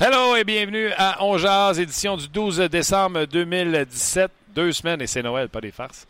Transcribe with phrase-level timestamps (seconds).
[0.00, 1.36] Hello et bienvenue à On
[1.72, 4.30] édition du 12 décembre 2017.
[4.54, 6.06] Deux semaines et c'est Noël, pas des farces.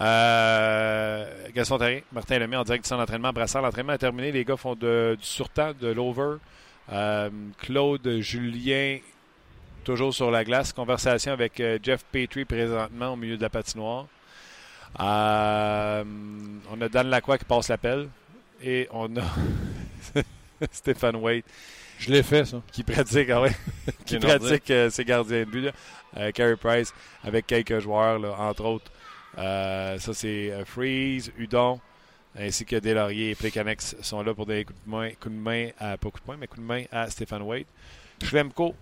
[0.00, 3.32] Euh, Gaston Taré, Martin Lemay en direct du centre d'entraînement.
[3.32, 4.32] Brassard, l'entraînement est terminé.
[4.32, 6.38] Les gars font de- du surtemps, de l'over.
[6.92, 8.98] Euh, Claude, Julien,
[9.84, 10.72] toujours sur la glace.
[10.72, 14.06] Conversation avec euh, Jeff Petrie présentement au milieu de la patinoire.
[14.98, 16.02] Euh,
[16.72, 18.08] on a Dan Lacroix qui passe l'appel.
[18.60, 19.22] Et on a
[20.72, 21.44] Stéphane Waite
[22.00, 22.62] Je l'ai fait, ça.
[22.72, 23.52] qui pratique, ah ouais,
[24.06, 25.60] qui pratique euh, ses gardiens de but.
[25.66, 25.72] là.
[26.16, 26.92] Euh, Carey Price
[27.22, 28.90] avec quelques joueurs, là, entre autres.
[29.38, 31.78] Euh, ça, c'est euh, Freeze, Udon,
[32.36, 35.68] ainsi que Delaurier et Plekanex sont là pour donner coups de main, coups de main
[35.78, 37.68] à, pas coups de main, mais coups de main à Stéphane Waite.
[38.22, 38.74] Schlemko,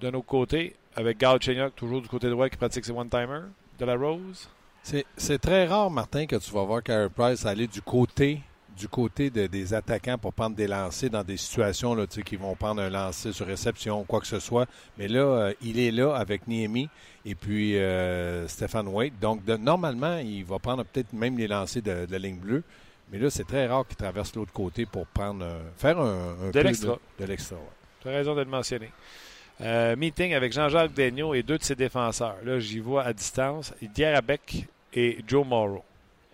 [0.00, 3.44] de notre côté, avec Gal Chenyok, toujours du côté droit, qui pratique ses one-timers.
[3.78, 4.48] De la Rose.
[4.82, 8.40] C'est c'est très rare, Martin, que tu vas voir Carey Price aller du côté
[8.76, 12.54] du côté de- des attaquants pour prendre des lancers dans des situations là, qui vont
[12.54, 14.66] prendre un lancer sur réception, quoi que ce soit.
[14.98, 16.88] Mais là, euh, il est là avec Niemi
[17.24, 19.18] et puis euh, Stéphane Waite.
[19.20, 22.62] Donc, de- normalement, il va prendre peut-être même les lancers de, de la ligne bleue.
[23.10, 26.50] Mais là, c'est très rare qu'il traverse l'autre côté pour prendre euh, faire un, un
[26.50, 26.94] peu l'extra.
[27.18, 27.56] De, de l'extra.
[27.56, 27.62] ouais.
[28.02, 28.90] Tu as raison de le mentionner.
[29.60, 32.36] Euh, meeting avec Jean-Jacques Daigneault et deux de ses défenseurs.
[32.44, 33.72] Là, j'y vois à distance.
[33.80, 35.82] Diarabek et Joe Morrow.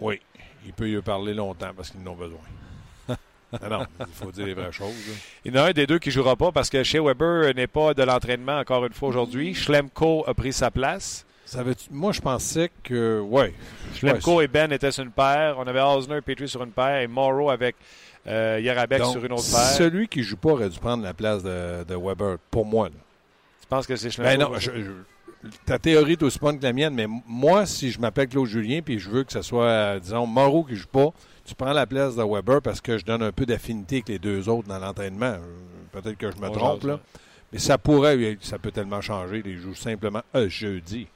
[0.00, 0.20] Oui,
[0.66, 2.38] il peut y parler longtemps parce qu'ils en ont besoin.
[3.62, 4.88] Ah non, il faut dire les vraies choses.
[5.08, 5.12] là.
[5.44, 7.54] Il y en a un des deux qui ne jouera pas parce que chez Weber
[7.54, 9.52] n'est pas de l'entraînement encore une fois aujourd'hui.
[9.54, 11.26] Schlemko a pris sa place.
[11.44, 13.20] Ça veut Moi, je pensais que.
[13.20, 13.52] Ouais.
[13.94, 15.56] Schlemko Ouais, et Ben étaient sur une paire.
[15.58, 17.76] On avait Osner et Petrie sur une paire et Morrow avec
[18.26, 19.60] euh, Yarabek sur une autre paire.
[19.76, 22.86] Celui qui joue pas aurait dû prendre la place de, de Weber, pour moi.
[22.88, 22.94] là.
[23.60, 24.52] Tu penses que c'est Ben Schlemko?
[24.54, 24.90] non, je- je-
[25.66, 28.80] ta théorie est aussi bonne que la mienne, mais moi, si je m'appelle Claude Julien
[28.84, 31.08] puis je veux que ce soit, euh, disons, Moreau qui joue pas,
[31.44, 34.18] tu prends la place de Weber parce que je donne un peu d'affinité avec les
[34.18, 35.26] deux autres dans l'entraînement.
[35.34, 35.38] Euh,
[35.92, 36.94] Peut-être que je me On trompe, là.
[36.94, 37.00] ouais.
[37.52, 39.42] Mais ça pourrait, ça peut tellement changer.
[39.42, 41.06] Les jouent simplement un jeudi.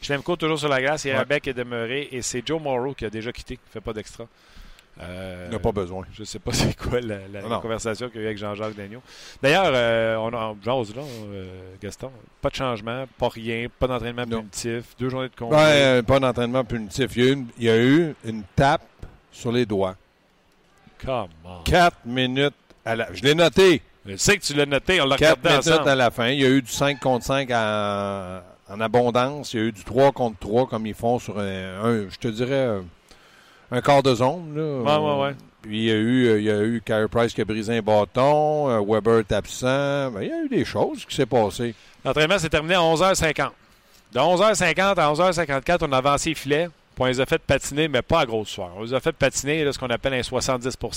[0.00, 1.04] Schlemko toujours sur la glace.
[1.04, 3.92] Yarabek est demeuré et c'est Joe Morrow qui a déjà quitté, qui ne fait pas
[3.92, 4.26] d'extra.
[5.00, 6.04] Euh, Il n'a pas besoin.
[6.12, 7.60] Je sais pas c'est quoi la, la- Non, la non.
[7.60, 9.02] conversation qu'il y a eu avec Jean-Jacques Daigneault.
[9.42, 12.10] D'ailleurs, euh, on a jase là, euh, Gaston.
[12.42, 15.56] Pas de changement, pas rien, pas d'entraînement punitif, deux journées de congé.
[15.58, 17.16] Euh, pas d'entraînement punitif.
[17.16, 18.82] Il y, a eu une, il y a eu une tape
[19.30, 19.96] sur les doigts.
[21.04, 21.62] Come on.
[21.64, 22.54] Quatre minutes
[22.84, 23.12] à la.
[23.12, 23.82] Je l'ai noté.
[24.04, 25.88] Je sais que tu l'as noté, on l'a Quatre regardé minutes ensemble.
[25.88, 26.28] à la fin.
[26.28, 29.54] Il y a eu du 5 contre 5 en, en abondance.
[29.54, 32.18] Il y a eu du 3 contre 3 comme ils font sur un, un- je
[32.18, 32.78] te dirais,
[33.72, 34.54] un quart de zone.
[34.54, 34.98] Là.
[35.00, 35.34] Ouais, ouais, ouais.
[35.62, 37.76] Puis il y a eu, euh, il y a eu Carey Price qui a brisé
[37.78, 38.68] un bâton.
[38.68, 40.10] euh, Weber est absent.
[40.10, 41.74] Ben, il y a eu des choses qui s'est passé.
[42.04, 43.50] L'entraînement s'est terminé à 11h50.
[44.12, 46.68] De 11h50 à 11h54, on a avancé les filets.
[46.94, 48.72] Puis on les a fait patiner, mais pas à grosse soirée.
[48.76, 50.88] On les a fait patiner là, ce qu'on appelle un 70 Puis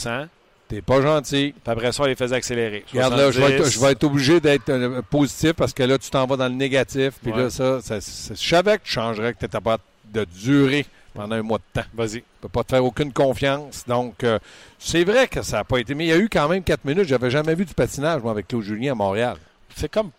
[0.67, 1.53] T'es pas gentil.
[1.65, 2.83] après ça, on les faisait accélérer.
[2.91, 3.73] Regarde là, je vais, être, 70.
[3.73, 6.55] je vais être obligé d'être euh, positif parce que là, tu t'en vas dans le
[6.55, 7.11] négatif.
[7.21, 7.43] Puis Ouais.
[7.43, 9.77] là, ça, ça, ça- je savais que tu changerais, que tu étais pas
[10.11, 11.87] de durer pendant un mois de temps.
[11.93, 12.21] Vas-y.
[12.21, 13.83] Tu peux pas te faire aucune confiance.
[13.87, 14.37] Donc, euh,
[14.77, 15.95] c'est vrai que ça n'a pas été.
[15.95, 17.07] Mais il y a eu quand même quatre minutes.
[17.07, 19.37] J'avais jamais vu du patinage, moi, avec Claude Julien à Montréal.
[19.75, 20.11] C'est comme.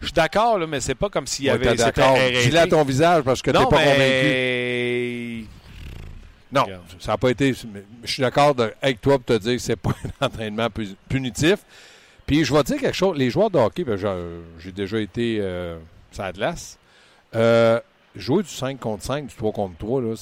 [0.00, 1.66] Je suis d'accord, là, mais c'est pas comme s'il y avait.
[1.70, 2.16] t'es d'accord.
[2.42, 3.98] Dis-le à ton visage parce que tu non, n'es pas convaincu.
[3.98, 5.44] mais...
[6.52, 6.82] Non, Regarde.
[7.00, 7.52] ça n'a pas été.
[8.04, 11.56] Je suis d'accord avec toi pour te dire que c'est pas un entraînement pu- punitif.
[12.26, 13.16] Puis je vais te dire quelque chose.
[13.18, 15.78] Les joueurs de hockey, ben, j'ai- j'ai déjà été euh,
[16.12, 16.78] sur la glace.
[17.34, 17.80] Euh,
[18.14, 20.14] jouer du 5 contre 5, du 3 contre 3, là,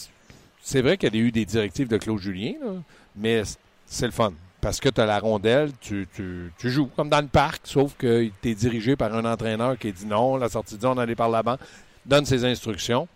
[0.63, 2.55] c'est- vrai qu'il y a eu des directives de Claude Julien,
[3.17, 3.43] mais
[3.87, 4.33] c'est le fun.
[4.61, 7.95] Parce que tu as la rondelle, tu, tu- tu joues comme dans le parc, sauf
[7.99, 11.17] que tu es dirigé par un entraîneur qui dit non, la sortie de zone, aller
[11.17, 11.57] par l'avant,
[12.07, 13.09] donne ses instructions.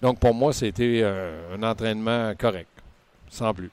[0.00, 2.70] Donc pour moi, c'était euh, un entraînement correct,
[3.28, 3.70] sans plus.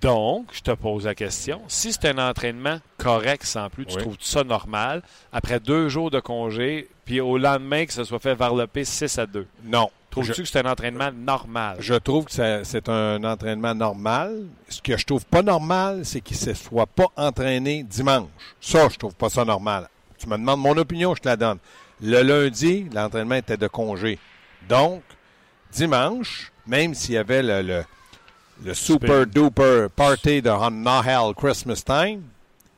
[0.00, 1.60] Donc, je te pose la question.
[1.68, 4.02] Si c'est un entraînement correct sans plus, tu Oui.
[4.02, 5.02] trouves ça normal,
[5.32, 9.26] après deux jours de congé, puis au lendemain que ça soit fait varloper 6 à
[9.26, 9.90] 2, Non.
[10.10, 11.76] trouves-tu Je, que c'est un entraînement normal?
[11.78, 12.32] je trouve que
[12.64, 14.42] c'est un entraînement normal.
[14.68, 18.28] Ce que je trouve pas normal, c'est qu'il ne se soit pas entraîné dimanche.
[18.60, 19.88] Ça, je trouve pas ça normal.
[20.18, 21.58] Tu me demandes mon opinion, je te la donne.
[22.00, 24.18] Le lundi, l'entraînement était de congé.
[24.68, 25.02] Donc,
[25.72, 27.84] dimanche, même s'il y avait le, le,
[28.64, 32.22] le super duper party de Noël Christmas time,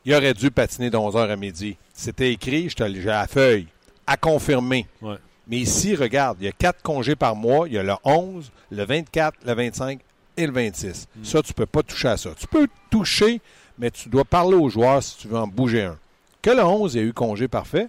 [0.05, 1.77] il aurait dû patiner de 11h à midi.
[1.93, 3.67] C'était écrit, je te j'ai la feuille,
[4.07, 4.87] à confirmer.
[5.01, 5.17] Ouais.
[5.47, 7.69] Mais ici, regarde, il y a quatre congés par mois.
[7.69, 10.01] Il y a le 11, le 24, le 25
[10.37, 11.09] et le 26.
[11.23, 12.31] Ça, tu ne peux pas toucher à ça.
[12.39, 13.41] Tu peux toucher,
[13.79, 15.99] mais tu dois parler aux joueurs si tu veux en bouger un.
[16.41, 17.89] Que le 11 ait eu congé parfait.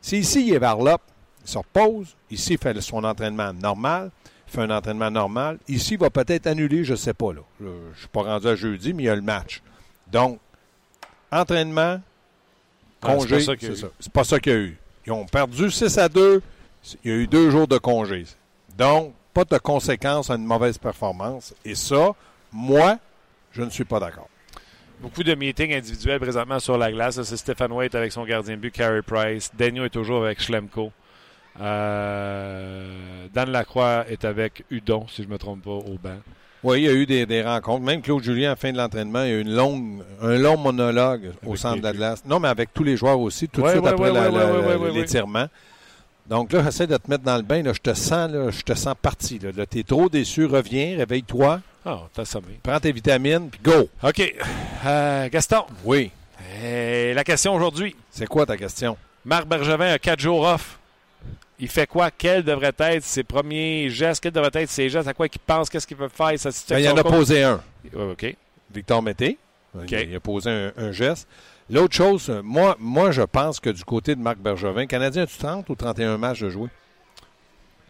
[0.00, 1.00] Si ici, il est vers l'op,
[1.44, 2.16] il se repose.
[2.30, 4.10] Ici, il fait son entraînement normal.
[4.48, 5.58] Il fait un entraînement normal.
[5.68, 7.32] Ici, il va peut-être annuler, je ne sais pas.
[7.32, 7.40] Là.
[7.60, 9.60] Je ne suis pas rendu à jeudi, mais il y a le match.
[10.10, 10.38] Donc,
[11.32, 12.00] entraînement,
[13.02, 14.76] Ah, c'est congé, pas ça qu'il y a c'est pas ça qu'il y a eu.
[15.06, 16.42] Ils ont perdu 6 à 2.
[17.04, 18.24] Il y a eu deux jours de congé.
[18.78, 21.54] Donc, pas de conséquences à une mauvaise performance.
[21.64, 22.12] Et ça,
[22.52, 22.98] moi,
[23.52, 24.28] je ne suis pas d'accord.
[25.00, 27.20] Beaucoup de meetings individuels présentement sur la glace.
[27.22, 29.50] C'est Stephen White avec son gardien de but, Carey Price.
[29.54, 30.90] Daniel est toujours avec Schlemko.
[31.60, 36.16] Euh, Dan Lacroix est avec Udon, si je ne me trompe pas, au banc.
[36.62, 37.84] Oui, il y a eu des, des rencontres.
[37.84, 40.36] Même Claude Julien, à la fin de l'entraînement, il y a eu une longue, un
[40.38, 42.24] long monologue au centre de la glace.
[42.26, 45.46] Non, mais avec tous les joueurs aussi, tout de Ouais, suite ouais, après ouais, l'étirement.
[46.28, 47.62] Donc là, j'essaie de te mettre dans le bain.
[47.62, 49.38] Là, je te sens, là, je te sens parti.
[49.38, 50.44] Là, tu es trop déçu.
[50.46, 52.58] Reviens, réveille-toi, Ah, t'as sommeil.
[52.62, 53.88] prends tes vitamines, puis go.
[54.02, 54.34] OK.
[54.86, 56.10] Euh, Gaston, Oui.
[56.64, 57.94] et la question aujourd'hui.
[58.10, 58.96] C'est quoi ta question?
[59.24, 60.78] Marc Bergevin a quatre jours off.
[61.58, 62.10] Il fait quoi?
[62.10, 64.22] Quels devraient être ses premiers gestes?
[64.22, 65.08] Quels devraient être ses gestes?
[65.08, 65.70] À quoi il pense?
[65.70, 66.38] Qu'est-ce qu'il veut faire?
[66.38, 67.62] Ça se Ben, il en a posé un.
[67.94, 68.36] Ouais, OK.
[68.74, 69.38] Victor Mété.
[69.74, 71.26] Il, il a posé un, un geste.
[71.68, 75.36] L'autre chose, euh, moi, moi, je pense que du côté de Marc Bergevin, Canadien, as-tu
[75.38, 76.68] 30 ou 31 matchs de jouer?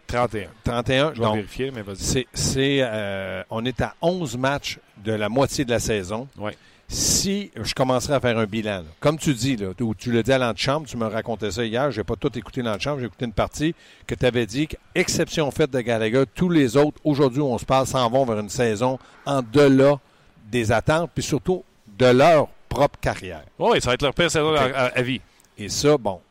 [0.07, 0.49] 31.
[0.63, 1.13] 31.
[1.13, 2.25] Je vais donc, vérifier, mais vas-y.
[2.33, 6.27] c'est, euh, on est à 11 matchs de la moitié de la saison.
[6.37, 6.57] Ouais.
[6.89, 10.23] Si je commencerais à faire un bilan, là, comme tu dis, là, ou tu le
[10.23, 13.25] dis à l'antichambre, tu me racontais ça hier, j'ai pas tout écouté l'antichambre, j'ai écouté
[13.25, 13.75] une partie
[14.05, 17.87] que tu avais dit qu'exception faite de Gallagher, tous les autres, aujourd'hui, on se parle,
[17.87, 19.99] s'en vont vers une saison en delà
[20.49, 21.65] des attentes, puis surtout
[21.97, 23.43] de leur propre carrière.
[23.59, 25.19] Oui, ça va être leur pire saison à, vie.
[25.57, 26.21] Et ça, bon.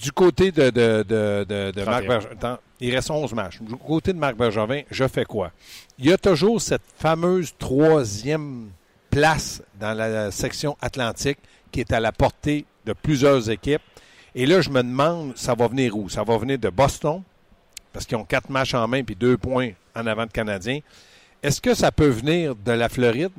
[0.00, 1.90] Du côté de, de, de, de, de 31.
[1.90, 3.60] Marc Bergevin, il reste 11 matchs.
[3.60, 5.50] Du côté de Marc Bergevin, je fais quoi?
[5.98, 8.68] Il y a toujours cette fameuse troisième
[9.10, 11.38] place dans la section atlantique
[11.72, 13.82] qui est à la portée de plusieurs équipes.
[14.34, 16.08] Et là, je me demande, ça va venir où?
[16.08, 17.22] Ça va venir de Boston,
[17.92, 20.80] parce qu'ils ont quatre matchs en main puis deux points en avant de Canadiens.
[21.42, 23.30] Est-ce que ça peut venir de la Floride?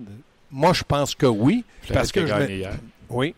[0.51, 1.63] Moi, je pense que oui.
[1.93, 2.73] Parce que je me- gagné hier.
[3.09, 3.35] oui.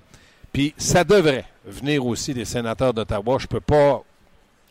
[0.53, 3.37] Puis ça devrait venir aussi des sénateurs d'Ottawa.
[3.39, 4.03] Je peux pas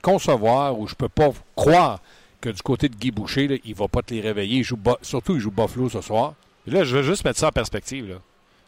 [0.02, 2.00] concevoir ou je peux pas croire
[2.40, 4.58] que du côté de Guy Boucher, là, il va pas te les réveiller.
[4.58, 6.34] Il joue Bo- surtout, il joue Buffalo ce soir.
[6.70, 8.08] Là, je veux juste mettre ça en perspective.
[8.08, 8.16] Là.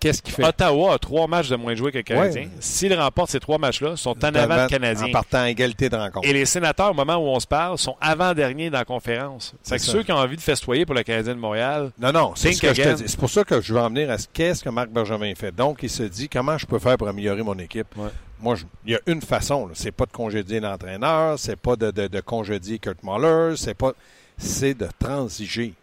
[0.01, 0.45] Qu'est-ce qu'il fait?
[0.45, 2.43] Ottawa a trois matchs de moins joués que le Canadien.
[2.43, 2.49] Ouais.
[2.59, 5.13] S'ils remportent ces trois matchs-là, ils sont en avant En de Canadien.
[5.13, 6.27] partant à égalité de rencontre.
[6.27, 9.55] Et les sénateurs, au moment où on se parle, sont avant-derniers dans la conférence.
[9.63, 9.93] C'est que ça.
[9.93, 12.61] ceux qui ont envie de festoyer pour le Canadien de Montréal, Non, non, c'est ce
[12.61, 13.05] que je te dis.
[13.07, 15.55] C'est pour ça que je veux en venir à ce qu'est-ce que Marc Bergevin fait.
[15.55, 17.87] Donc, il se dit comment je peux faire pour améliorer mon équipe?
[17.97, 18.09] Ouais.
[18.41, 19.71] Moi, je- il y a une façon.
[19.73, 23.93] C'est pas de congédier l'entraîneur, c'est pas de, de, de congédier Kurt Muller, c'est pas,
[24.37, 25.75] c'est de transiger.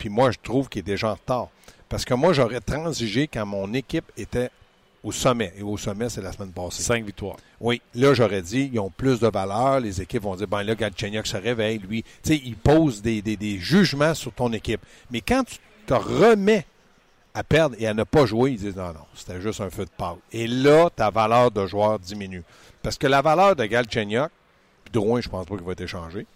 [0.00, 1.48] Puis moi, je trouve qu'il est déjà en retard.
[1.88, 4.50] Parce que moi, j'aurais transigé quand mon équipe était
[5.04, 5.52] au sommet.
[5.58, 6.82] Et au sommet, c'est la semaine passée.
[6.82, 7.36] cinq victoires.
[7.60, 9.78] Oui, là, j'aurais dit, ils ont plus de valeur.
[9.80, 12.02] Les équipes vont dire, ben là, Galchenyuk se réveille, lui.
[12.02, 14.80] Tu sais, il pose des, des- des jugements sur ton équipe.
[15.10, 16.64] Mais quand tu te remets
[17.34, 19.84] à perdre et à ne pas jouer, ils disent, non, non, c'était juste un feu
[19.84, 20.16] de paille.
[20.32, 22.42] Et là, ta valeur de joueur diminue.
[22.82, 24.30] Parce que la valeur de Galchenyuk,
[24.84, 26.26] puis Drouin, je pense pas qu'il va être échangé,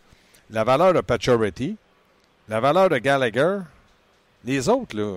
[0.50, 1.76] la valeur de Pacioretty,
[2.48, 3.58] la valeur de Gallagher,
[4.44, 5.16] les autres, là,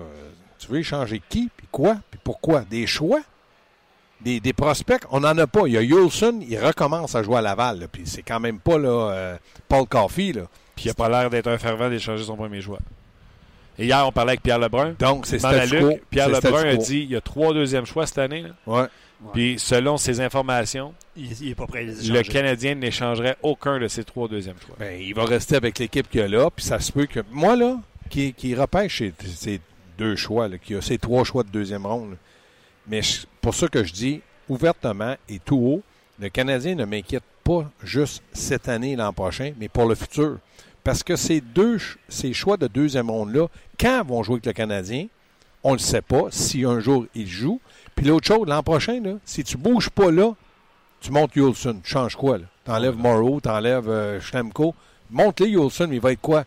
[0.58, 2.62] tu veux échanger qui, puis quoi, puis pourquoi?
[2.62, 3.20] Des choix?
[4.20, 5.68] Des, des prospects, on n'en a pas.
[5.68, 7.86] Il y a Yulson, il recommence à jouer à Laval.
[7.92, 9.36] Puis c'est quand même pas là, euh,
[9.68, 10.32] Paul Coffey.
[10.32, 10.42] Là.
[10.74, 12.80] Puis il n'a pas l'air d'être un fervent d'échanger son premier choix.
[13.78, 14.96] Et hier, on parlait avec Pierre Lebrun.
[14.98, 18.42] Donc, c'est Pierre Lebrun a dit il y a trois deuxièmes choix cette année.
[18.42, 18.48] là.
[18.66, 18.86] Ouais.
[19.32, 22.22] Puis selon ses informations, Il, il est pas prêt à les le.
[22.22, 24.76] Canadien n'échangerait aucun de ses trois deuxièmes choix.
[24.78, 26.48] Ben, il va rester avec l'équipe qu'il a là.
[26.54, 27.20] Puis ça se peut que.
[27.32, 27.78] Moi, là,
[28.10, 29.60] qui, qui repêche ses, ses
[29.98, 32.12] deux choix, là, qui a ses trois choix de deuxième ronde.
[32.12, 32.16] là.
[32.86, 35.82] Mais je- pour ça que je dis ouvertement et tout haut,
[36.20, 40.38] le Canadien ne m'inquiète pas juste cette année et l'an prochain, mais pour le futur.
[40.84, 43.48] Parce que ces deux ces choix de deuxième ronde-là,
[43.78, 45.06] quand vont jouer avec le Canadien,
[45.62, 47.60] on ne le sait pas si un jour ils jouent.
[47.94, 50.34] Puis l'autre chose, l'an prochain, là, si tu bouges pas là,
[51.00, 51.80] tu montes Yulson.
[51.82, 52.38] Tu changes quoi?
[52.64, 54.74] Tu enlèves Morrow, tu enlèves euh, Schlemko.
[55.10, 56.44] Monte-les Yulson, il va être quoi?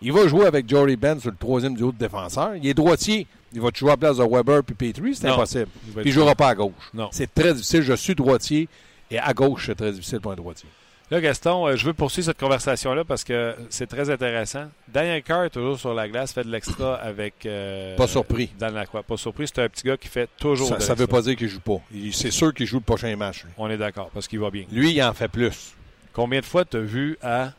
[0.00, 2.56] Il va jouer avec Jory Ben sur le troisième duo de défenseur.
[2.56, 3.26] Il est droitier.
[3.52, 5.14] Il va jouer à la place de Weber puis Petrie?
[5.14, 5.68] C'est impossible.
[5.98, 6.72] Il ne jouera pas à gauche.
[6.92, 7.08] Non.
[7.12, 7.82] C'est très difficile.
[7.82, 8.68] Je suis droitier
[9.10, 10.68] et à gauche, c'est très difficile pour un droitier.
[11.10, 14.68] Là, Gaston, euh, je veux poursuivre cette conversation-là parce que c'est très intéressant.
[14.88, 17.44] Daniel Carr, toujours sur la glace, fait de l'extra avec.
[17.44, 18.50] euh, Pas surpris.
[18.58, 19.02] Dan Lacroix.
[19.02, 19.46] Pas surpris.
[19.46, 21.80] C'est un petit gars qui fait toujours Ça ne veut pas dire qu'il joue pas.
[22.12, 23.44] C'est sûr qu'il joue le prochain match.
[23.44, 23.50] lui.
[23.58, 24.64] On est d'accord parce qu'il va bien.
[24.72, 25.74] Lui, il en fait plus.
[26.14, 27.52] Combien de fois tu as vu à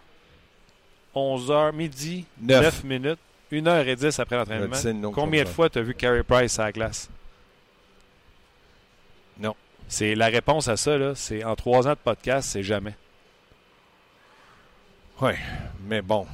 [1.15, 2.63] 11h, midi, Neuf.
[2.63, 3.19] 9 minutes,
[3.51, 5.11] 1h10 après l'entraînement?
[5.13, 7.07] Combien de fois tu as vu Carey Price à la glace?
[9.39, 9.55] Non.
[9.87, 12.95] C'est la réponse à ça, là, c'est en trois ans de podcast, c'est jamais.
[15.21, 15.31] Oui,
[15.87, 16.25] mais bon.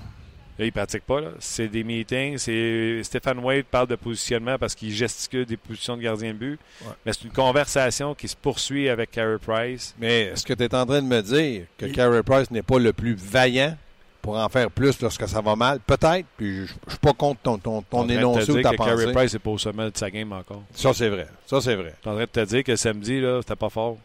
[0.58, 1.22] Là, il pratique pas.
[1.22, 1.30] là.
[1.40, 2.38] C'est des meetings.
[2.38, 6.60] C'est Stéphane Wade parle de positionnement parce qu'il gesticule des positions de gardien de but.
[6.82, 6.92] Ouais.
[7.06, 9.96] Mais c'est une conversation qui se poursuit avec Carey Price.
[10.00, 12.62] Mais est-ce que tu es en train de me dire que Il- Carey Price n'est
[12.62, 13.78] pas le plus vaillant
[14.22, 15.80] pour en faire plus lorsque ça va mal?
[15.80, 18.92] Peut-être, puis je ne suis pas contre ton, ton, ton énoncé ou ta que Carey
[19.06, 19.14] pensée.
[19.14, 20.64] Price n'est pas au sommet de sa game encore.
[20.74, 21.28] Ça, c'est vrai.
[21.46, 21.94] Ça, c'est vrai.
[21.96, 23.98] Je suis en train de te dire que samedi, là, c'était pas fort.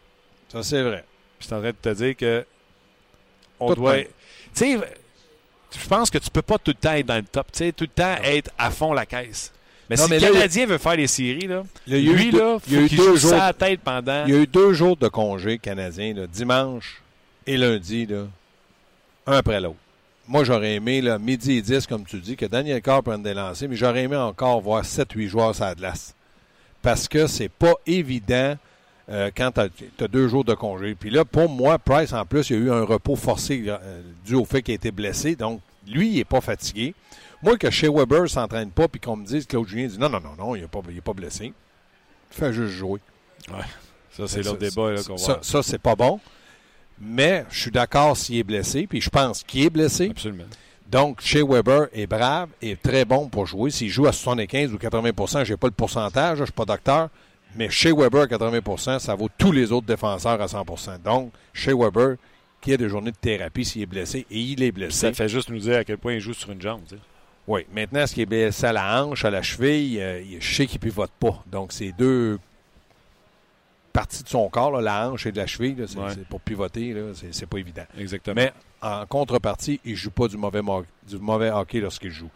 [0.47, 1.03] Ça, c'est vrai.
[1.37, 2.45] Puis je suis en train de te dire que
[3.59, 3.97] on Tout doit.
[4.55, 4.79] Tu sais,
[5.77, 7.47] je pense que tu peux pas tout le temps être dans le top.
[7.51, 9.51] Tu sais, tout le temps être à fond la caisse.
[9.89, 12.57] Mais Non, si mais le là, Canadien veut faire les séries, là, Il lui, là,
[12.67, 14.25] il y a eu deux jours- tête pendant.
[14.25, 17.01] Il y a eu deux jours de congé canadien, là, dimanche
[17.45, 18.23] et lundi, là,
[19.27, 19.75] un après l'autre.
[20.27, 23.35] Moi, j'aurais aimé, là, midi et 10, comme tu dis, que Daniel Carr prenne des
[23.35, 26.15] lancers, mais j'aurais aimé encore voir 7-8 joueurs sur la glace.
[26.81, 28.55] Parce que c'est pas évident
[29.09, 30.95] euh, quand tu as, deux jours de congé.
[30.95, 34.01] Puis là, pour moi, Price, en plus, il y a eu un repos forcé euh,
[34.25, 35.35] dû au fait qu'il a été blessé.
[35.35, 36.95] Donc, lui, il n'est pas fatigué.
[37.43, 40.09] Moi, que chez Weber ne s'entraîne pas, puis qu'on me dise, Claude Julien dit non,
[40.09, 41.53] non, non, non, il n'est pas, il est pas blessé.
[42.31, 42.99] Il fait juste jouer.
[44.11, 46.19] Ça, c'est l'autre débat qu'on ça, ça, c'est pas bon.
[46.99, 50.09] Mais je suis d'accord s'il est blessé, puis je pense qu'il est blessé.
[50.09, 50.45] Absolument.
[50.89, 53.71] Donc, chez Weber est brave et très bon pour jouer.
[53.71, 56.65] S'il joue à 75 ou 80% je n'ai pas le pourcentage, je ne suis pas
[56.65, 57.09] docteur.
[57.55, 61.73] Mais chez Weber, à 80% ça vaut tous les autres défenseurs à 100% Donc, chez
[61.73, 62.15] Weber,
[62.61, 65.07] qui a des journées de thérapie s'il est blessé, et il est blessé.
[65.07, 66.81] Ça fait juste nous dire à quel point il joue sur une jambe.
[67.47, 67.65] Oui.
[67.71, 70.01] Maintenant, est-ce qu'il est blessé à la hanche, à la cheville?
[70.01, 71.43] euh, je sais qu'il ne pivote pas.
[71.45, 72.39] Donc, c'est deux
[73.93, 75.75] parties de son corps, là, la hanche et de la cheville.
[75.75, 76.13] là, Ouais.
[76.29, 76.95] pour pivoter,
[77.31, 77.85] c'est, pas évident.
[77.97, 78.35] Exactement.
[78.35, 82.29] Mais en contrepartie, il ne joue pas du mauvais, mo- du mauvais hockey lorsqu'il joue.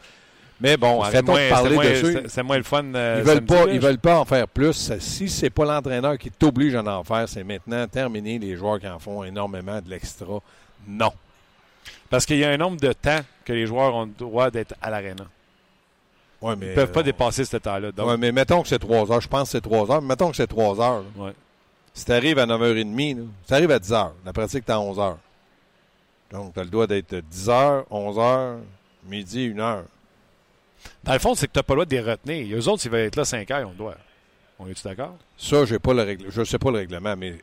[0.62, 2.20] Mais bon, C'était arrêtons moins- de parler moins- dessus.
[2.28, 2.84] c'était moins le fun.
[2.94, 4.92] euh, Ils veulent pas, ils veulent pas en faire plus.
[5.00, 8.88] Si c'est pas l'entraîneur qui t'oblige à en faire, c'est maintenant terminé les joueurs qui
[8.88, 10.40] en font énormément de l'extra.
[10.88, 11.12] Non.
[12.10, 14.74] Parce qu'il y a un nombre de temps que les joueurs ont le droit d'être
[14.82, 15.24] à l'aréna.
[16.42, 17.90] Ouais, Ils mais, ne peuvent pas euh, dépasser ce temps-là.
[17.98, 19.22] Ouais, mais mettons que c'est 3 heures.
[19.22, 20.02] Je pense que c'est 3 heures.
[20.02, 21.04] mais Mettons que c'est 3 heures.
[21.18, 21.32] ouais.
[21.94, 24.72] Si tu arrives à 9h30, là, si tu arrives à 10 h, la pratique est
[24.72, 25.16] à 11 h.
[26.32, 28.58] Donc, tu as le droit d'être 10 h, 11 h,
[29.08, 29.84] midi, 1 heure.
[31.04, 32.58] Dans le fond, c'est que tu n'as pas le droit de les retenir.
[32.58, 33.96] Eux autres, s'ils veulent être là 5 heures, on doit.
[34.60, 35.16] On est-tu d'accord?
[35.38, 36.26] Ça, j'ai pas le règle...
[36.30, 37.36] je ne sais pas le règlement, mais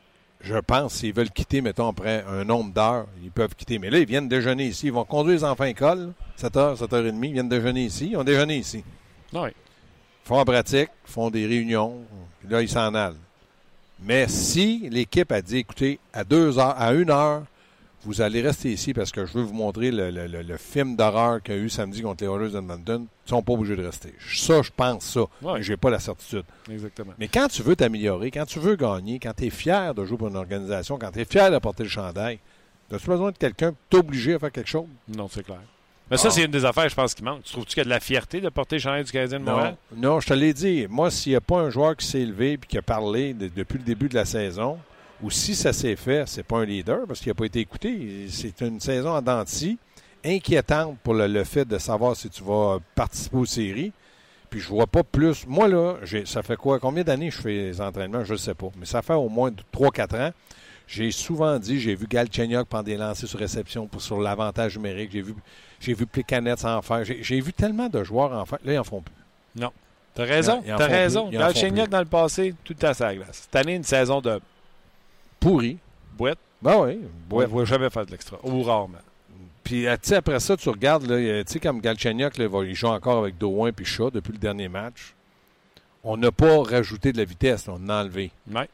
[0.42, 3.78] je pense s'ils veulent quitter, mettons, après un nombre d'heures, ils peuvent quitter.
[3.78, 4.86] Mais là, ils viennent déjeuner ici.
[4.86, 8.10] Ils vont conduire les enfants à l'école, 7h, 7h30, ils viennent déjeuner ici.
[8.12, 8.84] Ils ont déjeuné ici.
[9.32, 9.48] Oui.
[9.48, 12.02] Ils font la pratique, ils font des réunions,
[12.40, 13.16] puis là, ils s'en allent.
[14.02, 17.44] Mais si l'équipe a dit, écoutez, à deux heures, à une heure,
[18.06, 20.96] vous allez rester ici parce que je veux vous montrer le, le- le- le film
[20.96, 23.84] d'horreur qu'il y a eu samedi contre les Oilers d'Edmonton, ils sont pas obligés de
[23.84, 24.14] rester.
[24.34, 25.20] Ça, je pense ça.
[25.42, 25.62] Ouais.
[25.62, 26.44] J'ai pas la certitude.
[26.70, 27.12] Exactement.
[27.18, 30.16] Mais quand tu veux t'améliorer, quand tu veux gagner, quand tu es fier de jouer
[30.16, 32.38] pour une organisation, quand tu es fier de porter le chandail,
[32.92, 34.86] as-tu besoin de quelqu'un t'obliger à faire quelque chose?
[35.08, 35.58] Non, c'est clair.
[36.08, 36.30] Mais ça, Ah.
[36.30, 37.42] c'est une des affaires, je pense, qui manque.
[37.42, 39.44] Tu trouves-tu qu'il y a de la fierté de porter le chandail du Canadien de
[39.44, 39.76] Montréal?
[39.96, 40.86] Non, non, je te l'ai dit.
[40.88, 43.48] Moi, s'il n'y a pas un joueur qui s'est élevé et qui a parlé de-
[43.48, 44.78] depuis le début de la saison,
[45.22, 48.26] ou si ça s'est fait, c'est pas un leader parce qu'il n'a pas été écouté.
[48.28, 49.78] C'est une saison en dents de scie,
[50.24, 53.92] inquiétante pour le, le fait de savoir si tu vas participer aux séries.
[54.50, 55.46] Puis je vois pas plus.
[55.46, 56.78] Moi, là, ça fait quoi?
[56.78, 58.24] Combien d'années je fais les entraînements?
[58.24, 58.68] Je ne sais pas.
[58.78, 60.32] Mais ça fait au moins 3-4 ans.
[60.86, 65.10] J'ai souvent dit, j'ai vu Galchenyuk prendre des lancers sur réception pour, sur l'avantage numérique.
[65.12, 65.34] J'ai vu,
[65.80, 67.04] j'ai vu Plekanec en faire.
[67.04, 68.60] J'ai, vu tellement de joueurs en faire.
[68.64, 69.14] Là, ils en font plus.
[70.14, 71.28] T'as raison, t'as raison.
[71.28, 71.88] Gal plus.
[71.88, 73.42] dans le passé, tout le temps sur la glace.
[73.42, 74.40] Cette année, une saison de
[75.40, 75.78] Pourri.
[76.16, 76.38] boîte.
[76.62, 77.00] Ben oui.
[77.30, 78.38] On ne voit jamais faire de l'extra.
[78.42, 78.98] Ou rarement.
[79.62, 82.44] Puis, euh, tu sais, après ça, tu regardes, là, euh, tu sais, comme Galchenyuk, là,
[82.44, 85.14] il va- joue encore avec Drouin puis Chat depuis le dernier match.
[86.04, 88.30] On n'a pas rajouté de la vitesse, on en a enlevé.
[88.52, 88.68] Ouais.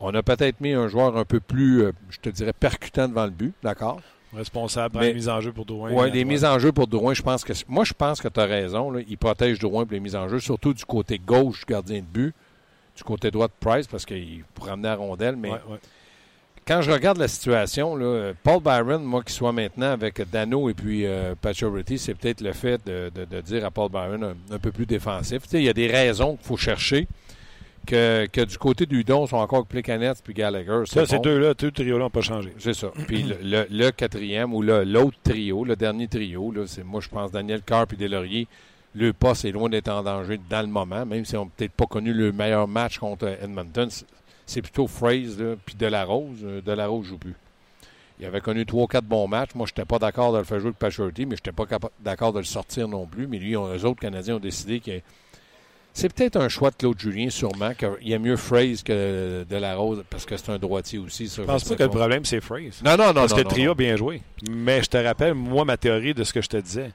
[0.00, 3.24] On a peut-être mis un joueur un peu plus, euh, je te dirais, percutant devant
[3.24, 4.00] le but, d'accord?
[4.34, 5.92] Responsable pour Mais- les mises en jeu pour Drouin.
[5.92, 7.52] Oui, les mises en jeu pour Drouin, je pense que.
[7.68, 8.90] Moi, je pense que tu as raison.
[8.90, 9.00] Là.
[9.08, 12.04] Il protège Drouin pour les mises en jeu, surtout du côté gauche du gardien de
[12.06, 12.34] but,
[12.96, 15.36] du côté droit de Price, parce qu'il pourrait amener la rondelle.
[15.36, 15.78] Mais Ouais, ouais.
[16.66, 20.74] Quand je regarde la situation, là, Paul Byron, moi qui soit maintenant avec Dano et
[20.74, 21.34] puis euh,
[21.96, 24.86] c'est peut-être le fait de, de- de dire à Paul Byron un, un peu plus
[24.86, 25.42] défensif.
[25.42, 27.06] Tu sais, il y a des raisons qu'il faut chercher.
[27.86, 30.84] que, que du côté du don sont encore Plekanec puis Gallagher.
[30.86, 32.54] Ça, ces deux-là, les trios-là n'ont pas changé.
[32.58, 32.88] C'est ça.
[33.06, 37.30] Puis le, le- le quatrième ou l'autre trio, le dernier trio, c'est moi je pense
[37.30, 38.48] Daniel Carr et Delaurier.
[38.94, 41.84] Le poste est loin d'être en danger dans le moment, même s'ils n'ont peut-être pas
[41.86, 43.88] connu le meilleur match contre Edmonton.
[44.46, 46.38] C'est- plutôt Fraze puis Delarose.
[46.44, 47.34] Euh, Delarose joue plus.
[48.20, 49.50] Il avait connu trois, quatre bons matchs.
[49.54, 51.64] Moi, je n'étais pas d'accord de le faire jouer avec Pachorty, mais je n'étais pas
[52.00, 53.26] d'accord de le sortir non plus.
[53.26, 55.00] Mais lui, on, eux autres Canadiens ont décidé que
[55.92, 60.04] c'est peut-être un choix de Claude Julien, sûrement, qu'il y a mieux Fraze que Delarose,
[60.10, 61.28] parce que c'est un droitier aussi.
[61.28, 62.82] ça, Je pense pas que le problème, c'est Phrase.
[62.84, 63.14] Non, non, non.
[63.14, 63.72] Parce non, que le trio non.
[63.72, 64.22] a bien joué.
[64.48, 66.92] Mais je te rappelle, moi, ma théorie de ce que je te disais.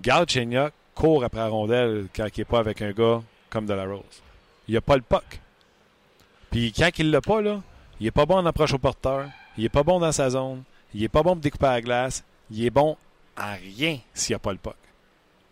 [0.00, 3.84] Galchenyuk court après la rondelle quand il n'est pas avec un gars comme De La
[3.86, 4.02] Rose.
[4.68, 5.24] Il n'a pas le puck.
[6.50, 7.60] Puis quand il l'a pas, là,
[8.00, 9.28] il est pas bon en approche au porteur.
[9.56, 10.62] Il est pas bon dans sa zone.
[10.94, 12.24] Il est pas bon pour découper la glace.
[12.50, 12.96] Il est bon
[13.36, 14.74] à rien s'il n'y a pas le puck.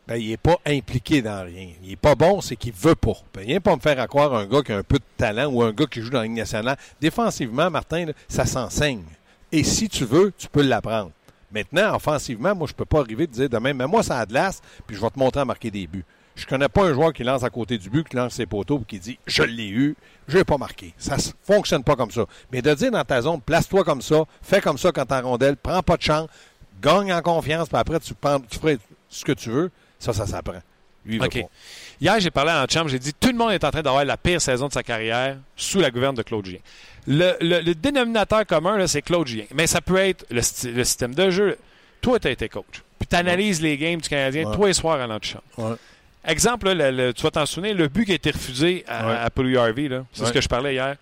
[0.09, 1.69] Ben, il n'est pas impliqué dans rien.
[1.83, 3.13] Il n'est pas bon, c'est qu'il veut pas.
[3.35, 5.63] Ben, vient pas me faire croire un gars qui a un peu de talent ou
[5.63, 6.79] un gars qui joue dans la Ligue nationale.
[7.01, 9.05] Défensivement, Martin, ça s'enseigne.
[9.53, 11.11] Et si tu veux, tu peux l'apprendre.
[11.53, 14.35] Maintenant, offensivement, moi, je peux pas arriver de dire demain, mais moi, ça a de
[14.35, 16.05] l'as, puis je vais te montrer à marquer des buts.
[16.39, 18.79] Je connais pas un joueur qui lance à côté du but, qui lance ses poteaux,
[18.79, 19.97] puis qui dit Je l'ai eu,
[20.29, 20.95] je l'ai pas marqué.
[20.97, 22.25] Ça ne fonctionne pas comme ça.
[22.53, 25.23] Mais de dire dans ta zone, place-toi comme ça, fais comme ça quand t'es en
[25.23, 26.29] rondelle, prends pas de chance,
[26.81, 28.79] gagne en confiance, puis après, tu, prends, tu ferais
[29.09, 30.61] ce que tu veux, ça, ça s'apprend.
[32.01, 34.17] Hier, j'ai parlé en chambre, j'ai dit tout le monde est en train d'avoir la
[34.17, 36.61] pire saison de sa carrière sous la gouverne de Claude Julien.
[37.07, 39.47] Le, le- le dénominateur commun, c'est Claude Julien.
[39.55, 41.57] Mais ça peut être le, système de jeu.
[42.03, 42.83] Toi, tu as été coach.
[42.99, 44.55] Puis tu analyses les games du Canadien Ouais.
[44.55, 45.07] tous les soirs à.
[45.09, 45.77] Ouais.
[46.25, 49.07] Exemple, là, le- le- tu vas t'en souvenir, le but qui a été refusé à,
[49.09, 49.15] Ouais.
[49.17, 50.29] à Paul Harvey, là, c'est Ouais.
[50.29, 50.97] ce que je parlais hier.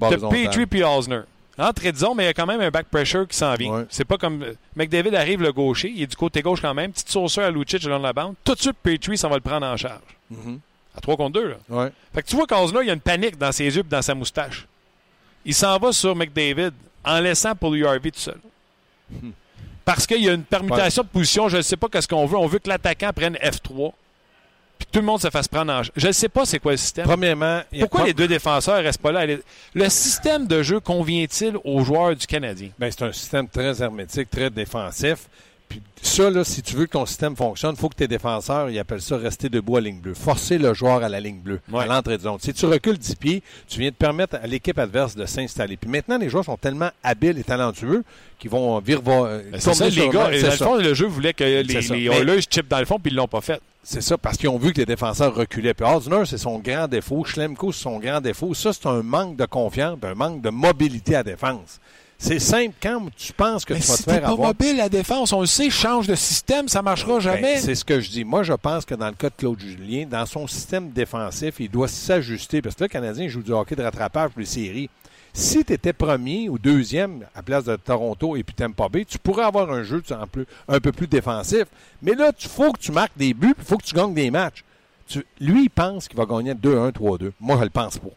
[0.00, 0.28] Horizontale.
[0.30, 1.20] Petrie puis Osner.
[1.58, 3.70] Entrée de zone, mais il y a quand même un back pressure qui s'en vient.
[3.72, 3.86] Ouais.
[3.90, 4.44] C'est pas comme.
[4.76, 6.90] McDavid arrive le gaucher, il est du côté gauche quand même.
[6.92, 8.34] Petite sauceur à Lucic le long de la bande.
[8.44, 10.00] Tout de suite, Petrie, ça va le prendre en charge.
[10.30, 10.58] Mhm.
[10.96, 11.56] À 3 contre 2, là.
[11.68, 11.92] Ouais.
[12.14, 14.02] Fait que tu vois qu'Osner, il y a une panique dans ses yeux et dans
[14.02, 14.66] sa moustache.
[15.44, 16.70] Il s'en va sur McDavid
[17.04, 18.38] en laissant pour lui Harvey tout seul.
[19.10, 19.30] Hmm.
[19.84, 22.36] Parce qu'il y a une permutation de position, je ne sais pas qu'est-ce qu'on veut.
[22.38, 23.92] On veut que l'attaquant prenne F3.
[24.92, 25.82] Tout le monde se fasse prendre en.
[25.82, 27.06] Je ne sais pas c'est quoi le système.
[27.06, 29.24] Premièrement, a Pourquoi les deux défenseurs restent pas là?
[29.74, 32.70] Le système de jeu convient-il aux joueurs du Canadien?
[32.78, 35.28] Ben, c'est un système très hermétique, très défensif.
[35.70, 38.68] Puis ça, là, si tu veux que ton système fonctionne, il faut que tes défenseurs,
[38.68, 40.14] ils appellent ça rester debout à ligne bleue.
[40.14, 41.84] Forcer le joueur à la ligne bleue, Ouais.
[41.84, 42.38] à l'entrée de zone.
[42.40, 45.76] Si tu recules 10 pieds, tu viens de permettre à l'équipe adverse de s'installer.
[45.76, 48.02] Puis maintenant, les joueurs sont tellement habiles et talentueux
[48.38, 49.00] qu'ils vont virer...
[49.02, 50.24] Ben, c'est ça, les gars.
[50.24, 53.16] Dans le fond, le jeu voulait que les, Oilers chippent dans le fond, puis ils
[53.16, 53.60] l'ont pas fait.
[53.82, 55.72] C'est ça, parce qu'ils ont vu que les défenseurs reculaient.
[55.74, 57.24] Puis Osner, c'est son grand défaut.
[57.24, 58.52] Schlemko, c'est son grand défaut.
[58.52, 61.80] Ça, c'est un manque de confiance, un manque de mobilité à défense.
[62.22, 62.74] C'est simple.
[62.82, 64.48] Quand tu penses que Mais tu vas si te faire pas avoir...
[64.48, 67.56] mobile, la défense, on le sait, change de système, ça marchera Ben, jamais.
[67.60, 68.24] c'est ce que je dis.
[68.24, 71.70] Moi, je pense que dans le cas de Claude Julien, dans son système défensif, il
[71.70, 72.60] doit s'ajuster.
[72.60, 74.90] Parce que là, le Canadien joue du hockey de rattrapage pour les séries.
[75.32, 79.18] Si tu étais premier ou deuxième à place de Toronto et puis Tampa Bay, tu
[79.18, 80.02] pourrais avoir un jeu
[80.68, 81.64] un peu plus défensif.
[82.02, 84.30] Mais là, il faut que tu marques des buts il faut que tu gagnes des
[84.30, 84.62] matchs.
[85.08, 87.32] Tu- lui, il pense qu'il va gagner 2-1, 3-2.
[87.40, 88.08] Moi, je le pense pas.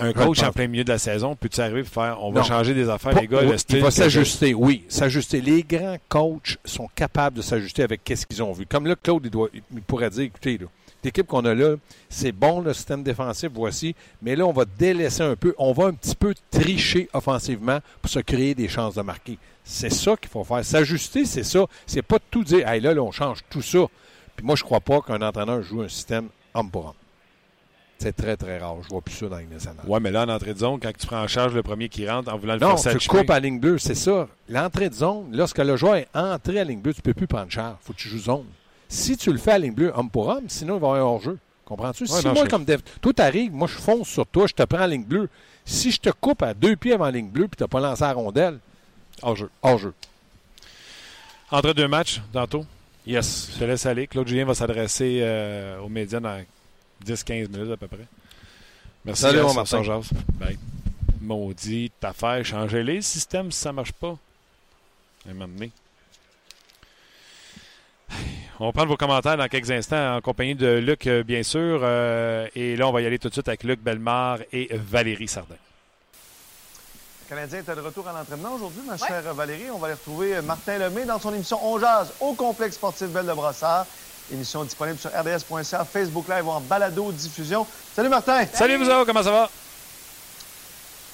[0.00, 2.46] Un coach en plein milieu de la saison, peux-tu arriver pour faire on va Non.
[2.46, 3.76] changer des affaires, Pas- les gars, oui, le style.
[3.78, 5.40] il va s'ajuster, oui, s'ajuster.
[5.40, 8.66] Les grands coachs sont capables de s'ajuster avec qu'est-ce qu'ils ont vu.
[8.66, 10.66] Comme là, Claude, il, doit, il pourrait dire, écoutez, là,
[11.04, 11.76] l'équipe qu'on a là,
[12.08, 15.86] c'est bon le système défensif, voici, mais là, on va délaisser un peu, on va
[15.86, 19.38] un petit peu tricher offensivement pour se créer des chances de marquer.
[19.64, 20.64] C'est ça qu'il faut faire.
[20.64, 21.64] S'ajuster, c'est ça.
[21.86, 23.80] C'est pas de tout dire, hey, là, là, on change tout ça.
[24.36, 26.92] Puis moi, je crois pas qu'un entraîneur joue un système homme pour homme.
[28.02, 28.76] C'est très, très rare.
[28.82, 29.84] Je vois plus ça dans les nationale.
[29.86, 32.08] Ouais, mais là, en entrée de zone, quand tu prends en charge le premier qui
[32.08, 34.26] rentre en voulant le Non, faire tu coupes à la ligne bleue, c'est ça.
[34.48, 37.12] L'entrée de zone, lorsque le joueur est entré à la ligne bleue, tu ne peux
[37.14, 37.76] plus prendre charge.
[37.82, 38.46] faut que tu joues zone.
[38.88, 40.90] Si tu le fais à la ligne bleue, homme pour homme, sinon il va y
[40.92, 41.38] avoir hors-jeu.
[41.66, 42.06] Comprends-tu?
[42.06, 44.62] si non, moi, je- comme dev, toi, t'arrives, moi, je fonce sur toi, je te
[44.64, 45.28] prends à la ligne bleue.
[45.66, 47.80] Si je te coupe à deux pieds avant la ligne bleue puis tu n'as pas
[47.80, 48.58] lancé la rondelle,
[49.22, 49.50] hors-jeu.
[49.62, 49.92] hors-jeu.
[51.50, 52.64] Entre deux matchs, tantôt,
[53.06, 53.50] Yes.
[53.54, 54.06] je te laisse aller.
[54.06, 56.40] Claude Julien va s'adresser euh, aux médias dans
[57.04, 58.06] 10-15 minutes à peu près.
[59.04, 59.82] Merci, Salut, mon on Martin.
[60.34, 60.58] Bye.
[61.20, 64.16] Maudit affaire, changer les systèmes si ça marche pas.
[65.26, 65.70] À un moment donné.
[68.58, 71.80] On va prendre vos commentaires dans quelques instants en compagnie de Luc, euh, bien sûr.
[71.82, 75.28] euh, et là, on va y aller tout de suite avec Luc Bellemare et Valérie
[75.28, 75.54] Sardin.
[77.24, 79.70] Le Canadien est de retour à l'entraînement aujourd'hui, ma chère Valérie.
[79.72, 83.08] On va aller retrouver euh, Martin Lemay dans son émission On Jazz au complexe sportif
[83.08, 83.86] Belle de Brossard.
[84.32, 87.66] Émission disponible sur rds.ca, Facebook Live ou en balado diffusion.
[87.94, 88.44] Salut Martin!
[88.52, 89.50] Salut, vous autres, comment ça va?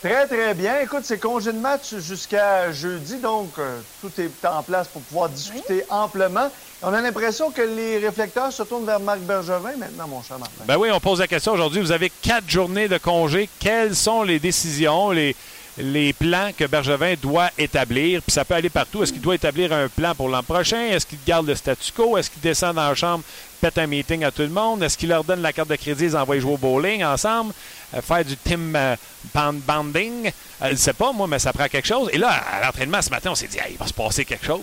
[0.03, 0.81] Très, très bien.
[0.81, 5.31] Écoute, c'est congé de match jusqu'à jeudi, donc euh, tout est en place pour pouvoir
[5.31, 6.51] discuter amplement.
[6.83, 10.65] On a l'impression que les réflecteurs se tournent vers Marc Bergevin maintenant, mon cher Martin.
[10.67, 11.81] Ben oui, on pose la question aujourd'hui.
[11.81, 13.49] Vous avez quatre journées de congé.
[13.59, 15.35] Quelles sont les décisions, les,
[15.79, 18.23] les plans que Bergevin doit établir?
[18.23, 19.03] Puis ça peut aller partout.
[19.03, 20.81] Est-ce qu'il doit établir un plan pour l'an prochain?
[20.87, 22.17] Est-ce qu'il garde le statu quo?
[22.17, 23.23] Est-ce qu'il descend dans la chambre,
[23.61, 24.83] pète un meeting à tout le monde?
[24.83, 27.53] Est-ce qu'il leur donne la carte de crédit, ils envoient jouer au bowling ensemble?
[27.95, 28.97] Euh, faire du team euh,
[29.35, 30.27] band- banding?
[30.29, 32.09] Euh, je ne sais pas, moi, mais ça prend quelque chose.
[32.13, 34.47] Et là, à l'entraînement ce matin, on s'est dit, Hey, il va se passer quelque
[34.47, 34.63] chose.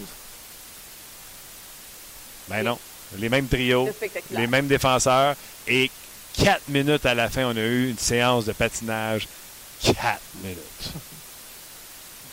[2.49, 2.77] Ben non.
[3.19, 3.87] Les mêmes trios.
[4.31, 5.35] Les mêmes défenseurs.
[5.67, 5.89] Et
[6.37, 9.27] quatre minutes à la fin, on a eu une séance de patinage.
[9.83, 10.57] Quatre minutes.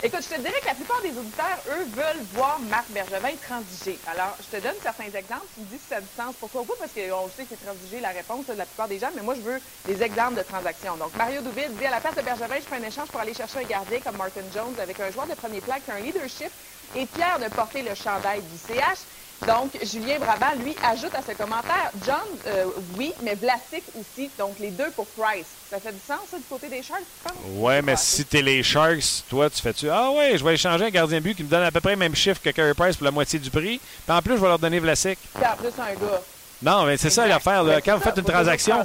[0.02, 3.98] Écoute, je te dirais que la plupart des auditeurs, eux, veulent voir Marc Bergevin transiger.
[4.06, 5.44] Alors, je te donne certains exemples.
[5.54, 6.34] Tu me dis si ça a du sens.
[6.40, 6.74] Pourquoi pas?
[6.78, 9.34] Parce qu'on sait que c'est transiger la réponse de la plupart des gens, mais moi,
[9.34, 10.96] je veux des exemples de transactions.
[10.96, 13.34] Donc, Mario Douville dit à la place de Bergevin, je fais un échange pour aller
[13.34, 16.00] chercher un gardien comme Martin Jones avec un joueur de premier plan qui a un
[16.00, 16.50] leadership
[16.96, 19.00] et fier de porter le chandail du CH.
[19.46, 22.66] Donc, Julien Brabant, lui, ajoute à ce commentaire, John, euh,
[22.98, 24.31] oui, mais Vlasic aussi.
[24.38, 25.46] Donc, les deux pour Price.
[25.70, 27.42] Ça fait du sens, ça, du côté des Sharks, tu penses?
[27.55, 30.90] Ouais, mais si t'es les Sharks, toi, tu fais-tu Ah ouais, je vais échanger un
[30.90, 33.05] gardien but qui me donne à peu près le même chiffre que Carey Price pour
[33.07, 33.81] la moitié du prix.
[34.07, 35.18] Puis en plus, je vais leur donner Vlasic.
[35.35, 36.22] Puis en plus, un gars.
[36.62, 37.64] Non, mais c'est ça l'affaire.
[37.85, 38.85] Quand vous ça, faites une transaction,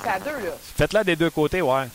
[0.78, 1.88] faites-la des deux côtés, ouais.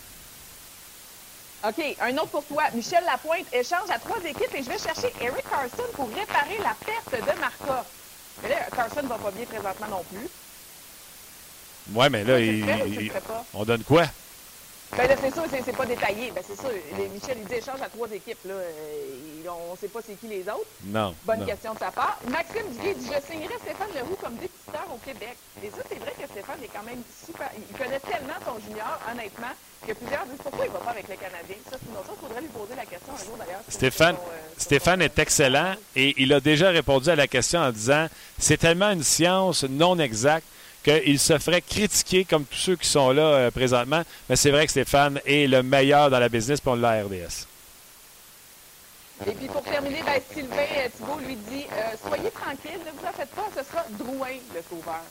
[1.67, 2.65] OK, un autre pour toi.
[2.75, 6.75] Michel Lapointe échange à trois équipes et je vais chercher Eric Carson pour réparer la
[6.85, 7.85] perte de Marca.
[8.43, 10.29] Mais là, Carson va pas bien présentement non plus.
[11.87, 13.13] Ouais, mais là, il- il-
[13.53, 14.05] on donne quoi?
[14.97, 16.33] Ben là, c'est sûr, c'est, pas détaillé.
[16.35, 16.71] Ben c'est sûr.
[16.99, 18.45] Les- Michel, il dit échange à trois équipes.
[18.45, 18.55] Là.
[19.71, 20.67] On sait pas c'est qui les autres.
[20.85, 21.15] Non.
[21.25, 21.47] Bonne non.
[21.47, 22.19] question de sa part.
[22.29, 25.37] Maxime Duguay dit Je signerais Stéphane Leroux comme dépisteur au Québec.
[25.63, 27.49] Et ça, c'est vrai que Stéphane est quand même super.
[27.57, 29.55] Il connaît tellement son junior, honnêtement,
[29.87, 31.57] que plusieurs disent Pourquoi il va pas avec le Canadien?
[31.71, 32.17] Ça, c'est une autre chose.
[32.21, 33.63] Il faudrait lui poser la question un jour d'ailleurs.
[33.69, 37.61] Stéphane, son, euh, Stéphane son- est excellent et il a déjà répondu à la question
[37.61, 40.47] en disant c'est tellement une science non exacte
[40.83, 44.03] qu'il se ferait critiquer comme tous ceux qui sont là euh, présentement.
[44.29, 47.47] Mais c'est vrai que Stéphane est le meilleur dans la business pour la RDS.
[49.27, 53.07] Et puis pour terminer, ben, Sylvain euh, Thibault lui dit euh, Soyez tranquille, ne vous
[53.07, 55.03] en faites pas, ce sera Drouin le sauveur.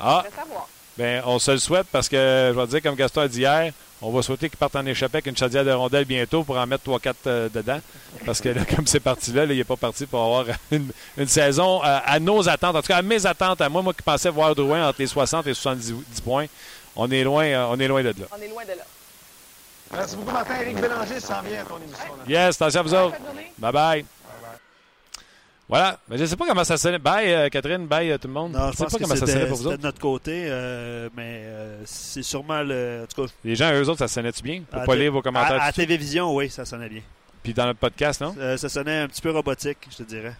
[0.00, 0.68] Ah, Je savoir.
[0.98, 3.38] Ben on se le souhaite parce que je vais te dire comme Gaston a dit
[3.40, 6.56] hier, on va souhaiter qu'il parte en échappée avec une chaudière de rondelles bientôt pour
[6.58, 7.80] en mettre 3-4 euh, dedans.
[8.26, 10.90] Parce que là, comme c'est parti là, là, il n'est pas parti pour avoir une,
[11.16, 12.76] une saison euh, à nos attentes.
[12.76, 15.06] En tout cas, à mes attentes, à moi, moi qui pensais voir Drouin entre les
[15.06, 16.46] 60 et 70 points,
[16.96, 18.26] on est loin, euh, on est loin de là.
[18.36, 18.84] On est loin de là.
[19.92, 20.60] Merci beaucoup, Martin.
[20.60, 22.16] Éric Bélanger s'en vient à ton émission.
[22.18, 22.24] là.
[22.46, 23.16] Yes, attention à vous autres.
[23.18, 23.52] Bonne journée.
[23.58, 24.17] Bye bye.
[25.68, 25.98] Voilà.
[26.08, 26.98] Mais je ne sais pas comment ça sonnait.
[26.98, 27.86] Bye, euh, Catherine.
[27.86, 28.52] Bye, euh, tout le monde.
[28.52, 29.76] Non, je je sais pas que comment ça sonnait pour vous autres.
[29.76, 31.44] de notre côté, euh, mais
[31.84, 33.02] c'est sûrement le.
[33.04, 34.62] En tout cas, Les gens, eux autres, ça sonnait-tu bien?
[34.70, 35.60] Pour pas lire vos commentaires.
[35.60, 37.02] À, à télévision, oui, ça sonnait bien.
[37.42, 38.34] Puis dans notre podcast, non?
[38.56, 40.34] Ça sonnait un petit peu robotique, je te dirais.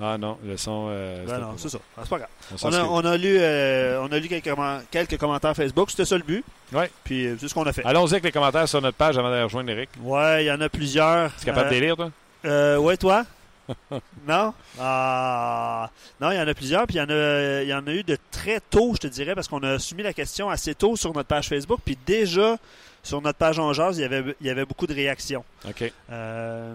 [0.00, 0.86] Ah non, le son.
[0.90, 1.78] euh, Ben non, c'est ça.
[1.96, 2.28] Ah, c'est pas grave.
[2.62, 6.04] On a, on a lu, euh, on a lu quelques, commen- quelques commentaires Facebook, c'était
[6.04, 6.44] ça le but.
[6.72, 6.88] Ouais.
[7.02, 7.84] Puis euh, c'est ce qu'on a fait.
[7.84, 9.88] Allons-y avec les commentaires sur notre page avant d'aller rejoindre Eric.
[10.00, 11.34] Ouais, il y en a plusieurs.
[11.36, 12.12] Tu es capable de les lire, toi?
[12.44, 13.24] Euh, ouais, toi?
[14.26, 14.54] non?
[14.78, 16.86] Ah, non, il y en a plusieurs.
[16.86, 19.06] Puis il y, en a, il y en a eu de très tôt, je te
[19.06, 21.80] dirais, parce qu'on a soumis la question assez tôt sur notre page Facebook.
[21.84, 22.56] Puis déjà,
[23.02, 25.44] sur notre page en jazz, il y avait, il y avait beaucoup de réactions.
[25.66, 25.92] OK.
[26.10, 26.74] Euh,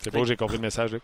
[0.00, 0.92] C'est beau, j'ai compris le message.
[0.92, 1.02] Luc.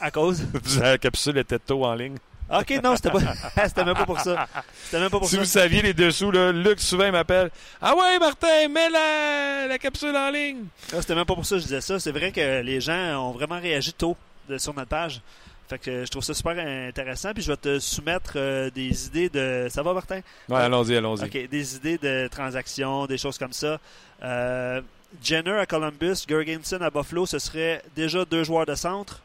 [0.00, 0.42] à cause?
[0.80, 2.16] La capsule était tôt en ligne.
[2.52, 3.18] OK, non, c'était pas,
[3.66, 4.46] c'était même pas pour ça.
[4.84, 5.40] C'était même pas pour Si ça.
[5.40, 9.78] vous saviez les dessous, là, Luc souvent il m'appelle Ah ouais, Martin, mets la, la
[9.78, 10.64] capsule en ligne.
[10.92, 12.00] Ah, C'était même pas pour ça que je disais ça.
[12.00, 14.16] C'est vrai que les gens ont vraiment réagi tôt
[14.48, 15.20] de- sur notre page.
[15.68, 17.32] Fait que je trouve ça super intéressant.
[17.32, 19.68] Puis je vais te soumettre euh, des idées de.
[19.70, 20.18] Ça va, Martin?
[20.48, 21.24] Ouais, allons-y, allons-y.
[21.24, 23.78] OK, des idées de transactions, des choses comme ça.
[24.24, 24.80] Euh,
[25.22, 29.20] Jenner à Columbus, Gergensen à Buffalo, ce serait déjà deux joueurs de centre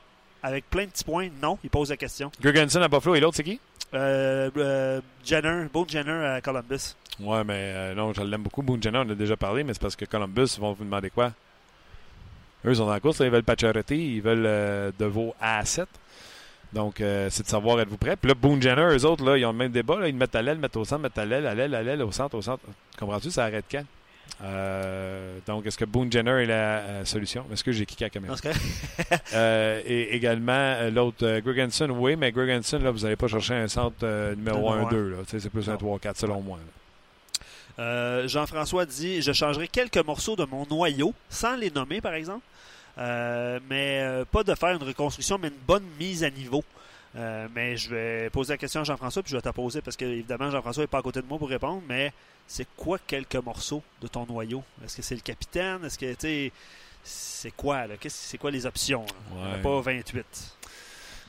[0.45, 1.29] avec plein de petits points.
[1.41, 2.31] Non, il pose la question.
[2.39, 3.59] Gurgensen à Buffalo et l'autre, c'est qui?
[3.95, 6.95] Euh, euh, Jenner, Bo Jenner à Columbus.
[7.19, 8.61] Ouais, mais euh, non, je l'aime beaucoup.
[8.61, 10.83] Boone Jenner, on en a déjà parlé, mais c'est parce que Columbus, ils vont vous
[10.83, 11.31] demander quoi?
[12.63, 15.33] Eux, ils sont dans la course, là, ils veulent Pacioretty, ils veulent euh, de vos
[15.41, 15.85] A7.
[16.73, 18.17] Donc, c'est de savoir, êtes-vous prêts?
[18.17, 19.97] Puis là, Boone Jenner, eux autres, là, ils ont le même débat.
[19.97, 22.01] Là, ils mettent à l'aile, mettent au centre, mettent à l'aile, à l'aile, à l'aile,
[22.03, 22.63] au centre, au centre.
[22.99, 23.31] Comprends-tu?
[23.31, 23.85] Ça arrête quand?
[24.43, 27.45] Euh, donc, est-ce que Boone Jenner est la euh, solution?
[27.51, 28.35] Est-ce que j'ai kické à la caméra?
[29.33, 33.97] Euh, et également, l'autre, Gregensen, oui, mais Gregensen, là, vous n'allez pas chercher un centre
[34.03, 35.09] euh, numéro Numéro 1-2.
[35.09, 35.17] là.
[35.23, 35.97] Tu sais, C'est plus un Non.
[35.97, 36.59] 3-4 selon moi.
[38.27, 42.45] Jean-François dit Je changerai quelques morceaux de mon noyau, sans les nommer par exemple,
[42.97, 46.63] mais pas de faire une reconstruction, mais une bonne mise à niveau.
[47.15, 49.95] Euh, mais je vais poser la question à Jean-François, puis je vais te poser parce
[49.95, 51.81] que, évidemment, Jean-François n'est pas à côté de moi pour répondre.
[51.87, 52.11] Mais
[52.47, 54.63] c'est quoi quelques morceaux de ton noyau?
[54.83, 55.83] Est-ce que c'est le capitaine?
[55.85, 56.51] Est-ce que, tu
[57.03, 57.95] c'est quoi, là?
[57.97, 59.55] Qu'est-ce- C'est quoi les options là?
[59.55, 59.61] Ouais.
[59.61, 60.25] pas 28.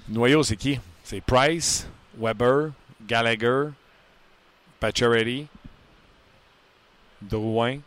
[0.08, 0.80] Noyau, c'est qui?
[1.04, 1.86] C'est Price,
[2.18, 2.70] Weber,
[3.06, 3.66] Gallagher,
[4.80, 5.46] Pacioretty,
[7.22, 7.78] Drouin.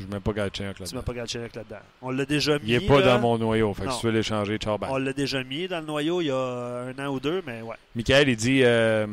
[0.00, 1.02] Je ne mets pas Galchenyuk Tu m'as là-dedans.
[1.02, 1.76] pas Galchenyuk là-dedans.
[2.02, 2.70] On l'a déjà mis.
[2.70, 3.06] Il n'est pas là.
[3.14, 3.72] dans mon noyau.
[3.74, 3.92] Fait que Non.
[3.94, 4.90] si tu veux l'échanger, ciao, bye.
[4.90, 7.62] On l'a déjà mis dans le noyau il y a un an ou deux, mais
[7.62, 7.76] ouais.
[7.94, 9.06] Michael, il dit euh,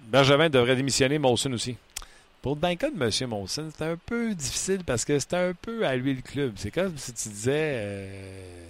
[0.00, 1.76] Bergevin devrait démissionner, Molson aussi.
[2.42, 3.28] Pour le cas de M.
[3.30, 6.52] Molson, c'est un peu difficile parce que c'est un peu à lui le club.
[6.56, 8.68] C'est comme si tu disais euh,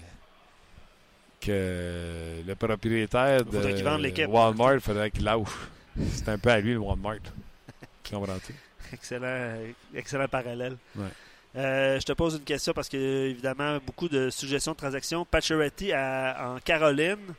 [1.40, 4.24] que le propriétaire de Faudrait.
[4.26, 5.48] Walmart, faudrait qu'il lâche.
[6.12, 7.16] C'est un peu à lui le Walmart.
[8.04, 8.54] Tu comprends-tu?
[8.92, 9.56] Excellent,
[9.94, 10.76] excellent parallèle.
[10.94, 11.06] Ouais.
[11.56, 12.96] Euh, je te pose une question parce que,
[13.28, 15.24] évidemment, beaucoup de suggestions de transactions.
[15.24, 17.34] Pacioretty à- en Caroline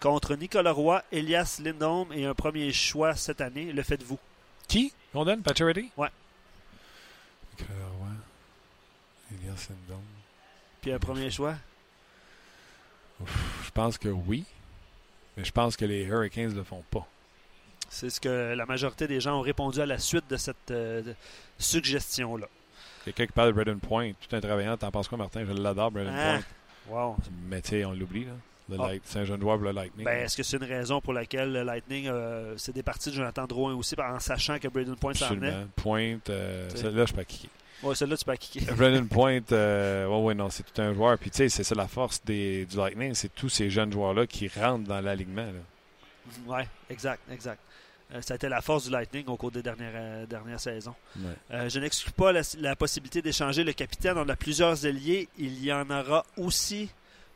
[0.00, 3.72] contre Nicolas Roy, Elias Lindholm et un premier choix cette année.
[3.72, 4.18] Le faites-vous?
[4.66, 4.92] Qui?
[5.14, 5.90] On donne Pacioretty?
[5.96, 6.08] Ouais.
[9.30, 10.02] Elias Lindholm.
[10.80, 11.54] Puis un premier choix?
[13.24, 14.44] Je pense que oui.
[15.36, 17.06] Mais je pense que les Hurricanes ne le font pas.
[17.88, 21.02] C'est ce que la majorité des gens ont répondu à la suite de cette euh,
[21.58, 22.48] suggestion-là.
[23.04, 25.44] Quelqu'un qui parle de Braden Point, tout un travaillant, t'en penses quoi, Martin?
[25.44, 26.38] Je l'adore, Braden Ah.
[26.88, 26.96] Point.
[26.96, 27.16] Wow.
[27.48, 28.32] Mais tu sais, on l'oublie, là.
[28.78, 28.88] Ah.
[29.04, 30.04] C'est un jeune joueur pour le Lightning.
[30.06, 33.44] Ben, Est-ce que c'est une raison pour laquelle le Lightning euh, s'est départi de Jonathan
[33.46, 35.48] Drouin aussi, en sachant que Braden Point s'en venait?
[35.48, 35.70] Absolument.
[35.76, 37.50] Point, euh, celle-là, je peux pas kicker.
[37.82, 38.74] Ouais, celle-là, tu peux kicker.
[38.76, 41.18] Braden Point, euh, ouais, ouais, non, c'est tout un joueur.
[41.18, 44.26] Puis tu sais, c'est ça la force des, du Lightning, c'est tous ces jeunes joueurs-là
[44.26, 45.46] qui rentrent dans l'alignement.
[46.46, 47.60] Oui, exact, exact.
[48.12, 50.94] Euh, ça a été la force du Lightning au cours des dernières, euh, dernières saisons.
[51.16, 51.30] Ouais.
[51.52, 54.18] Euh, je n'exclus pas la, la possibilité d'échanger le capitaine.
[54.18, 55.28] On a plusieurs ailiers.
[55.38, 56.90] Il y en aura aussi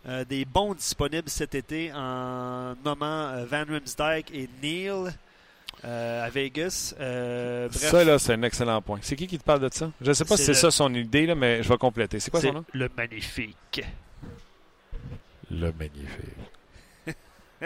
[0.07, 4.93] euh, des bons disponibles cet été en nommant Van Rimsdijk et Neil
[5.85, 6.95] euh, à Vegas.
[7.01, 8.99] Euh, bref, Ça, là, c'est un excellent point.
[9.01, 9.91] C'est qui qui te parle de ça?
[10.01, 12.21] Je sais pas C'est si c'est le- ça son idée, là, mais je vais compléter.
[12.21, 12.65] C'est quoi son nom?
[12.75, 13.83] le magnifique.
[15.51, 16.37] Le magnifique.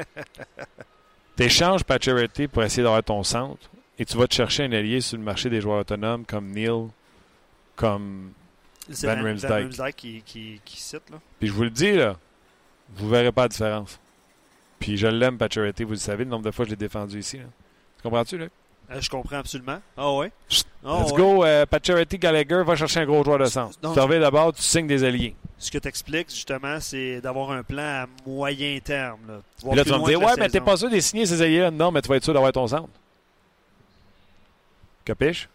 [1.37, 5.17] T'échanges Pacioretty pour essayer d'avoir ton centre et tu vas te chercher un allié sur
[5.17, 6.89] le marché des joueurs autonomes comme Neil,
[7.77, 8.33] comme...
[8.89, 9.23] Van Van.
[9.23, 11.09] Riemsdyk qui, qui, qui cite.
[11.11, 11.21] Là.
[11.39, 12.19] Puis je vous le dis, là,
[12.95, 13.99] vous verrez pas la différence.
[14.81, 17.19] Puis je l'aime, Pacioretty, vous le savez, le nombre de fois que je l'ai défendu
[17.21, 17.39] ici.
[17.39, 17.45] Là.
[17.97, 18.47] Tu comprends-tu, là?
[18.93, 19.81] Euh, je comprends absolument.
[19.97, 20.33] Ah ouais?
[20.85, 21.17] Ah Let's ouais.
[21.19, 23.79] go, euh, Pacioretty, Gallagher, va chercher un gros joueur de centre.
[23.81, 25.35] Tu reviens d'abord, tu signes des alliés.
[25.59, 29.21] Ce que tu expliques, justement, c'est d'avoir un plan à moyen terme.
[29.29, 31.41] Là, Puis là, tu vas me dire, ouais, mais t'es pas sûr de signer ces
[31.41, 31.71] alliés-là.
[31.71, 32.89] Non, mais tu vas être sûr d'avoir ton centre.
[35.05, 35.49] Capiche?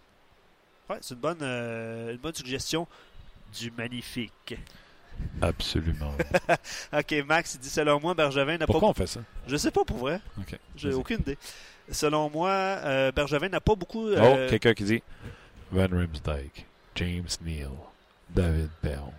[0.89, 2.87] Ouais, c'est une bonne, euh, une bonne suggestion
[3.57, 4.57] du magnifique.
[5.41, 6.13] Absolument.
[6.93, 8.71] OK, Max, il dit selon moi, Bergevin n'a pas.
[8.73, 9.19] Pourquoi on fait ça?
[9.47, 10.21] Je sais pas pour vrai.
[10.39, 10.57] OK.
[10.75, 11.37] J'ai aucune idée.
[11.91, 14.07] Selon moi, euh, Bergevin n'a pas beaucoup.
[14.09, 15.03] Oh, euh, quelqu'un qui dit
[15.71, 17.69] Van Rimsdijk, James Neal,
[18.29, 19.13] David Perron.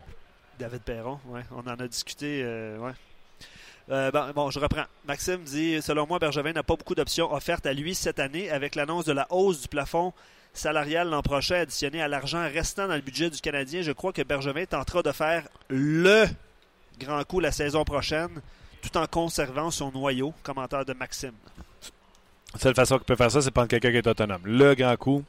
[0.59, 2.43] David Perron, ouais, on en a discuté.
[2.43, 2.93] euh, ouais.
[3.91, 4.85] Euh, bon, bon, je reprends.
[5.07, 8.75] Maxime dit Selon moi, Bergevin n'a pas beaucoup d'options offertes à lui cette année avec
[8.75, 10.13] l'annonce de la hausse du plafond
[10.53, 13.81] salarial l'an prochain additionné à l'argent restant dans le budget du Canadien.
[13.83, 16.27] Je crois que Bergevin tentera de faire le
[16.99, 18.43] grand coup la saison prochaine
[18.83, 20.35] tout en conservant son noyau.
[20.43, 21.33] Commentaire de Maxime.
[22.55, 24.41] La seule façon qu'il peut faire ça, c'est prendre quelqu'un qui est autonome.
[24.45, 25.23] Le grand coup,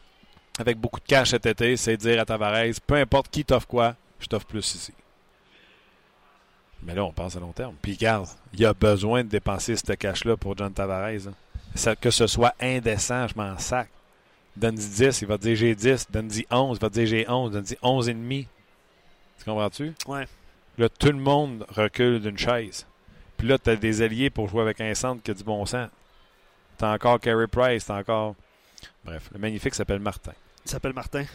[0.58, 3.68] avec beaucoup de cash cet été, c'est de dire à Tavares peu importe qui t'offre
[3.68, 4.94] quoi, je t'offre plus ici.
[6.84, 7.76] Mais là, on pense à long terme.
[7.82, 11.28] Puis regarde, il y a besoin de dépenser ce cash-là pour John Tavares.
[11.28, 11.96] hein.
[12.00, 13.90] Que ce soit indécent, je m'en sac.
[14.56, 16.08] Donne-y 10, il va te dire j'ai 10.
[16.10, 17.52] Donne-y 11, il va te dire j'ai 11.
[17.52, 18.48] Donne-y 11 et demi.
[19.38, 19.94] Tu comprends-tu?
[20.08, 20.28] Ouais.
[20.78, 22.86] Là, tout le monde recule d'une chaise.
[23.38, 25.66] Puis là, tu as des alliés pour jouer avec un centre qui a du bon
[25.66, 25.90] sens.
[26.80, 28.34] T'as encore Carey Price, t'as encore.
[29.06, 30.32] Bref, le magnifique s'appelle Martin.
[30.66, 31.26] Il s'appelle Martin.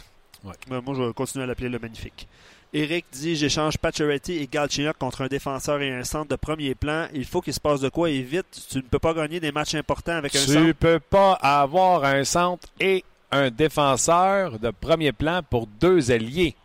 [0.42, 0.54] Ouais.
[0.68, 2.26] Moi, je vais continuer à l'appeler le magnifique.
[2.72, 7.06] Eric dit J'échange Pacioretty et Galchenyuk contre un défenseur et un centre de premier plan.
[7.14, 8.46] Il faut qu'il se passe de quoi et vite.
[8.70, 10.72] Tu ne peux pas gagner des matchs importants avec un Tu centre.
[10.72, 16.56] peux pas avoir un centre et un défenseur de premier plan pour deux alliés.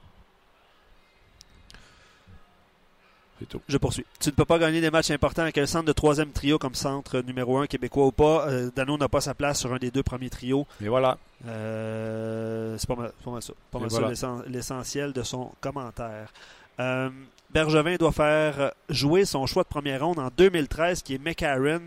[3.48, 3.62] Tout.
[3.68, 4.06] Je poursuis.
[4.20, 6.76] Tu ne peux pas gagner des matchs importants avec un centre de troisième trio comme
[6.76, 8.48] centre numéro un québécois ou pas.
[8.48, 10.66] Euh, Dano n'a pas sa place sur un des deux premiers trios.
[10.82, 11.18] Et voilà.
[11.48, 13.54] Euh, c'est pas mal, pas mal ça.
[13.72, 14.08] Pas mal voilà.
[14.16, 16.32] ça l'essen- l'essentiel de son commentaire.
[16.80, 17.10] Euh,
[17.52, 21.82] Bergevin doit faire jouer son choix de première ronde en 2013, qui est McCarron.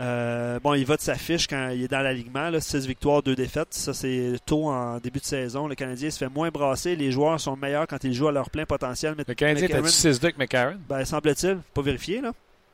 [0.00, 2.50] Euh, bon, il va de sa fiche quand il est dans l'alignement.
[2.58, 3.72] 6 victoires, 2 défaites.
[3.72, 5.68] Ça, c'est tôt en début de saison.
[5.68, 6.96] Le Canadien se fait moins brasser.
[6.96, 9.14] Les joueurs sont meilleurs quand ils jouent à leur plein potentiel.
[9.16, 10.76] Mais Le Canadien, t'as-tu 6-2 avec McCarron?
[10.88, 12.32] ben, semble-t-il, pas vérifié, là.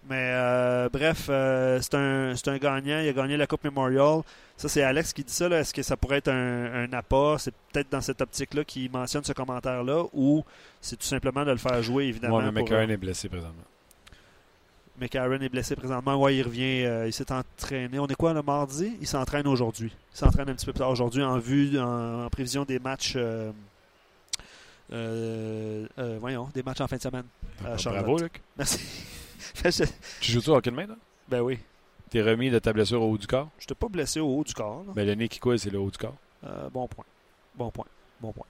[0.08, 3.00] Mais euh, bref, euh, c'est un, c'est un gagnant.
[3.00, 4.22] Il a gagné la Coupe Memorial.
[4.56, 5.46] Ça, c'est Alex qui dit ça.
[5.50, 7.38] Est-ce que ça pourrait être un, un apport?
[7.38, 10.42] C'est peut-être dans cette optique-là qu'il mentionne ce commentaire-là ou
[10.80, 12.40] c'est tout simplement de le faire jouer, évidemment.
[12.40, 13.62] Moi, mais McCarron est blessé présentement.
[15.00, 16.16] McCarron est blessé présentement.
[16.20, 16.84] Ouais, il revient.
[16.84, 17.98] euh, il s'est entraîné.
[17.98, 18.96] On est quoi le mardi?
[19.00, 19.92] Il s'entraîne aujourd'hui.
[20.14, 23.14] Il s'entraîne un petit peu plus tard aujourd'hui en vue, en, en prévision des matchs.
[23.16, 23.50] euh,
[24.92, 25.86] euh,
[26.20, 27.24] voyons, des matchs en fin de semaine.
[27.62, 28.40] Bravo, Luc.
[28.56, 28.78] Merci.
[29.64, 29.84] Je-
[30.20, 30.96] Tu joues-tu hockey de main, là?
[31.28, 31.58] ben oui.
[32.10, 33.48] T'es remis de ta blessure au haut du corps?
[33.58, 34.82] Je t'ai pas blessé au haut du corps.
[34.86, 34.92] là.
[34.94, 36.16] Ben, le nez qui coule, c'est le haut du corps.
[36.72, 37.04] Bon point.
[37.54, 37.86] Bon point.
[38.20, 38.46] Bon point.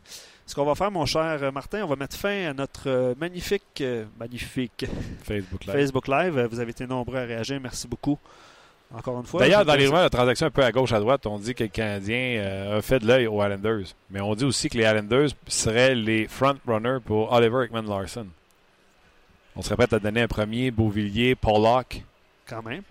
[0.46, 3.62] Ce qu'on va faire, mon cher Martin, on va mettre fin à notre euh, magnifique,
[3.82, 4.84] euh, magnifique
[5.22, 5.72] Facebook Live.
[5.72, 6.38] Facebook Live.
[6.38, 7.60] Euh, Vous avez été nombreux à réagir.
[7.60, 8.18] Merci beaucoup.
[8.92, 9.38] Encore une fois.
[9.40, 11.62] D'ailleurs, dans les rumeurs de transactions un peu à gauche, à droite, on dit que
[11.62, 13.94] le Canadien euh, a fait de l'œil aux Islanders.
[14.10, 18.26] Mais on dit aussi que les Islanders seraient les front-runners pour Oliver Ekman Larson.
[19.54, 22.02] On serait prêt à donner un premier, Beauvillier, Pollock.
[22.48, 22.82] Quand même.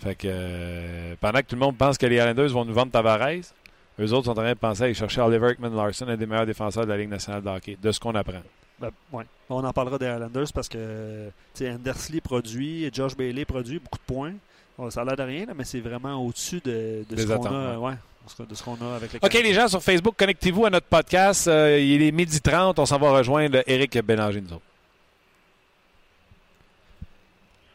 [0.00, 2.92] Fait que euh, pendant que tout le monde pense que les Islanders vont nous vendre
[2.92, 3.54] Tavares,
[4.00, 6.26] eux autres sont en train de penser à aller chercher Oliver Ekman Larson, un des
[6.26, 8.42] meilleurs défenseurs de la Ligue nationale de hockey, de ce qu'on apprend.
[8.80, 9.24] Ben, ouais.
[9.50, 14.32] On en parlera des Islanders parce que Andersley produit, Josh Bailey produit beaucoup de points.
[14.78, 17.76] Bon, ça a l'air de rien, là, mais c'est vraiment au-dessus de, ce qu'on a,
[17.76, 17.94] ouais,
[18.38, 21.48] de ce qu'on a avec les OK, les gens sur Facebook, connectez-vous à notre podcast.
[21.48, 22.78] Euh, il est midi 30.
[22.78, 24.62] On s'en va rejoindre Eric Bélanger, nous autres.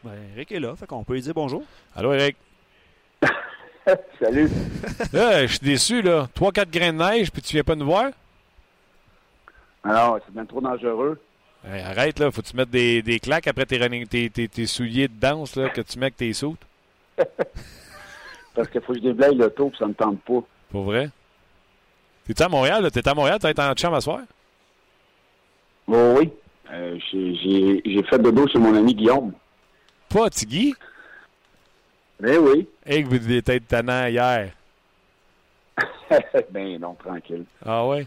[0.02, 1.62] Ben, Eric est là, fait qu'on peut lui dire bonjour.
[1.94, 2.36] Allô, Eric?
[4.20, 4.48] Salut.
[5.12, 6.28] Là, je suis déçu, là.
[6.36, 8.10] 3-4 grains de neige, puis tu viens pas nous voir?
[9.84, 11.20] Alors, c'est bien trop dangereux.
[11.64, 12.30] Hey, arrête, là.
[12.30, 15.68] Faut-tu mettre des, des claques après tes, running- tes, tes, tes souliers de danse, là,
[15.68, 16.60] que tu mets avec tes soutes?
[18.54, 20.40] Parce qu'il faut que je déblaye l'auto, puis ça me tente pas.
[20.70, 21.10] Pour vrai?
[22.26, 22.90] T'es-tu à Montréal, là?
[22.90, 23.38] T'es à Montréal?
[23.44, 24.20] Été en chambre à soir?
[25.88, 26.32] Oh oui.
[26.72, 29.32] Euh, j'ai- fait dodo chez mon ami Guillaume.
[30.08, 30.74] Pas, Tigui?
[32.20, 32.68] Ben oui.
[32.84, 34.52] Hey, que vous étiez tannant hier.
[36.50, 37.44] ben non, tranquille.
[37.64, 38.06] Ah ouais?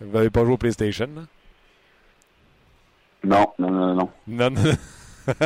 [0.00, 1.22] Vous n'avez pas joué au PlayStation, là?
[3.24, 4.10] Non, non, non, non.
[4.28, 4.72] Non, non.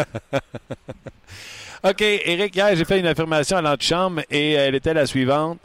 [1.84, 5.58] OK, Eric, hier, j'ai fait une affirmation à l'antichambre et elle était la suivante.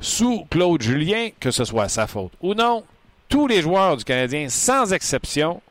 [0.00, 2.82] Sous Claude Julien, que ce soit sa faute ou non,
[3.28, 5.62] tous les joueurs du Canadien, sans exception,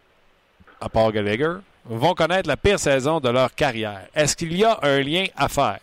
[0.79, 1.55] à part Gallagher,
[1.85, 4.07] vont connaître la pire saison de leur carrière.
[4.15, 5.79] Est-ce qu'il y a un lien à faire?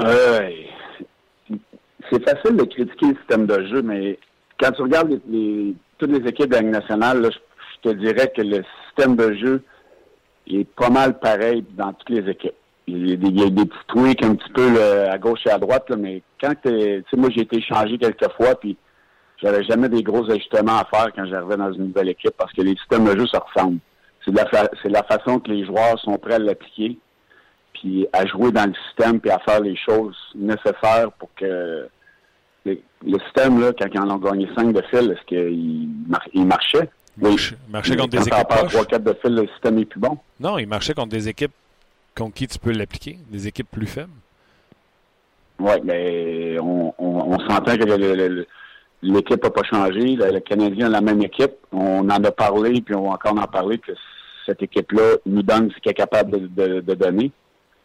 [0.00, 0.50] Euh,
[2.10, 4.18] c'est facile de critiquer le système de jeu, mais
[4.58, 5.20] quand tu regardes
[5.98, 9.62] toutes les équipes de la Ligue nationale, je, te dirais que le système de jeu
[10.50, 12.54] est pas mal pareil dans toutes les équipes.
[12.86, 15.50] Il y a des, y a petits tweaks un petit peu là, à gauche et
[15.50, 18.76] à droite, mais quand tu sais, moi j'ai été changé quelques fois, puis
[19.42, 22.62] j'avais jamais des gros ajustements à faire quand j'arrivais dans une nouvelle équipe parce que
[22.62, 23.78] les systèmes de jeu se ressemblent.
[24.24, 26.98] C'est de la, fa- la façon que les joueurs sont prêts à l'appliquer
[27.74, 31.86] puis à jouer dans le système, puis à faire les choses nécessaires pour que
[32.64, 36.26] le, le système, là, quand ils en ont gagné 5 de fil, est-ce qu'il mar-
[36.32, 36.88] il marchait?
[37.18, 38.74] Marche- marchait contre des Quand équipes proches.
[38.74, 40.18] 3-4 de fil, le système est plus bon?
[40.40, 41.52] Non, il marchait contre des équipes
[42.16, 44.10] contre qui tu peux l'appliquer, des équipes plus faibles.
[45.60, 47.84] Oui, mais on, on, on s'entend que
[49.02, 50.16] l'équipe n'a pas changé.
[50.16, 51.52] Le, le Canadien a la même équipe.
[51.72, 53.92] On en a parlé, puis on va encore en parler, que
[54.46, 57.30] cette équipe-là nous donne ce qu'elle est capable de, de- de donner.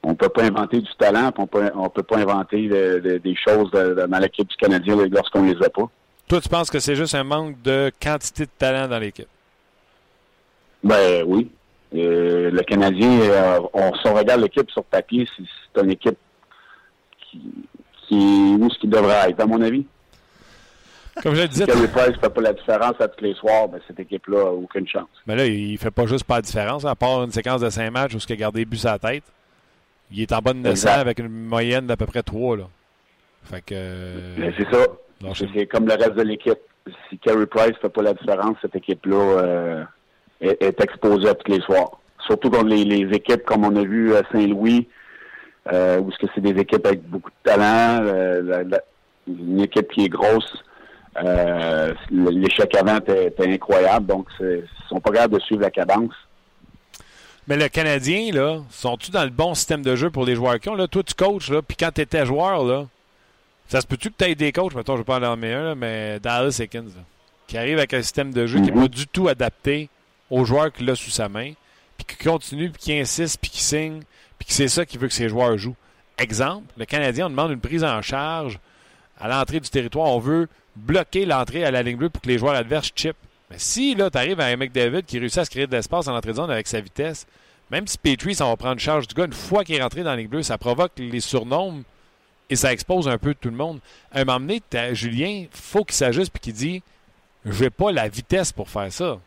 [0.04, 3.36] On peut pas inventer du talent, on peut, on peut pas inventer de- de- des
[3.36, 5.90] choses de- dans l'équipe du Canadien lorsqu'on les a pas.
[6.28, 9.28] Toi, tu penses que c'est juste un manque de quantité de talent dans l'équipe?
[10.84, 11.52] Ben oui.
[11.96, 16.18] Euh, le Canadien, euh, on, si on regarde l'équipe sur papier, c'est, c'est une équipe
[17.20, 17.42] qui,
[18.08, 18.16] qui
[18.60, 19.86] où ce qu'il devrait être, à mon avis.
[21.24, 23.68] Comme je le disais, Carey Price ne fait pas la différence à tous les soirs,
[23.68, 25.10] ben cette équipe-là n'a aucune chance.
[25.28, 27.90] Mais là, il fait pas juste pas la différence, à part une séquence de 5
[27.92, 29.24] matchs où il a gardé but à la tête.
[30.12, 30.92] Il est en 900 Exact.
[31.00, 32.58] avec une moyenne d'à peu près 3.
[32.58, 32.64] Là.
[33.44, 33.76] Fait que.
[34.38, 34.86] Mais euh, c'est ça.
[35.54, 36.58] C'est, comme le reste de l'équipe.
[37.10, 39.84] Si Carey Price ne fait pas la différence, cette équipe-là euh,
[40.42, 42.00] est, est exposée à tous les soirs.
[42.26, 44.88] Surtout contre les, les équipes comme on a vu à Saint-Louis,
[45.72, 48.82] euh, où ce que c'est des équipes avec beaucoup de talent, euh, la- la-
[49.28, 50.64] une équipe qui est grosse.
[52.12, 56.14] L'échec avant était, était incroyable, donc ils sont pas capables de suivre la cadence.
[57.50, 60.70] Mais le Canadien, là, sont-tu dans le bon système de jeu pour les joueurs qui
[60.70, 60.76] ont?
[60.76, 62.86] Là, toi, tu coaches, là, puis quand tu étais joueur, là,
[63.68, 65.64] ça se peut-tu que tu aies des coachs, mettons, je vais pas en nommer un,
[65.64, 67.02] là, mais Dallas Ekins, là,
[67.48, 68.82] qui arrive avec un système de jeu qui n'est Mhm.
[68.84, 69.90] pas du tout adapté
[70.30, 71.54] aux joueurs qu'il a sous sa main,
[71.98, 74.02] puis qui continue, puis qui insiste, puis qui signe,
[74.38, 75.76] puis que c'est ça qu'il veut que ses joueurs jouent.
[76.20, 78.60] Exemple, le Canadien, on demande une prise en charge
[79.20, 80.08] à l'entrée du territoire.
[80.08, 83.16] On veut bloquer l'entrée à la ligne bleue pour que les joueurs adverses chip.
[83.50, 86.08] Mais si là, tu arrives à un McDavid qui réussit à se créer de l'espace
[86.08, 87.26] en entrée de zone avec sa vitesse,
[87.72, 90.16] même si Petrie, ça va prendre charge du gars, une fois qu'il est rentré dans
[90.16, 91.84] Ligue bleue, ça provoque les surnoms
[92.50, 93.80] et ça expose un peu tout le monde.
[94.12, 94.62] À un moment donné,
[94.94, 96.84] Julien, faut qu'il s'ajuste et qu'il dit
[97.46, 99.20] J'ai pas la vitesse pour faire ça.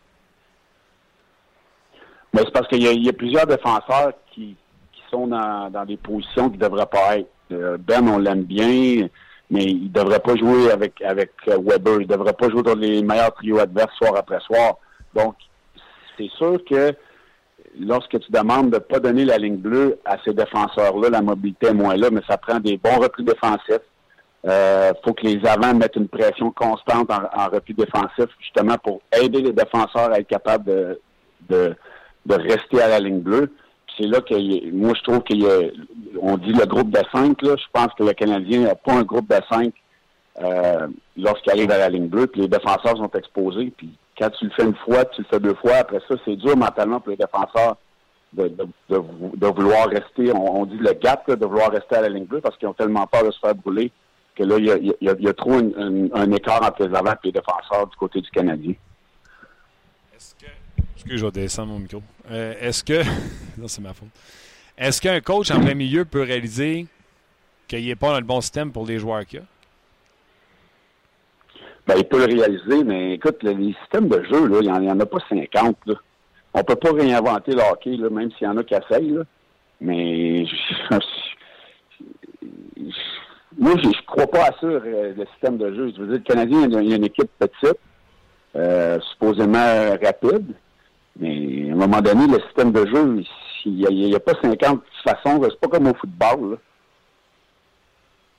[2.32, 4.56] Mais c'est parce qu'il y, a plusieurs défenseurs qui,
[5.10, 7.28] sont dans, des positions qui ne devraient pas être.
[7.52, 9.08] Euh, ben, on l'aime bien,
[9.52, 12.00] mais il ne devrait pas jouer avec, avec euh, Weber.
[12.00, 14.78] Il ne devrait pas jouer dans les meilleurs trios adverses soir après soir.
[15.14, 15.34] Donc,
[16.16, 16.94] c'est sûr que
[17.78, 21.66] lorsque tu demandes de ne pas donner la ligne bleue à ces défenseurs-là, la mobilité
[21.66, 23.84] est moins là, mais ça prend des bons replis défensifs.
[24.44, 29.02] Il euh, faut que les avants mettent une pression constante en, repli défensif, justement pour
[29.22, 31.76] aider les défenseurs à être capables de,
[32.26, 33.52] de rester à la ligne bleue.
[33.98, 35.60] C'est là que moi je trouve qu'il y a
[36.20, 39.02] on dit le groupe de cinq, là, je pense que le Canadien n'a pas un
[39.02, 39.72] groupe de cinq
[40.40, 44.46] euh, lorsqu'il arrive à la ligne bleue, puis les défenseurs sont exposés, puis quand tu
[44.46, 47.10] le fais une fois, tu le fais deux fois, après ça, c'est dur mentalement pour
[47.10, 47.76] les défenseurs
[48.32, 52.56] de, vouloir rester, on, dit le gap, de vouloir rester à la ligne bleue parce
[52.56, 53.92] qu'ils ont tellement peur de se faire brûler
[54.34, 57.96] que là, il y a, trop un écart entre les avants et les défenseurs du
[57.96, 58.72] côté du Canadien.
[60.14, 60.61] Est-ce que.
[61.06, 62.02] Je mon micro.
[62.30, 63.02] Euh, est-ce que.
[63.58, 64.08] non, c'est ma faute.
[64.78, 66.86] Est-ce qu'un coach en plein milieu peut réaliser
[67.68, 69.42] qu'il n'est pas dans le bon système pour les joueurs qu'il a?
[71.86, 75.06] Ben, il peut le réaliser, mais écoute, les systèmes de jeu, il n'y en, a
[75.06, 75.76] pas 50.
[75.86, 75.94] Là.
[76.54, 79.18] On peut pas réinventer le hockey, là, même s'il y en a qui essayent.
[79.80, 80.44] Mais
[83.58, 85.92] moi, je, ne crois pas à ça, euh, le système de jeu.
[85.96, 87.78] Je veux dire, le Canadien, il y a une équipe petite,
[88.54, 90.54] euh, supposément rapide,
[91.18, 93.22] mais à un moment donné, le système de jeu,
[93.64, 95.40] il n'y a, pas 50 façons.
[95.42, 96.52] C'est pas comme au football.
[96.52, 96.56] Là.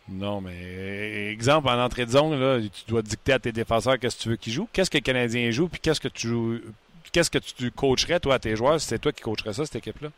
[0.10, 4.18] Non, mais exemple, en entrée de zone, là, tu dois dicter à tes défenseurs qu'est-ce
[4.18, 4.68] que tu veux qu'ils jouent.
[4.74, 6.60] Qu'est-ce que le Canadien joue, puis qu'est-ce que tu joues,
[7.12, 9.78] qu'est-ce que tu coacherais, toi, à tes joueurs, si c'est toi qui coacherais ça, cette
[9.78, 10.10] équipe-là?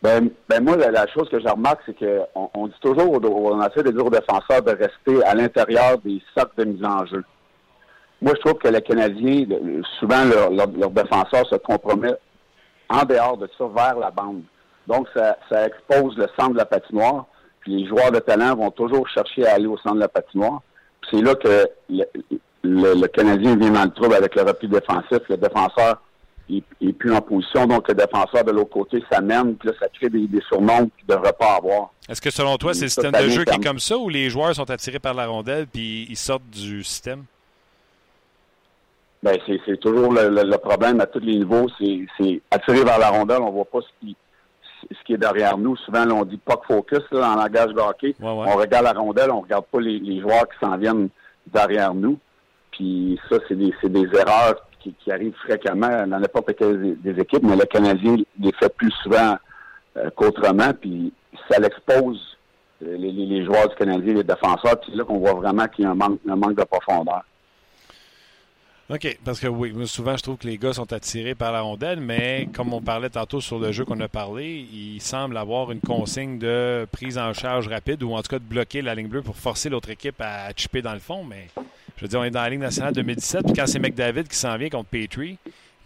[0.00, 3.82] Ben, ben moi, la, chose que je remarque, c'est qu'on on dit toujours, on essaie
[3.82, 7.24] de dire aux défenseurs de rester à l'intérieur des sacs de mise en jeu.
[8.20, 9.44] Moi, je trouve que les Canadiens,
[9.98, 12.20] souvent, leurs défenseurs se compromettent
[12.88, 14.42] en dehors de ça, vers la bande.
[14.86, 17.26] Donc, ça, ça expose le centre de la patinoire
[17.68, 20.62] les joueurs de talent vont toujours chercher à aller au centre de la patinoire.
[21.10, 21.68] C'est là que
[22.62, 25.18] le, Canadien vient dans le trouble avec le repli défensif.
[25.28, 26.02] Le défenseur
[26.48, 30.08] n'est plus en position, donc le défenseur de l'autre côté s'amène, puis là, ça crée
[30.08, 31.90] des, surnoms qu'il ne devrait pas avoir.
[32.08, 34.30] Est-ce que selon toi, c'est le système de jeu qui est comme ça ou les
[34.30, 37.24] joueurs sont attirés par la rondelle puis ils sortent du système?
[39.22, 41.66] Ben, c'est toujours le, problème à tous les niveaux.
[41.78, 44.16] C'est attiré vers la rondelle, on voit pas ce qui
[44.82, 45.76] ce qui est derrière nous.
[45.76, 48.14] Souvent, on dit pas focus là, en langage de hockey.
[48.22, 51.08] On regarde la rondelle, on regarde pas les, joueurs qui s'en viennent
[51.46, 52.18] derrière nous.
[52.70, 53.72] Puis ça, c'est des,
[54.14, 58.92] erreurs qui, arrivent fréquemment dans n'importe quelle des, équipes, mais le Canadien les fait plus
[59.02, 59.36] souvent
[59.96, 60.72] euh, qu'autrement.
[60.80, 61.12] Puis
[61.50, 62.38] ça l'expose
[62.84, 64.78] euh, les, joueurs du Canadien, les défenseurs.
[64.80, 67.24] Puis là qu'on voit vraiment qu'il y a un manque, un manque de profondeur.
[68.90, 72.00] OK, parce que oui, souvent je trouve que les gars sont attirés par la rondelle,
[72.00, 75.80] mais comme on parlait tantôt sur le jeu qu'on a parlé, il semble avoir une
[75.80, 79.20] consigne de prise en charge rapide ou en tout cas de bloquer la ligne bleue
[79.20, 81.22] pour forcer l'autre équipe à chipper dans le fond.
[81.22, 81.48] Mais
[81.98, 84.36] je veux dire, on est dans la Ligue nationale 2017, puis quand c'est McDavid qui
[84.36, 85.36] s'en vient contre Petrie,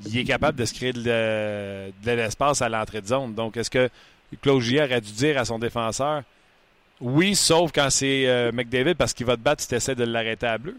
[0.07, 3.35] il est capable de se créer de, l'espace à l'entrée de zone.
[3.35, 3.89] Donc, est-ce que
[4.43, 6.23] Claude Gier a dû dire à son défenseur
[7.01, 10.05] oui, sauf quand c'est euh, McDavid parce qu'il va te battre si tu essaies de
[10.05, 10.77] l'arrêter à bleu?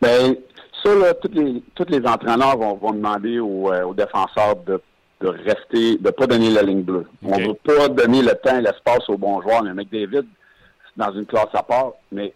[0.00, 0.36] Ben,
[0.82, 4.80] ça, là, tous les, tous les entraîneurs vont, vont demander aux, euh, aux défenseurs de,
[5.20, 7.06] de rester, de pas donner la ligne bleue.
[7.22, 9.62] On ne veut pas donner le temps et l'espace aux bons joueurs.
[9.62, 10.26] Le David,
[10.96, 12.34] dans une classe à part, mais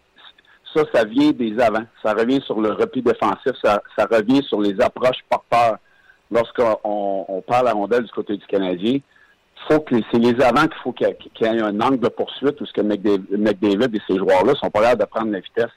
[0.74, 1.86] ça, ça vient des avants.
[2.02, 3.52] Ça revient sur le repli défensif.
[3.62, 5.78] Ça, ça revient sur les approches porteurs.
[6.30, 6.76] Lorsqu'on
[7.28, 8.98] on parle à rondelle du côté du Canadien,
[9.68, 12.66] faut que c'est les avants qu'il faut qu'il y, ait un angle de poursuite où
[12.66, 15.70] ce que McDavid, et ces joueurs-là sont pas là de prendre la vitesse.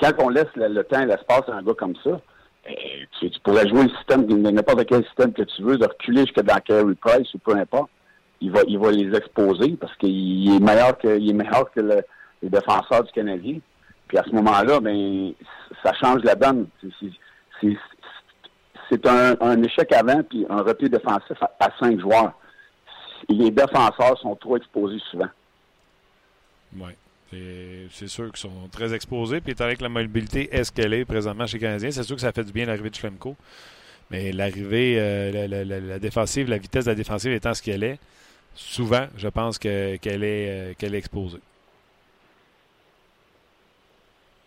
[0.00, 2.20] Quand on laisse le, temps et l'espace à un gars comme ça,
[2.66, 6.42] eh, tu, pourrais jouer le système, n'importe quel système que tu veux, de reculer jusqu'à
[6.42, 7.90] dans Carey Price ou peu importe.
[8.40, 11.80] Il va, il va les exposer parce qu'il est meilleur que, il est meilleur que
[11.80, 13.58] les défenseurs du Canadien.
[14.08, 15.32] Puis à ce moment-là, ben,
[15.82, 16.66] ça change la donne.
[18.90, 22.32] C'est un, échec avant puis un repli défensif à cinq joueurs.
[23.28, 25.28] Les défenseurs sont trop exposés souvent.
[26.76, 26.92] Oui.
[27.90, 29.40] C'est sûr qu'ils sont très exposés.
[29.40, 32.16] Puis étant donné la mobilité est ce qu'elle est présentement chez les Canadiens, c'est sûr
[32.16, 33.36] que ça fait du bien l'arrivée de Schlemko.
[34.10, 37.98] Mais l'arrivée, euh, la, défensive, la vitesse de la défensive étant ce qu'elle est,
[38.54, 41.40] souvent, je pense qu'elle est, euh, qu'elle est exposée.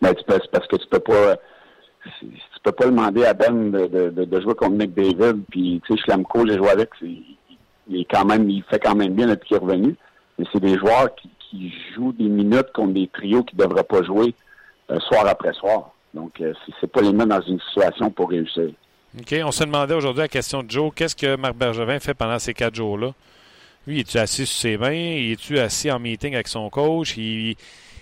[0.02, 1.38] Ben, parce que tu peux pas.
[2.20, 2.28] Tu
[2.64, 5.44] peux pas demander à Ben de, jouer contre Nick David.
[5.50, 9.28] Puis, tu sais, Schlemko, j'ai joué avec, est quand même, il fait quand même bien
[9.28, 9.96] depuis qu'il est revenu.
[10.38, 13.84] Mais c'est des joueurs qui, qui, jouent des minutes contre des trios qui ne devraient
[13.84, 14.34] pas jouer
[14.92, 15.92] euh, soir après soir.
[16.14, 18.70] Donc, euh, c'est pas les mettre dans une situation pour réussir.
[19.20, 19.36] OK.
[19.44, 22.54] On se demandait aujourd'hui la question de Joe, qu'est-ce que Marc Bergevin fait pendant ces
[22.54, 23.14] quatre jours-là?
[23.88, 24.92] Lui, es-tu assis sur ses mains?
[24.92, 27.16] Es-tu assis en meeting avec son coach?
[27.18, 27.56] Il,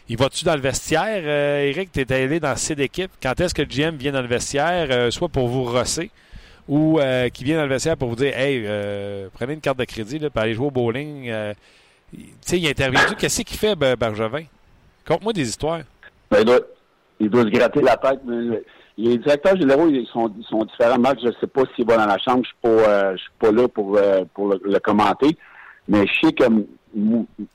[0.09, 1.21] va-tu dans le vestiaire?
[1.23, 3.11] Euh, Eric, tu es allé dans cette équipe.
[3.21, 6.09] Quand est-ce que le GM vient dans le vestiaire, euh, soit pour vous rosser
[6.67, 9.77] ou euh, qui vient dans le vestiaire pour vous dire Hey, euh, prenez une carte
[9.77, 11.31] de crédit pour aller jouer au bowling?
[12.11, 13.01] Tu sais, il intervient.
[13.17, 14.43] Qu'est-ce qu'il fait, Bergevin?
[15.07, 15.81] Conte-moi des histoires.
[16.31, 16.39] Ben,
[17.19, 18.19] il, doit, se gratter la tête.
[18.25, 18.63] Mais
[18.97, 20.99] les directeurs généraux, ils sont, différents.
[20.99, 22.43] Marc, je ne sais pas s'il va dans la chambre.
[22.43, 23.99] Je ne suis, pas, suis pas là pour,
[24.33, 25.37] pour le, commenter.
[25.87, 26.45] Mais je sais que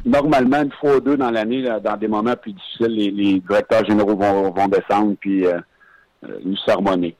[0.04, 4.16] normalement, une fois ou deux dans l'année, dans des moments plus difficiles, les, directeurs généraux
[4.16, 5.58] vont, descendre puis euh,
[6.24, 7.16] euh, nous sermonner.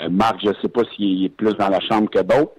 [0.00, 2.52] Euh, Marc, je ne sais pas s'il est plus dans la chambre que d'autres,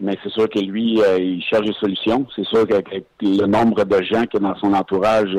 [0.00, 2.26] mais c'est sûr que lui, il cherche des solutions.
[2.34, 2.74] C'est sûr que,
[3.22, 5.36] le nombre de gens qui dans son entourage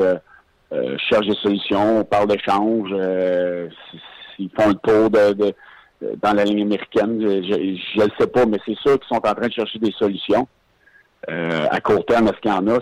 [1.08, 2.90] cherchent des solutions, on parle d'échange,
[4.38, 5.54] ils font le tour de,
[6.22, 7.20] dans la ligne américaine.
[7.20, 9.92] Je ne le sais pas, mais c'est sûr qu'ils sont en train de chercher des
[9.92, 10.46] solutions.
[11.28, 12.78] Euh, à court terme, est-ce qu'il y en a?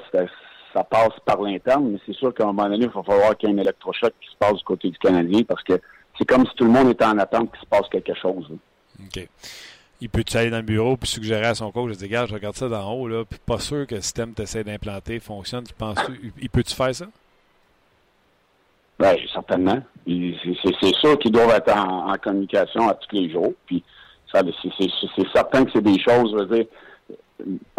[0.72, 3.49] Ça, passe par l'interne, mais c'est sûr qu'à un moment donné, il va falloir qu'il
[3.49, 5.81] y ait un électrochoc qui se passe du côté du Canadien parce que
[6.18, 8.51] c'est comme si tout le monde était en attente qu'il se passe quelque chose.
[10.05, 12.35] Il peut-tu aller dans le bureau puis suggérer à son coach, je dis, regarde, je
[12.35, 15.19] regarde ça d'en haut, là, puis pas sûr que le système que tu essaies d'implanter
[15.19, 15.65] fonctionne.
[15.65, 15.97] Tu penses
[16.43, 17.07] il peut-tu faire ça?
[19.01, 19.79] Oui, certainement.
[20.07, 23.55] C'est sûr qu'ils doivent être en, communication à tous les jours.
[23.65, 23.83] Puis
[24.31, 26.67] c'est certain que c'est des choses, je veux dire,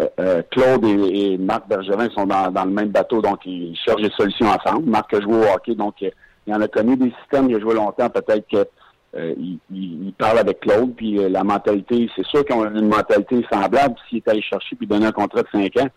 [0.00, 4.10] euh, euh, Claude et, Marc Bergevin sont dans, le même bateau, donc ils cherchent des
[4.16, 4.90] solutions ensemble.
[4.90, 6.10] Marc a joué au hockey, donc euh,
[6.44, 8.68] il en a connu des systèmes, il a joué longtemps, peut-être
[9.12, 13.94] qu'il il, parle avec Claude, puis la mentalité, c'est sûr qu'ils ont une mentalité semblable
[14.08, 15.88] s'il est allé chercher puis donner un contrat de 5 ans.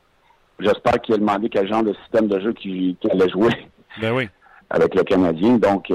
[0.59, 3.53] J'espère qu'il a demandé quel genre de système de jeu qu'il allait jouer
[4.01, 4.29] ben oui.
[4.69, 5.57] avec le Canadien.
[5.57, 5.91] Donc,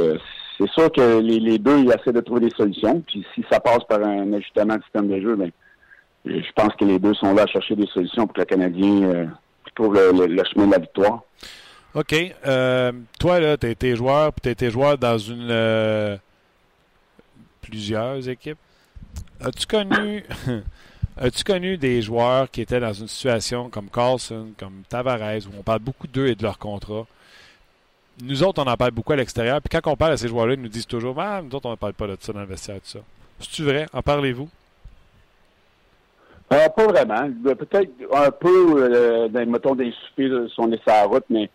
[0.59, 3.03] c'est sûr que les, deux, ils essaient de trouver des solutions.
[3.07, 5.51] Puis si ça passe par un ajustement de système de jeu, bien,
[6.25, 9.03] je pense que les deux sont là à chercher des solutions pour que le Canadien
[9.03, 9.27] euh,
[9.75, 11.23] trouve le, chemin de la victoire.
[11.95, 12.15] OK.
[12.47, 15.49] Euh, toi, là, tu as été joueur, puis tu as été joueur dans une.
[15.51, 16.17] Euh,
[17.65, 18.59] plusieurs équipes.
[19.41, 20.25] As-tu connu.
[21.17, 25.63] As-tu connu des joueurs qui étaient dans une situation comme Carlson, comme Tavares, où on
[25.63, 27.07] parle beaucoup d'eux et de leur contrat?
[28.23, 29.61] Nous autres, on en parle beaucoup à l'extérieur.
[29.61, 31.73] Puis quand on parle à ces joueurs-là, ils nous disent toujours Ah, nous autres, on
[31.73, 32.99] ne parle pas de ça dans le vestiaire, tout ça.
[33.39, 33.87] C'est-tu vrai?
[33.93, 34.49] En parlez-vous?
[36.53, 37.31] Euh, pas vraiment.
[37.43, 41.49] Peut-être un peu, euh, ben, mettons, des soupers sont laissés à la route, mais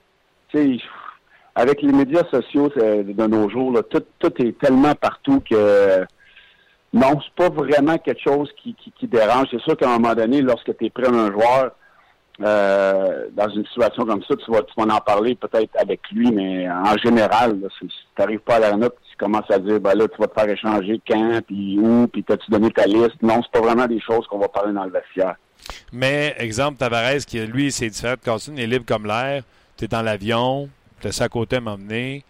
[1.60, 6.06] avec les médias sociaux de nos jours, tout, est tellement partout que
[6.94, 9.48] non, c'est pas vraiment quelque chose qui, dérange.
[9.52, 11.72] C'est sûr qu'à un moment donné, lorsque tu es prêt un joueur,
[12.42, 16.32] euh, dans une situation comme ça, tu vas, tu vas en parler peut-être avec lui,
[16.32, 19.96] mais en général, si tu n'arrives pas à la note, tu commences à dire, ben
[19.96, 23.22] là, tu vas te faire échanger quand, puis où, puis t'as-tu donné ta liste?
[23.22, 25.36] Non, c'est pas vraiment des choses qu'on va parler dans le vestiaire.
[25.92, 29.44] Mais, exemple, Tavares, qui lui, c'est différent de Carson, il est libre comme l'air,
[29.78, 30.70] tu es dans l'avion,
[31.00, 32.24] tu ça à côté m'emmener.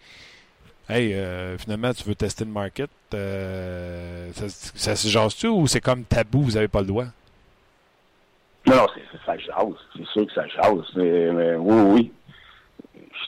[0.88, 2.90] Hey, euh, finalement, tu veux tester le market.
[3.14, 7.06] Euh, ça, se jase-tu ou c'est comme tabou, vous n'avez pas le droit?
[8.66, 8.86] Non, non,
[9.24, 9.74] ça jase.
[9.96, 10.84] C'est sûr que ça jase.
[10.96, 12.10] Mais, oui,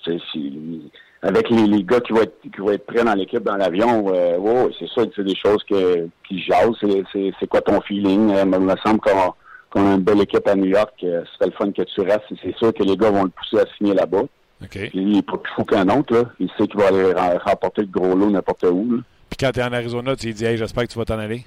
[0.06, 0.84] oui.
[1.22, 4.68] avec les, gars qui vont être, qui vont être prêts dans l'équipe, dans l'avion, euh,
[4.78, 6.76] c'est sûr que c'est des choses que, qui jasent.
[7.12, 8.30] C'est quoi ton feeling?
[8.30, 9.34] Il me semble qu'on
[9.74, 10.94] a une belle équipe à New York.
[11.04, 12.24] Euh, c'est le fun que tu restes.
[12.42, 14.24] C'est sûr que les gars vont le pousser à signer là-bas.
[14.64, 14.90] Okay.
[14.90, 16.14] Puis, il n'est pas plus fou qu'un autre.
[16.14, 16.24] Là.
[16.38, 17.12] Il sait qu'il va aller
[17.44, 19.02] remporter le gros lot n'importe où.
[19.28, 21.18] Puis quand tu es en Arizona, tu lui dis hey, j'espère que tu vas t'en
[21.18, 21.44] aller.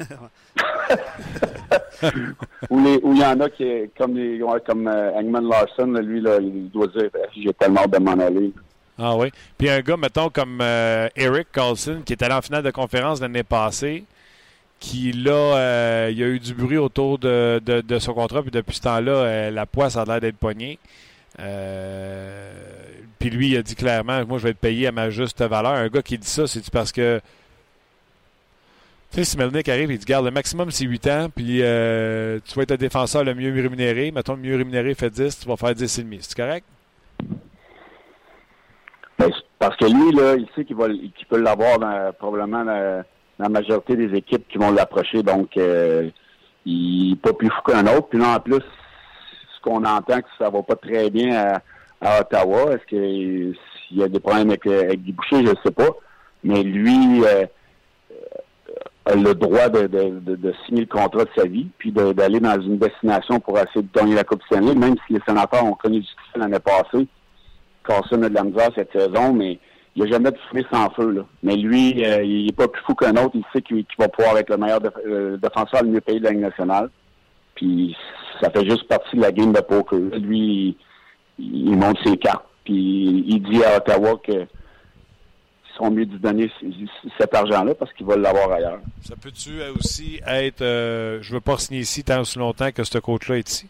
[2.70, 3.64] où il y en a qui,
[3.96, 8.12] comme, les, comme euh, Larson, lui, là, il doit dire ben, j'ai tellement de m'en
[8.12, 8.52] aller.
[8.98, 9.30] Ah oui.
[9.56, 13.20] Puis un gars, mettons, comme euh, Eric Carlson, qui est allé en finale de conférence
[13.20, 14.04] l'année passée,
[14.78, 18.50] qui là, euh, il y a eu du bruit autour de, de, son contrat, puis
[18.50, 20.78] depuis ce temps-là, la poisse a l'air d'être poignée.
[23.18, 25.72] Puis lui, il a dit clairement, moi, je vais être payé à ma juste valeur.
[25.72, 27.20] Un gars qui dit ça, c'est parce que
[29.10, 32.38] tu sais, si Melnick arrive et dit, garde, le maximum c'est 8 ans, puis euh,
[32.44, 34.12] tu vas être le défenseur le mieux rémunéré.
[34.12, 36.18] Mettons, le mieux rémunéré fait 10, tu vas faire 10,5.
[36.20, 36.64] C'est correct?
[39.18, 39.28] Ben,
[39.58, 41.80] parce que lui, là, il sait qu'il peut l'avoir
[42.14, 43.04] probablement dans,
[43.40, 45.24] la majorité des équipes qui vont l'approcher.
[45.24, 46.08] Donc, euh,
[46.64, 48.08] il n'est pas plus fou qu'un autre.
[48.10, 48.62] Puis là, en plus,
[49.62, 51.60] qu'on entend que ça va pas très bien
[52.02, 53.54] à, Ottawa, est-ce qu'il
[53.90, 55.90] y a des problèmes avec, avec Guy Boucher, je ne sais pas.
[56.42, 57.44] Mais lui, euh,
[59.06, 63.40] a le droit de, signer le contrat de sa vie, puis d'aller dans une destination
[63.40, 66.38] pour essayer de gagner la Coupe Stanley, même si les sénateurs ont connu du succès
[66.38, 67.06] l'année passée.
[67.86, 69.58] Carson a de la misère cette saison, mais
[69.96, 71.24] il n'a jamais de fumée sans feu.
[71.42, 73.32] Mais lui, euh, il n'est pas plus fou qu'un autre.
[73.34, 76.30] Il sait qu'il va pouvoir être le meilleur euh, défenseur le mieux payé de la
[76.30, 76.90] Ligue nationale.
[77.54, 77.96] Puis
[78.40, 79.98] ça fait juste partie de la game de poker.
[79.98, 80.76] Lui,
[81.38, 82.44] il, il monte ses cartes.
[82.64, 84.46] Puis il dit à Ottawa que
[85.74, 86.50] seront mieux de donner
[87.18, 88.80] cet argent-là parce qu'ils veulent l'avoir ailleurs.
[89.02, 92.98] Ça peut-tu aussi être euh, je veux pas signer ici tant aussi longtemps que ce
[92.98, 93.68] coach-là est ici?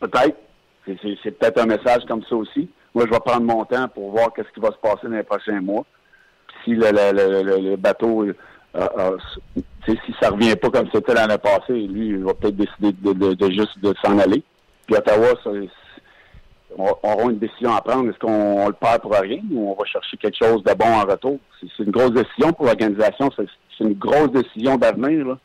[0.00, 0.36] Peut-être.
[0.86, 2.68] C'est peut-être un message comme ça aussi.
[2.94, 5.22] Moi, je vais prendre mon temps pour voir qu'est-ce qui va se passer dans les
[5.22, 5.84] prochains mois.
[6.64, 8.34] si le, le, bateau, euh,
[8.74, 9.16] euh,
[9.86, 13.78] si ça revient pas comme c'était l'année passée, lui, il va peut-être décider de, juste
[13.80, 14.42] de s'en aller.
[14.86, 15.28] Puis Ottawa,
[16.78, 18.08] auront une décision à prendre.
[18.10, 21.04] Est-ce qu'on le perd pour rien ou on va chercher quelque chose de bon en
[21.04, 21.38] retour?
[21.60, 23.30] C'est une grosse décision pour l'organisation.
[23.36, 25.36] C'est une grosse décision d'avenir.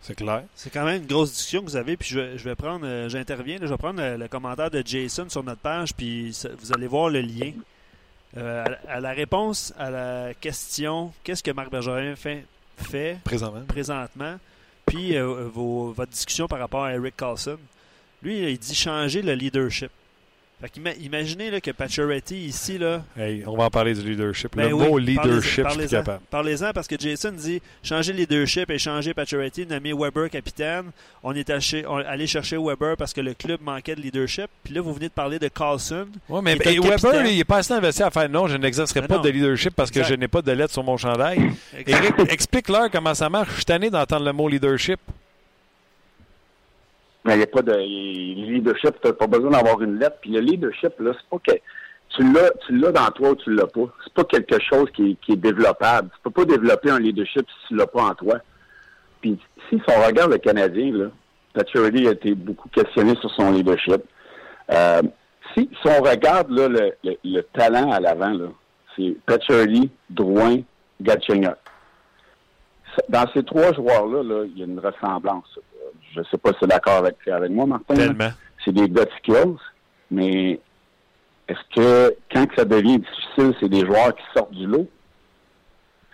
[0.00, 0.42] C'est clair.
[0.54, 1.96] C'est quand même une grosse discussion que vous avez.
[1.96, 5.60] Puis je vais, prendre, euh, j'interviens, je vais prendre le, commentaire de Jason sur notre
[5.60, 7.52] page, puis vous allez voir le lien.
[8.36, 12.46] Euh, à, la réponse à la question qu'est-ce que Marc Bergerin fait,
[12.82, 13.64] fait présentement.
[13.66, 14.36] présentement,
[14.86, 17.58] puis euh, votre discussion par rapport à Eric Carlson,
[18.22, 19.90] lui, il dit changer le leadership.
[20.62, 23.02] Fait imaginez là, que Pacioretty ici là.
[23.46, 24.54] on va en parler du leadership.
[24.54, 26.20] le ben mot leadership, parlez capable.
[26.30, 30.92] Parlez-en parce que Jason dit changer leadership et changer Pacioretty, nommer Weber capitaine.
[31.24, 34.46] On est allé chercher Weber parce que le club manquait de leadership.
[34.62, 36.06] Puis là, vous venez de parler de Carlson.
[36.28, 39.30] Oui, mais Weber, il est pas assez investi à faire non, je n'exercerai pas de
[39.30, 41.40] leadership parce que je n'ai pas de lettre sur mon chandail.
[42.28, 43.50] explique-leur comment ça marche.
[43.50, 45.00] Je suis tanné d'entendre le mot leadership.
[47.24, 50.16] Mais il n'y a pas de leadership, tu n'as pas besoin d'avoir une lettre.
[50.20, 51.58] Puis le leadership, là, c'est pas que
[52.16, 53.86] tu l'as, tu l'as dans toi ou tu l'as pas.
[54.04, 56.10] C'est pas quelque chose qui, est développable.
[56.10, 58.38] Tu peux pas développer un leadership si tu l'as pas en toi.
[59.20, 61.06] Puis si on regarde le Canadien, là,
[61.54, 64.02] a été beaucoup questionné sur son leadership.
[64.70, 65.02] Euh,
[65.54, 66.92] si, si, on regarde là, le,
[67.24, 68.36] le, talent à l'avant,
[68.96, 70.60] c'est Patrick, Drouin,
[71.00, 71.56] Gatchenga.
[73.08, 75.58] Dans ces trois joueurs-là, là, il y a une ressemblance
[76.14, 77.94] je ne sais pas si tu es d'accord avec, avec moi, Martin.
[77.94, 78.30] Tellement.
[78.64, 79.56] C'est des de skills,
[80.10, 80.60] mais
[81.48, 84.88] est-ce que quand ça devient difficile, c'est des joueurs qui sortent du lot?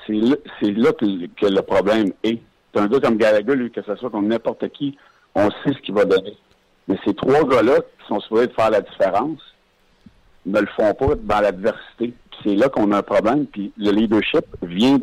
[0.07, 2.41] C'est là, là que, le problème est.
[2.72, 4.97] C'est un gars comme Gallagher, lui, que ce soit comme n'importe qui,
[5.35, 6.37] on sait ce qu'il va donner.
[6.87, 9.41] Mais ces trois gars-là, qui sont supposés faire la différence,
[10.47, 12.14] ne le font pas dans l'adversité.
[12.43, 13.47] C'est là qu'on a un problème.
[13.47, 14.99] Puis le leadership vient,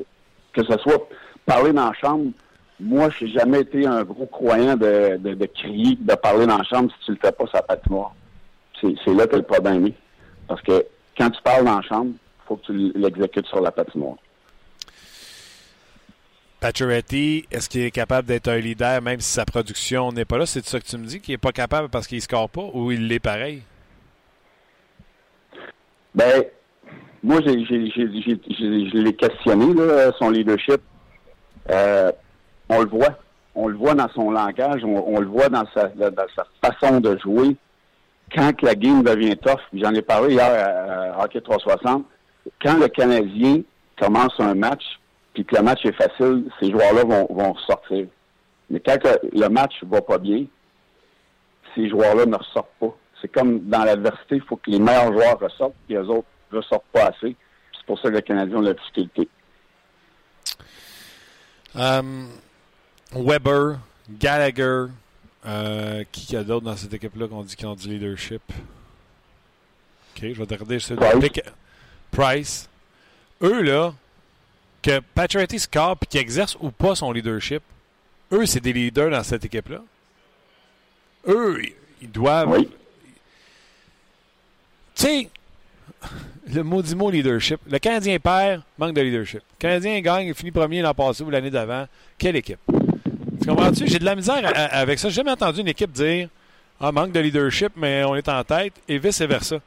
[0.53, 1.07] que ce soit
[1.45, 2.31] parler dans la chambre,
[2.79, 6.63] moi, je n'ai jamais été un gros croyant de, de, crier, de parler dans la
[6.63, 8.13] chambre si tu le fais pas sa patinoire.
[8.81, 9.93] C'est là que le problème est.
[10.47, 10.85] Parce que
[11.17, 14.17] quand tu parles dans la chambre, il faut que tu l'exécutes sur la patinoire.
[16.59, 20.45] Pacioretty, est-ce qu'il est capable d'être un leader même si sa production n'est pas là?
[20.45, 22.69] C'est ça que tu me dis, qu'il n'est pas capable parce qu'il ne score pas
[22.73, 23.61] ou il l'est pareil?
[26.13, 26.43] Ben,
[27.23, 30.81] moi, je l'ai questionné, là, son leadership.
[31.69, 32.11] Euh,
[32.69, 33.17] on le voit.
[33.55, 35.89] On le voit dans son langage, on, le voit dans sa,
[36.61, 37.55] façon de jouer.
[38.35, 42.05] Quand la game devient tough, j'en ai parlé hier à, Hockey 360,
[42.61, 43.61] quand le Canadien
[43.97, 44.83] commence un match,
[45.33, 48.07] puis que le match est facile, ces joueurs-là vont, vont sortir.
[48.69, 48.97] Mais quand
[49.31, 50.45] le match va pas bien,
[51.75, 52.95] ces joueurs-là ne ressortent pas.
[53.21, 56.57] C'est comme dans l'adversité, il faut que les meilleurs joueurs ressortent, puis les autres ne
[56.57, 57.35] ressortent pas assez.
[57.77, 59.29] C'est pour ça que le Canadien a la difficulté.
[61.75, 62.29] Um,
[63.13, 63.79] Weber,
[64.09, 64.85] Gallagher,
[65.45, 68.41] euh, qui y a d'autres dans cette équipe-là qu'on dit qu'ils ont du leadership?
[70.15, 70.77] OK, je vais regarder.
[70.77, 71.41] Price.
[72.11, 72.69] Price.
[73.41, 73.93] Eux, là,
[74.81, 77.61] que Patrick score et qui exerce ou pas son leadership,
[78.31, 79.81] eux, c'est des leaders dans cette équipe-là.
[81.27, 81.61] Eux,
[82.01, 82.49] ils doivent.
[82.49, 82.69] Oui.
[84.95, 85.29] Tu sais,
[86.53, 87.59] le maudit mot leadership.
[87.69, 89.41] Le Canadien perd, manque de leadership.
[89.41, 91.87] Le Canadien gagne, il finit premier l'an passé ou l'année d'avant.
[92.17, 92.59] Quelle équipe?
[93.45, 93.85] Tu comprends-tu?
[93.85, 94.41] J'ai de la misère
[94.71, 95.09] avec ça.
[95.09, 96.29] J'ai jamais entendu une équipe dire
[96.81, 99.57] Ah, manque de leadership, mais on est en tête, et vice-versa.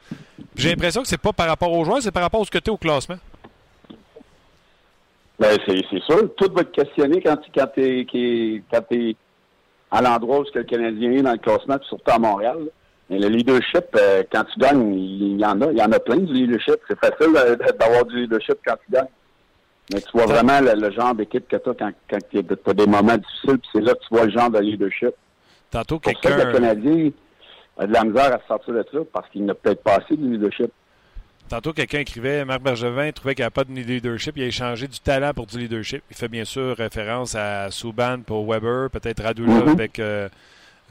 [0.57, 2.57] J'ai l'impression que c'est pas par rapport aux joueurs, c'est par rapport à ce que
[2.57, 3.15] tu es au classement.
[5.39, 6.35] Ben, c'est sûr.
[6.35, 9.15] Tout va te questionner quand tu quand es,
[9.91, 12.57] à l'endroit où le Canadien est dans le classement, surtout à Montréal.
[13.09, 15.71] Mais le leadership, euh, quand tu gagnes, il y en a.
[15.71, 16.75] Il y en a plein du leadership.
[16.89, 17.33] C'est facile
[17.79, 19.07] d'avoir du leadership quand tu gagnes.
[19.91, 22.85] Mais tu vois vraiment le, genre d'équipe que tu as quand, quand tu as des
[22.85, 25.15] moments difficiles, puis c'est là que tu vois le genre de leadership.
[25.71, 26.37] Tantôt, quelqu'un.
[26.37, 27.11] le Canadien
[27.77, 30.25] a de la misère à sortir de ça parce qu'il n'a peut-être pas assez de
[30.27, 30.71] leadership.
[31.47, 34.37] Tantôt, quelqu'un écrivait Marc Bergevin trouvait qu'il n'y a pas de leadership.
[34.37, 36.03] Il a échangé du talent pour du leadership.
[36.11, 39.69] Il fait bien sûr référence à Subban pour Weber, peut-être Radulov Mhm.
[39.69, 40.29] avec euh,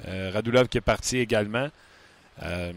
[0.09, 1.69] euh, Radulov qui est parti également.
[2.43, 2.73] Euh,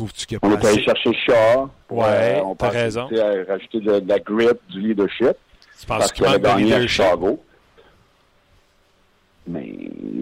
[0.00, 1.68] Trouves-tu qu'il y a On est allé chercher Shaw.
[1.90, 3.02] Ouais, on t'as raison.
[3.02, 5.36] à rajouter de, de la grip, du leadership.
[5.78, 6.88] Tu penses parce qu'il manque de leadership?
[7.04, 7.38] Chicago.
[9.46, 9.66] Mais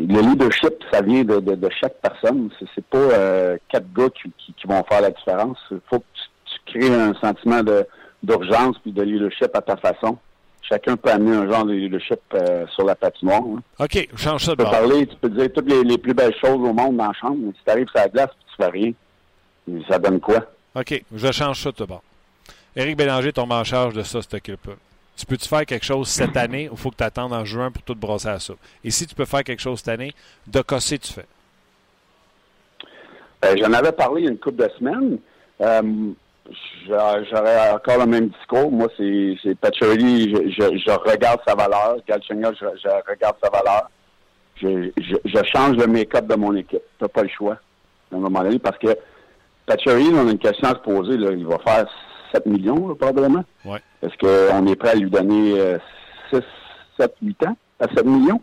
[0.09, 2.51] le leadership, ça vient de, de, de chaque personne.
[2.59, 5.59] C'est, c'est pas euh, quatre gars qui, qui, qui vont faire la différence.
[5.71, 6.23] Il faut que tu,
[6.73, 7.87] tu crées un sentiment de,
[8.25, 10.19] d'urgence puis de leadership à ta façon.
[10.63, 13.43] Chacun peut amener un genre de leadership euh, sur la patinoire.
[13.43, 13.63] hein.
[13.79, 16.35] OK, change ça de Tu peux parler, tu peux dire toutes les, les plus belles
[16.41, 18.71] choses au monde dans la chambre, mais si tu arrives sur la glace tu fais
[18.71, 18.93] rien,
[19.89, 20.45] ça donne quoi?
[20.75, 22.03] OK, je change ça de bord.
[22.77, 24.75] Éric Bélanger tombe en charge de ça, cette équipe-là.
[25.17, 27.83] Tu peux-tu faire quelque chose cette année ou faut que tu attendes en juin pour
[27.83, 28.55] tout brosser à ça?
[28.85, 30.13] Et si tu peux faire quelque chose cette année,
[30.47, 31.27] de casser, tu fais?
[33.45, 35.19] Euh, J'en avais parlé il y a une couple de semaines.
[35.61, 35.83] Euh,
[36.87, 38.71] j'a- J'aurais encore le même discours.
[38.71, 41.97] Moi, c'est Pacioretty, je, je, je regarde sa valeur.
[42.07, 43.91] Galchenyuk, je, je regarde sa valeur.
[44.61, 46.81] Je change le make-up de mon équipe.
[46.99, 47.57] Tu n'as pas le choix,
[48.13, 48.89] à un moment donné, parce que
[49.69, 51.17] Pacioretty, on a une question à se poser.
[51.19, 51.31] Là.
[51.33, 51.87] Il va faire
[52.33, 53.45] 7 millions, là, probablement.
[53.65, 53.81] Ouais.
[54.03, 55.79] Est-ce qu'on est prêt à lui donner euh,
[56.33, 56.41] 6,
[56.99, 58.41] 7, 8 ans à 7 millions?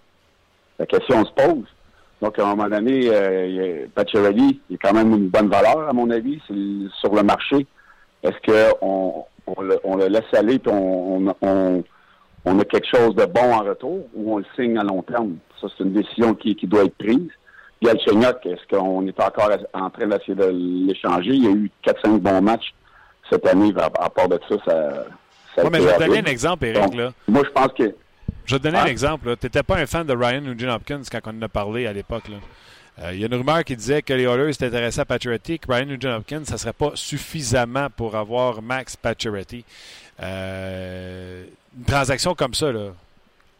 [0.78, 1.65] La question se pose.
[2.21, 5.93] Donc, à un moment donné, euh, Pacioretty, il a quand même une bonne valeur, à
[5.93, 6.39] mon avis,
[7.01, 7.65] sur le marché.
[8.23, 11.84] Est-ce qu'on on le, on le laisse aller et on, on, on,
[12.45, 15.38] on a quelque chose de bon en retour ou on le signe à long terme?
[15.59, 17.30] Ça, c'est une décision qui, qui doit être prise.
[17.89, 20.51] Est-ce qu'on est encore en train d'essayer de
[20.88, 21.31] l'échanger?
[21.31, 22.73] Il y a eu 4-5 bons matchs
[23.29, 23.73] cette année.
[23.77, 25.05] À, part de ça, ça,
[25.55, 26.71] ça Ouais, mais je vais te donner un exemple.
[26.71, 27.13] Donc, Là.
[27.27, 27.95] Moi, je pense que
[28.45, 29.36] Je vais te donner un exemple.
[29.38, 31.93] Tu n'étais pas un fan de Ryan Nugent Hopkins quand on en a parlé à
[31.93, 32.23] l'époque.
[33.01, 35.59] Euh, Il y a une rumeur qui disait que les Oilers étaient intéressés à Pacioretty,
[35.59, 39.65] que Ryan Nugent Hopkins, ça ne serait pas suffisamment pour avoir Max Pacioretty.
[40.21, 41.43] Euh,
[41.77, 42.91] une transaction comme ça, là,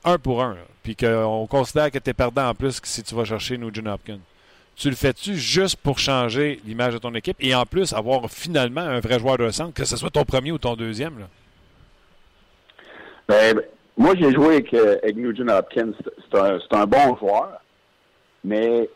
[0.06, 3.16] un pour un, puis qu'on considère que tu es perdant en plus que si tu
[3.16, 4.20] vas chercher Nugent Hopkins.
[4.76, 8.82] Tu le fais-tu juste pour changer l'image de ton équipe et en plus avoir finalement
[8.82, 11.28] un vrai joueur de centre, que ce soit ton premier ou ton deuxième?
[13.28, 13.62] Ben,
[13.98, 15.16] moi, j'ai joué avec, euh, avec
[15.50, 15.92] Hopkins.
[16.32, 17.62] C'est- un, bon joueur,
[18.44, 18.90] mais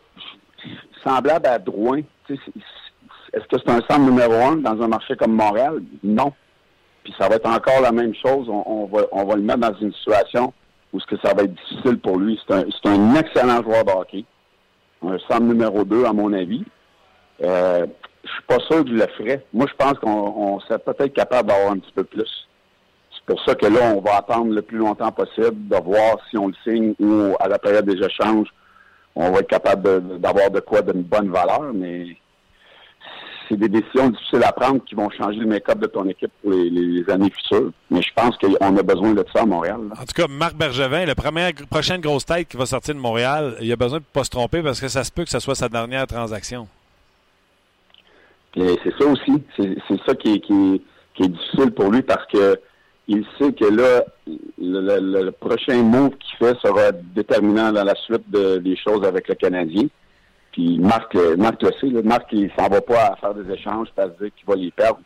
[1.03, 2.01] semblable à Drouin.
[2.30, 5.82] Est-ce que c'est un centre numéro un dans un marché comme Montréal?
[6.03, 6.34] Non.
[7.03, 8.47] Puis ça va être encore la même chose.
[8.49, 10.53] On va, on va le mettre dans une situation
[10.93, 12.39] où ce que ça va être difficile pour lui.
[12.47, 14.25] C'est un, un excellent joueur de hockey.
[15.01, 16.63] Un centre numéro 2, à mon avis.
[17.41, 17.85] Euh,
[18.23, 19.45] je suis pas sûr je le ferais.
[19.53, 22.47] Moi, je pense qu'on on serait peut-être capable d'avoir un petit peu plus.
[23.11, 26.37] C'est pour ça que là, on va attendre le plus longtemps possible de voir si
[26.37, 28.47] on le signe ou à la période des échanges,
[29.15, 32.05] on va être capable d'avoir de, quoi d'une bonne valeur, mais
[33.50, 36.52] c'est des décisions difficiles à prendre qui vont changer le make-up de ton équipe pour
[36.52, 37.72] les, les années futures.
[37.89, 39.80] Mais je pense qu'on a besoin de ça à Montréal.
[39.89, 39.95] là.
[40.02, 43.56] En tout cas, Marc Bergevin, la première prochaine grosse tête qui va sortir de Montréal,
[43.60, 45.39] il a besoin de ne pas se tromper parce que ça se peut que ce
[45.39, 46.68] soit sa dernière transaction.
[48.56, 49.43] C'est ça aussi.
[49.56, 50.82] C'est c'est ça qui est, qui, est,
[51.16, 52.60] qui est difficile pour lui parce que
[53.08, 57.95] il sait que là, le, le- le prochain move qu'il fait sera déterminant dans la
[57.95, 59.86] suite de- des choses avec le Canadien.
[60.52, 62.02] Puis Marc, le- Marc le sait.
[62.04, 65.00] Marc, il s'en va pas à faire des échanges, se dire qu'il va les perdre.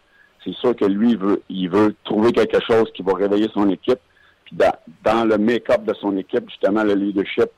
[0.44, 3.70] C'est sûr que lui, il veut, il veut trouver quelque chose qui va réveiller son
[3.70, 4.00] équipe.
[4.46, 4.58] Puis
[5.04, 7.50] dans, le make-up de son équipe, justement, le leadership,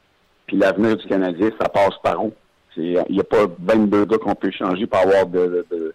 [0.46, 2.32] puis l'avenir du Canadien, ça passe par où?
[2.76, 5.94] C'est- Il n'y a pas 22 gars qu'on peut changer pour avoir de, de,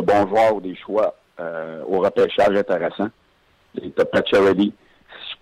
[0.00, 3.08] bons joueurs ou des choix euh, au repêchage intéressant.
[3.96, 4.72] T'as Pacioretty.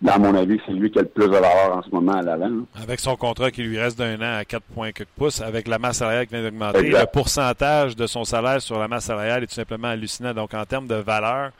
[0.02, 2.22] Dans mon avis, c'est lui qui a le plus de valeur en ce moment à
[2.22, 2.50] l'avant.
[2.82, 5.78] Avec son contrat qui lui reste d'un an à 4 points quelques pouces, avec la
[5.78, 9.46] masse salariale qui vient d'augmenter, le pourcentage de son salaire sur la masse salariale est
[9.46, 10.32] tout simplement hallucinant.
[10.32, 11.50] Donc, en termes de valeur,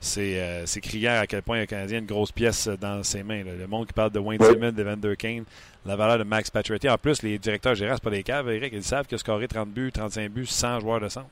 [0.00, 3.22] c'est euh, c'est criant à quel point le Canadien a une grosse pièce dans ses
[3.22, 3.44] mains.
[3.44, 3.52] là.
[3.58, 4.48] Le monde qui parle de Wayne Oui.
[4.52, 5.44] Simmons, de Vander Kane,
[5.84, 6.88] la valeur de Max Pacioretty.
[6.88, 8.72] En plus, les directeurs gérants, c'est pas des caves, Eric.
[8.74, 11.26] Ils savent que scorer 30 buts, 35 buts sans joueur de centre.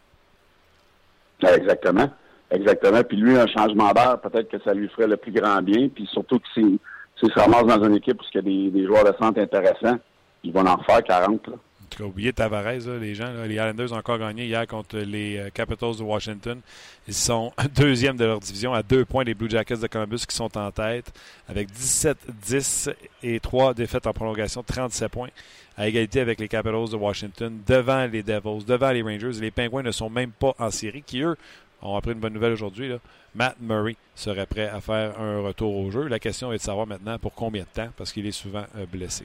[1.42, 2.10] Exactement.
[2.52, 3.02] Exactement.
[3.02, 5.88] Puis lui, un changement d'air, peut-être que ça lui ferait le plus grand bien.
[5.88, 6.78] Puis surtout que s'il
[7.18, 9.98] s'il se ramasse dans une équipe où il y a des, joueurs de centre intéressants,
[10.42, 11.46] ils vont en faire 40.
[11.46, 11.54] Là.
[11.54, 13.30] En tout cas, oubliez Tavares, les gens.
[13.46, 16.58] les Islanders ont encore gagné hier contre les euh, Capitals de Washington.
[17.06, 20.34] Ils sont deuxièmes de leur division à deux points des Blue Jackets de Columbus qui
[20.34, 21.12] sont en tête
[21.48, 25.28] avec 17-10 et trois défaites en prolongation, 37 points
[25.76, 29.40] à égalité avec les Capitals de Washington devant les Devils, devant les Rangers.
[29.40, 31.36] Les Penguins ne sont même pas en série qui, eux,
[31.82, 32.92] ont appris une bonne nouvelle aujourd'hui.
[33.34, 36.06] Matt Murray serait prêt à faire un retour au jeu.
[36.08, 38.86] La question est de savoir maintenant pour combien de temps parce qu'il est souvent euh,
[38.90, 39.24] blessé.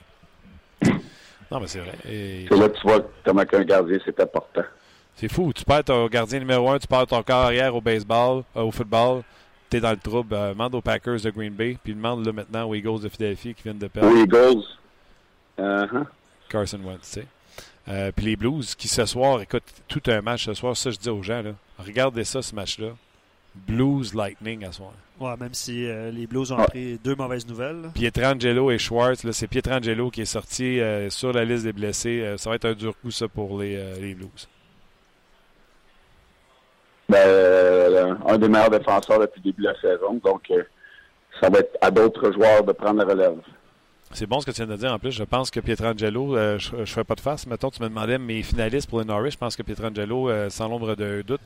[1.52, 1.94] Non, mais c'est vrai.
[2.10, 4.64] Et- C'est là que tu vois comment un gardien, c'est important.
[5.16, 5.52] C'est fou.
[5.54, 8.72] Tu perds ton gardien numéro un, tu perds ton corps arrière au baseball, euh, au
[8.72, 9.24] football.
[9.70, 10.34] T'es dans le trouble.
[10.36, 13.54] Euh, demande aux Packers de Green Bay, puis demande là maintenant aux Eagles de Philadelphie
[13.54, 14.64] qui viennent de perdre aux Eagles?
[15.58, 16.06] Uh-huh.
[16.50, 17.28] Carson Wentz, tu sais.
[17.90, 20.98] Euh, puis les Blues qui ce soir, écoute, tout un match ce soir, ça je
[20.98, 22.90] dis aux gens, là, regardez ça ce match-là.
[23.56, 24.92] Blues Lightning à soir.
[25.20, 26.66] Ouais, même si euh, les Blues ont Ouais.
[26.68, 27.90] pris deux mauvaises nouvelles.
[27.96, 32.22] Pietrangelo et Schwartz, là, c'est Pietrangelo qui est sorti euh, sur la liste des blessés.
[32.22, 34.48] Euh, ça va être un dur coup, ça, pour les, euh, les Blues.
[37.10, 40.20] Ben, euh, un des meilleurs défenseurs depuis le début de la saison.
[40.24, 40.64] Donc, euh,
[41.42, 43.38] ça va être à d'autres joueurs de prendre la relève.
[44.18, 44.92] C'est bon ce que tu viens de dire.
[44.92, 47.46] En plus, je pense que Pietrangelo, euh, je ne fais pas de face.
[47.46, 49.30] Mettons, tu me demandais mes finalistes pour le Norris.
[49.30, 51.40] Je pense que Pietrangelo, euh, sans l'ombre d'un doute.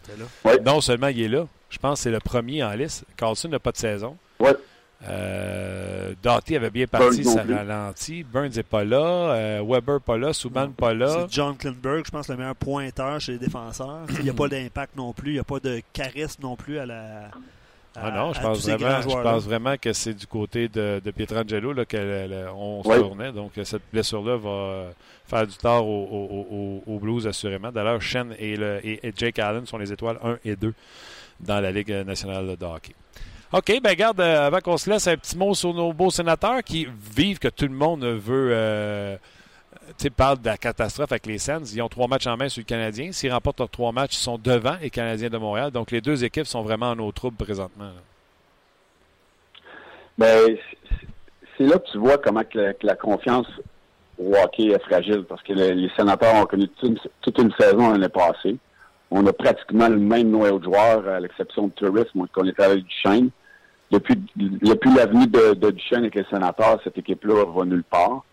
[0.45, 0.53] Oui.
[0.65, 3.03] non seulement il est là, je pense que c'est le premier en liste.
[3.17, 4.15] Carlson n'a pas de saison.
[4.39, 4.55] Ouais.
[5.05, 8.23] Euh, Doughty avait bien parti, Burns non ça ralentit.
[8.23, 9.33] Burns n'est pas là.
[9.33, 10.31] Euh, Weber pas là.
[10.31, 11.25] Subban pas là.
[11.27, 14.05] C'est John Klinberg, je pense, le meilleur pointeur chez les défenseurs.
[14.17, 15.31] Il n'y a pas d'impact non plus.
[15.31, 17.31] Il n'y a pas de charisme non plus à la.
[17.95, 21.01] À- Ah non, je à pense, vraiment, je pense vraiment que c'est du côté de,
[21.03, 22.97] de Pietrangelo qu'on se Oui.
[22.99, 23.31] tournait.
[23.31, 24.91] Donc, euh, cette blessure-là va euh,
[25.27, 26.47] faire du tort aux au,
[26.89, 27.71] au, au Blues, assurément.
[27.71, 30.73] D'ailleurs, Shen et, le, et, et Jake Allen sont les étoiles 1 et 2
[31.39, 32.93] dans la Ligue nationale de hockey.
[33.53, 36.63] OK, ben garde, euh, avant qu'on se laisse, un petit mot sur nos beaux sénateurs
[36.63, 38.49] qui vivent que tout le monde veut...
[38.53, 39.17] Euh,
[39.97, 41.73] tu sais, parle de la catastrophe avec les Sens.
[41.73, 43.11] Ils ont trois matchs en main sur le Canadien.
[43.11, 45.71] S'ils remportent leurs trois matchs, ils sont devant les Canadiens de Montréal.
[45.71, 47.91] Donc, les deux équipes sont vraiment en eau trouble présentement.
[50.17, 50.57] Ben,
[51.57, 53.47] c'est- là que tu vois comment que la, confiance
[54.19, 57.51] au hockey est fragile parce que le- les sénateurs ont connu toute une, toute une
[57.59, 58.57] saison l'année passée.
[59.09, 62.83] On a pratiquement le même noyau de joueurs, à l'exception de Tourisme, qu'on était avec
[62.85, 63.29] Duchesne.
[63.91, 68.23] Depuis, depuis l'avenue de, de Duchesne avec les sénateurs, cette équipe-là va nulle part.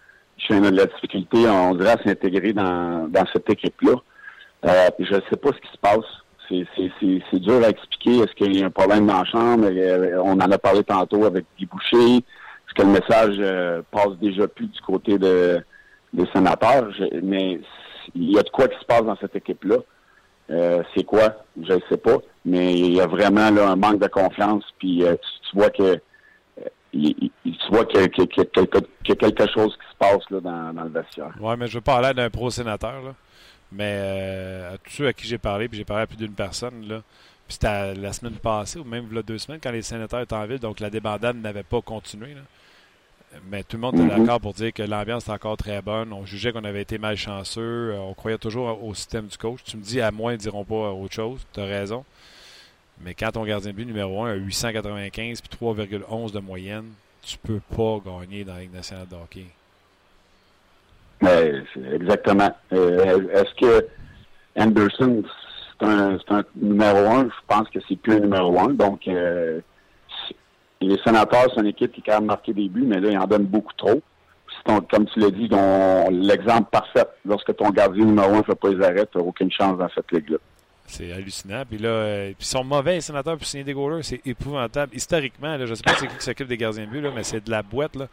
[0.50, 3.96] A de la difficulté, on dirait, s'intégrer dans, cette équipe-là.
[4.64, 6.06] Euh, je ne sais pas ce qui se passe.
[6.48, 8.20] C'est, dur à expliquer.
[8.20, 9.68] Est-ce qu'il y a un problème dans la chambre?
[9.70, 12.16] Euh, On en a parlé tantôt avec Guy Boucher.
[12.16, 15.62] Est-ce que le message euh, passe déjà plus du côté de,
[16.14, 16.88] des sénateurs?
[17.22, 17.60] Mais
[18.14, 19.76] il y a de quoi qui se passe dans cette équipe-là.
[20.96, 21.44] C'est quoi?
[21.62, 22.16] Je ne sais pas.
[22.46, 24.64] Mais il y a vraiment là, un manque de confiance.
[24.78, 26.00] Puis tu, vois que
[26.92, 30.90] il- que- que- qu'il y a quelque chose qui se passe là, dans, dans le
[30.90, 31.32] vestiaire.
[31.40, 33.14] Oui, mais je veux pas aller d'un pro-sénateur.
[33.70, 36.32] Mais euh, à tous ceux à qui j'ai parlé, puis j'ai parlé à plus d'une
[36.32, 37.02] personne, là?
[37.46, 40.20] Puis c'était la semaine passée, ou même il y a deux semaines, quand les sénateurs
[40.20, 42.34] étaient en ville, donc la débandade n'avait pas continué.
[42.34, 42.40] là.
[43.50, 44.20] Mais tout le monde était Mhm.
[44.24, 46.14] d'accord pour dire que l'ambiance était encore très bonne.
[46.14, 47.60] On jugeait qu'on avait été malchanceux.
[47.92, 49.60] euh, On croyait toujours au système du coach.
[49.64, 51.46] Tu me dis, à moins, ils diront pas autre chose.
[51.52, 52.04] Tu as raison.
[53.04, 56.86] Mais quand ton gardien de but numéro 1 a 895 puis 3,11 de moyenne,
[57.22, 59.46] tu peux pas gagner dans la Ligue nationale de hockey.
[61.20, 62.54] C'est exactement.
[62.72, 63.86] Euh, Est-ce que
[64.56, 65.22] Anderson,
[65.80, 67.24] c'est un, numéro un?
[67.24, 68.68] Je pense que c'est plus un numéro un.
[68.68, 69.60] Donc, euh,
[70.80, 73.18] les sénateurs, c'est une équipe qui a quand même marqué des buts, mais là, ils
[73.18, 74.00] en donnent beaucoup trop.
[74.64, 75.48] Comme tu l'as dit,
[76.10, 79.50] l'exemple parfait, lorsque ton gardien numéro un ne fait pas les arrêts, tu n'as aucune
[79.50, 80.38] chance dans cette ligue-là.
[80.90, 81.62] C'est hallucinant.
[81.68, 84.02] Puis là, euh, puis ils sont mauvais, les sénateurs, pour signer des goalers.
[84.02, 84.94] C'est épouvantable.
[84.96, 87.10] Historiquement, là, je ne sais pas c'est qui qui s'occupe des gardiens de but, là,
[87.14, 87.94] mais c'est de la boîte.
[87.96, 88.08] Là.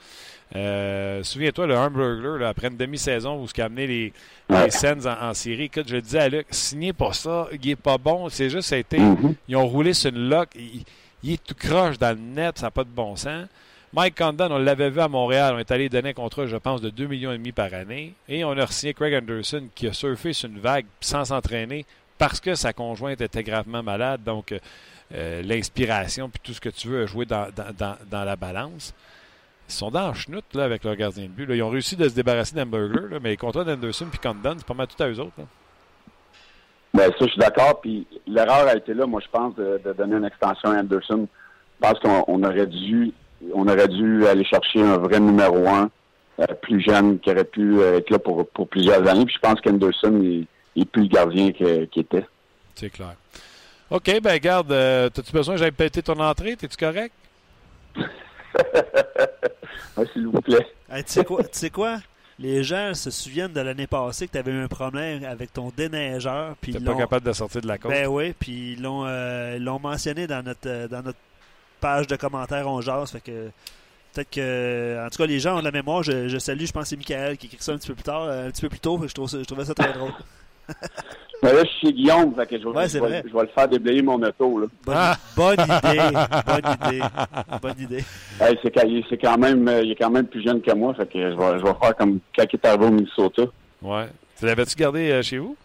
[0.56, 4.14] Euh, Souviens-toi, le Hamburger, là, après une demi-saison où ce qui a amené les,
[4.50, 7.70] les Sens en, en série, écoute, je le disais à Luc, signez pas ça, il
[7.70, 8.30] est pas bon.
[8.30, 9.36] C'est juste, ça a été, Mhm.
[9.48, 10.50] ils ont roulé sur une lock.
[10.56, 10.84] Il,
[11.24, 13.48] il est tout croche dans le net, ça n'a pas de bon sens.
[13.94, 16.82] Mike Condon, on l'avait vu à Montréal, on est allé donner un contrat, je pense,
[16.82, 18.14] de 2,5 millions par année.
[18.28, 21.86] Et on a signé Craig Anderson qui a surfé sur une vague sans s'entraîner
[22.18, 24.22] parce que sa conjointe était gravement malade.
[24.24, 24.60] Donc, euh,
[25.14, 27.48] euh, l'inspiration puis tout ce que tu veux a joué dans,
[28.12, 28.94] la balance.
[29.68, 31.48] Ils sont dans la chenoute là, avec leur gardien de but.
[31.50, 34.74] Ils ont réussi de se débarrasser d'Hamburger, mais les contrats d'Anderson puis Condon, c'est pas
[34.74, 35.34] mal tout à eux autres.
[35.38, 35.46] là.
[36.94, 37.82] Ben, ça, je suis d'accord.
[37.82, 41.28] Puis l'erreur a été là, moi, je pense, de, donner une extension à Anderson.
[41.82, 43.12] Je pense qu'on on aurait dû
[43.54, 45.90] on aurait dû aller chercher un vrai numéro un
[46.40, 49.26] euh, plus jeune qui aurait pu être là pour, pour plusieurs années.
[49.26, 52.26] Puis je pense qu'Anderson est, est plus le gardien qu'il était.
[52.76, 53.16] C'est clair.
[53.90, 56.56] OK, ben garde, euh, as-tu besoin que j'aille péter ton entrée?
[56.56, 57.14] T'es-tu correct?
[59.98, 60.66] Ouais, S'il vous plaît.
[60.90, 61.44] Hey, tu sais quoi?
[61.44, 62.00] tu sais quoi?
[62.38, 65.72] Les gens se souviennent de l'année passée que tu avais eu un problème avec ton
[65.76, 66.56] déneigeur.
[66.68, 67.92] Ils pas capable de sortir de la côte?
[67.92, 71.18] Ben oui, puis ils l'ont euh, ils l'ont mentionné dans notre euh, dans notre
[71.80, 73.50] page de commentaires on jase, fait que
[74.14, 76.74] peut-être que en tout cas les gens ont de la mémoire, je, je salue, je
[76.74, 78.62] pense que c'est Michael qui écrit ça un petit peu plus tard, euh, un petit
[78.62, 80.12] peu plus tôt, je, trouve ça- je trouvais ça très drôle.
[81.44, 83.24] Mais là, je suis chez Guillaume, fait que je, vais, Ouais, je vais- vrai.
[83.28, 84.60] je vais le faire déblayer mon auto.
[84.60, 84.68] Là.
[84.86, 85.18] Bonne, Ah!
[85.36, 86.02] bonne idée,
[86.46, 87.02] bonne idée,
[87.62, 88.04] bonne idée.
[88.42, 90.94] Hey, c'est, quand- c'est quand même euh, il est quand même plus jeune que moi,
[90.96, 93.44] fait que je vais, je vais faire comme quand il est arrivé au Minnesota.
[93.82, 94.08] Ouais.
[94.40, 95.56] Tu l'avais-tu gardé euh, chez vous?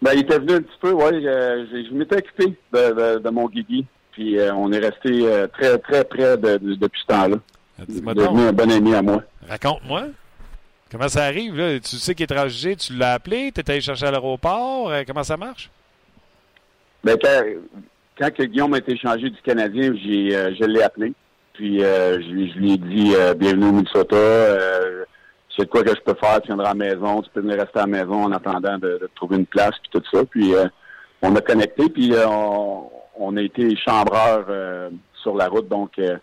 [0.00, 1.22] Ben, il était venu un petit peu, oui.
[1.22, 3.84] je, m'étais occupé de, de, mon Guigui.
[4.12, 7.36] Puis euh, on est resté euh, très, très près de, depuis ce temps-là.
[7.80, 9.22] Ah, il est devenu un bon ami à moi.
[9.48, 10.04] Raconte-moi.
[10.90, 11.56] Comment ça arrive?
[11.56, 11.78] Là?
[11.80, 14.90] Tu sais qu'il est transgé, tu l'as appelé, tu es allé chercher à l'aéroport.
[14.90, 15.70] Euh, comment ça marche?
[17.04, 17.42] Ben, quand,
[18.18, 21.12] quand Guillaume a été changé du Canadien, j'ai, je l'ai appelé.
[21.52, 24.16] Puis je, lui ai dit Bienvenue au Minnesota.
[25.56, 27.78] c'est quoi que je peux faire, tu viendras à la maison, tu peux venir rester
[27.78, 30.24] à la maison en attendant de, trouver une place, puis tout ça.
[30.24, 30.54] Puis
[31.22, 34.90] on a connecté, puis on, on a été chambreurs euh,
[35.22, 36.16] sur la route, donc euh,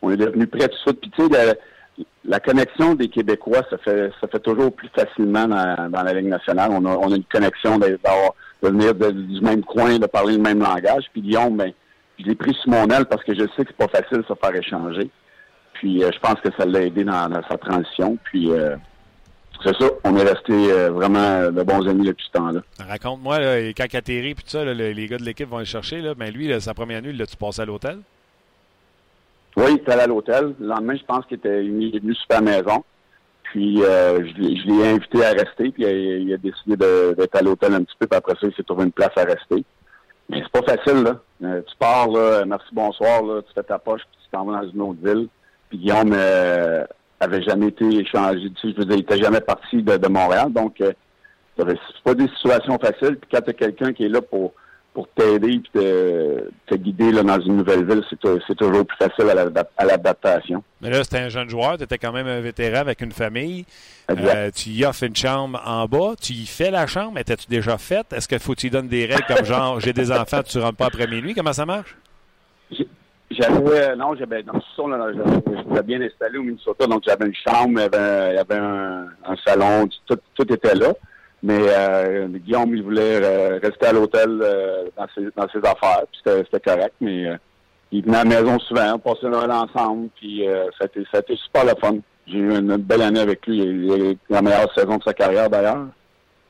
[0.00, 1.00] on est devenu près de suite.
[1.00, 1.58] Puis tu sais,
[2.24, 6.70] la, connexion des Québécois, ça fait ça fait toujours plus facilement dans, la Ligue nationale.
[6.72, 11.04] On a, une connexion de, de venir du même coin, de parler le même langage.
[11.12, 11.72] Puis Guillaume, ben,
[12.18, 14.24] je l'ai pris sur mon aile parce que je sais que c'est pas facile de
[14.24, 15.10] se faire échanger.
[15.74, 18.18] Puis euh, je pense que ça l'a aidé dans, sa transition.
[18.24, 18.50] Puis
[19.64, 22.60] c'est ça, on est resté euh, vraiment de bons amis depuis ce temps-là.
[22.78, 23.38] Raconte-moi,
[23.76, 26.30] quand il atterrit puis tout ça, les gars de l'équipe vont le chercher, là, mais
[26.30, 27.98] lui, sa première nuit, l'as-tu passé à l'hôtel?
[29.56, 30.54] Oui, il était allé à l'hôtel.
[30.58, 32.84] Le lendemain, je pense qu'il était venu super à la maison.
[33.44, 37.82] Puis euh, je, l'ai invité à rester, puis il, a décidé d'être à l'hôtel un
[37.82, 39.62] petit peu, puis après ça, il s'est trouvé une place à rester.
[40.30, 41.20] Mais c'est pas facile, là.
[41.42, 44.62] Euh, tu pars, là, merci, bonsoir, là, tu fais ta poche, puis tu t'en vas
[44.62, 45.28] dans une autre ville.
[45.68, 46.14] Puis Guillaume
[47.22, 48.50] avait jamais été échangé.
[48.54, 50.52] Tu sais, je veux dire, il n'était jamais parti de, Montréal.
[50.52, 50.92] Donc, euh,
[51.56, 53.16] c'est pas des situations faciles.
[53.16, 54.52] Puis quand tu as quelqu'un qui est là pour
[54.94, 59.30] pour t'aider et te, te, guider là, dans une nouvelle ville, c'est toujours plus facile
[59.78, 60.62] à l'adaptation.
[60.80, 63.64] Mais là, c'était un jeune joueur, tu étais quand même un vétéran avec une famille.
[64.10, 67.78] Euh, tu y offres une chambre en bas, tu y fais la chambre, étais-tu déjà
[67.78, 68.12] faite?
[68.12, 70.62] Est-ce qu'il faut que tu donnes des règles comme genre j'ai des enfants, tu ne
[70.62, 71.34] rentres pas après minuit?
[71.34, 71.96] Comment ça marche?
[73.30, 77.80] J'avais, non, j'avais, dans ce là, j'étais bien installé au Minnesota, donc j'avais une chambre,
[77.80, 80.92] il y avait, un, salon, tout, tout, était là.
[81.42, 86.02] Mais euh, Guillaume, il voulait euh, rester à l'hôtel euh, dans, ses, dans ses affaires,
[86.10, 87.36] puis c'était correct, mais euh,
[87.90, 90.44] il venait à la maison souvent, on passait Noël ensemble, puis
[90.78, 91.96] ça, a été, ça a été super le fun.
[92.26, 95.12] J'ai eu une, belle année avec lui, il a eu la meilleure saison de sa
[95.12, 95.86] carrière d'ailleurs.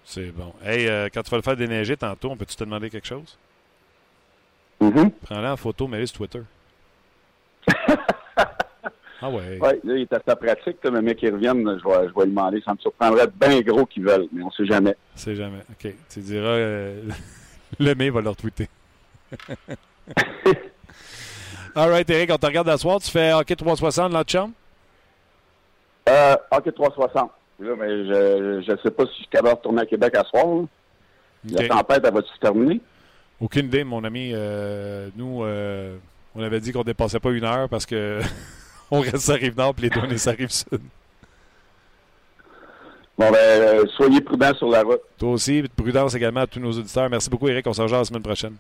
[0.05, 0.53] C'est bon.
[0.63, 3.39] Hey, quand tu vas le faire déneiger tantôt, on peut-tu te demander quelque chose?
[4.81, 5.11] Mm-hmm.
[5.25, 6.43] Prends-le en photo, mets-le sur Twitter.
[9.23, 9.59] ah ouais.
[9.61, 12.31] Oui, là, il est assez pratique, mais mec qui revienne, je vais, je vais lui
[12.31, 12.61] demander.
[12.65, 14.97] Ça me surprendrait bien gros qu'ils veulent, mais on sait jamais.
[15.15, 15.61] On sait jamais.
[15.71, 15.95] OK.
[16.11, 17.03] Tu diras, euh,
[17.79, 18.69] le mai va leur tweeter.
[21.75, 23.01] All right, Eric, on te regarde la soir.
[23.01, 24.53] Tu fais hockey 360 dans la chambre?
[26.09, 27.31] Euh, hockey 360.
[27.61, 30.25] Là, mais je ne sais pas si je suis capable de retourner à Québec à
[30.25, 30.65] soir.
[31.49, 32.81] La tempête, elle va-tu se terminer?
[33.41, 34.33] Aucune idée, mon ami.
[34.35, 35.97] Euh, nous, euh,
[36.35, 38.21] on avait dit qu'on dépassait pas une heure parce que
[38.93, 40.81] on reste à Rive-Nord et les données ça Rive-Sud.
[43.17, 45.01] Bon, ben, euh, soyez prudents sur la route.
[45.17, 47.09] Toi aussi, prudence également à tous nos auditeurs.
[47.09, 47.67] Merci beaucoup, Eric.
[47.67, 48.57] On se rejoint la semaine prochaine.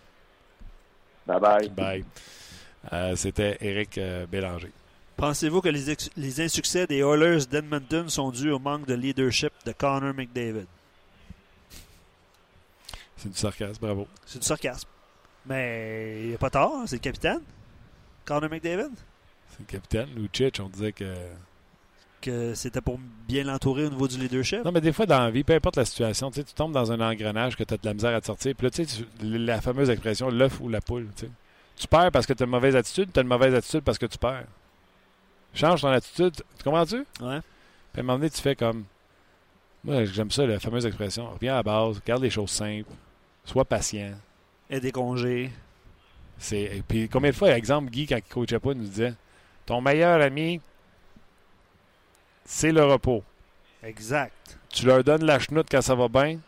[1.26, 1.68] Bye bye.
[1.68, 2.04] Bye.
[2.92, 4.72] Euh, c'était Eric euh, Bélanger.
[5.18, 9.72] Pensez-vous que les, les, insuccès des Oilers d'Edmonton sont dus au manque de leadership de
[9.72, 10.66] Connor McDavid?
[13.18, 14.08] C'est du sarcasme, bravo.
[14.24, 14.88] C'est du sarcasme.
[15.44, 17.42] Mais il n'y a pas tort, hein, c'est le capitaine.
[18.24, 18.92] Connor McDavid?
[19.52, 20.08] C'est le capitaine.
[20.16, 21.14] Lucic, on disait que.
[22.20, 24.64] Que c'était pour bien l'entourer au niveau du leadership?
[24.64, 27.00] Non, mais des fois, dans la vie, peu importe la situation, tu tombes dans un
[27.00, 28.54] engrenage que tu as de la misère à te sortir.
[28.54, 31.08] Puis là, tu sais, la fameuse expression l'œuf ou la poule.
[31.74, 33.98] Tu perds parce que tu as une mauvaise attitude, tu as une mauvaise attitude parce
[33.98, 34.46] que tu perds.
[35.52, 36.34] Change ton attitude.
[36.56, 36.98] Tu comprends-tu?
[37.20, 37.40] Ouais.
[37.92, 38.84] Puis à un moment donné, tu fais comme.
[39.82, 41.28] Moi, j'aime ça, la fameuse expression.
[41.28, 42.92] Reviens à la base, garde les choses simples,
[43.44, 44.12] sois patient.
[44.70, 45.50] Et des congés.
[46.38, 49.14] C'est, puis combien de fois, exemple, Guy, quand il ne coachait pas, nous disait
[49.66, 50.60] Ton meilleur ami,
[52.44, 53.22] c'est le repos.
[53.82, 54.58] Exact.
[54.68, 56.38] Tu leur donnes la chenoute quand ça va bien,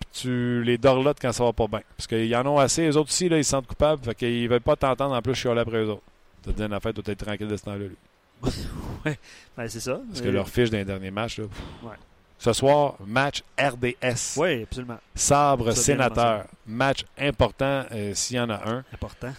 [0.00, 1.82] puis tu les dorlotes quand ça va pas bien.
[1.96, 2.82] Parce qu'ils en ont assez.
[2.82, 4.02] Les autres aussi, là, ils se sentent coupables.
[4.04, 6.02] Fait qu'ils ne veulent pas t'entendre en plus je suis là après eux autres.
[6.42, 7.96] Tu te dis, en affaire, tu être tranquille de ce temps-là, lui.
[8.42, 9.12] oui,
[9.56, 10.00] ben, c'est ça.
[10.08, 11.44] Parce que leur fiche dans les derniers matchs, là,
[11.82, 11.96] ouais.
[12.38, 14.36] Ce soir, match RDS.
[14.36, 14.98] Oui, absolument.
[15.14, 16.44] Sabre sénateur.
[16.66, 18.84] Match important euh, s'il y en a un.
[18.92, 19.32] Important.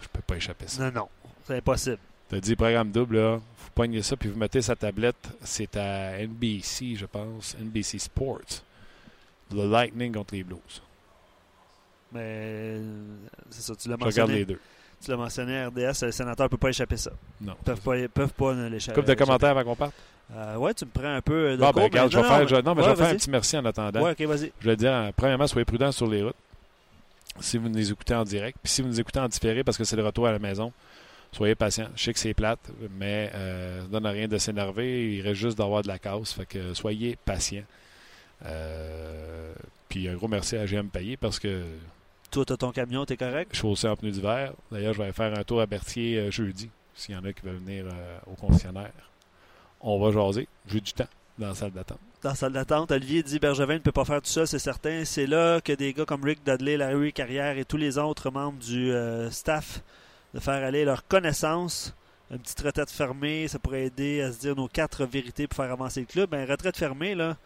[0.00, 0.84] Je peux pas échapper ça.
[0.84, 1.08] Non, non.
[1.46, 1.98] C'est impossible.
[2.28, 3.36] Tu as dit programme double, là.
[3.36, 5.28] Vous poignez ça puis vous mettez sa tablette.
[5.42, 7.56] C'est à NBC, je pense.
[7.60, 8.62] NBC Sports.
[9.52, 10.82] Le Lightning contre les Blues.
[12.12, 12.78] Mais
[13.50, 14.10] c'est ça, tu l'as mentionné.
[14.10, 14.60] Je regarde les deux.
[15.04, 17.10] Tu l'as mentionné, RDS, le sénateur ne peut pas échapper ça.
[17.40, 17.54] Non.
[17.60, 19.00] Ils peuvent pas, peuvent pas l'échapper.
[19.00, 19.92] Coupe de commentaires avant qu'on parte?
[20.34, 22.74] Euh, ouais, tu me prends un peu de bon, ben, regarde, je vais faire, non,
[22.74, 24.02] mais je vais faire un petit merci en attendant.
[24.02, 24.52] Ouais, ok, vas-y.
[24.58, 26.34] Je vais dire, euh, premièrement, soyez prudents sur les routes.
[27.38, 29.84] Si vous nous écoutez en direct, puis si vous nous écoutez en différé parce que
[29.84, 30.72] c'est le retour à la maison,
[31.36, 31.88] soyez patients.
[31.94, 32.60] Je sais que c'est plate,
[32.98, 35.14] mais euh, ça ne donne rien de s'énerver.
[35.16, 36.32] Il reste juste d'avoir de la casse.
[36.32, 37.64] Fait que soyez patients.
[38.44, 39.52] Euh,
[39.88, 41.62] puis un gros merci à GM Payé parce que
[42.30, 43.50] Toi, t'as ton camion, t'es correct?
[43.52, 44.52] je suis aussi en pneus d'hiver.
[44.70, 47.42] D'ailleurs, je vais faire un tour à Berthier euh, jeudi, s'il y en a qui
[47.42, 48.92] veulent venir euh, au concessionnaire.
[49.80, 50.48] On va jaser.
[50.66, 51.08] J'ai du temps
[51.38, 51.98] dans la salle d'attente.
[52.22, 55.04] Dans la salle d'attente, Olivier dit Bergevin ne peut pas faire tout ça, c'est certain.
[55.04, 58.58] C'est là que des gars comme Rick Dudley, Larry Carrière et tous les autres membres
[58.58, 59.82] du euh, staff
[60.36, 61.94] de faire aller leur connaissance.
[62.30, 65.72] Une petite retraite fermée, ça pourrait aider à se dire nos quatre vérités pour faire
[65.72, 66.28] avancer le club.
[66.30, 67.36] Ben, retraite fermée, là,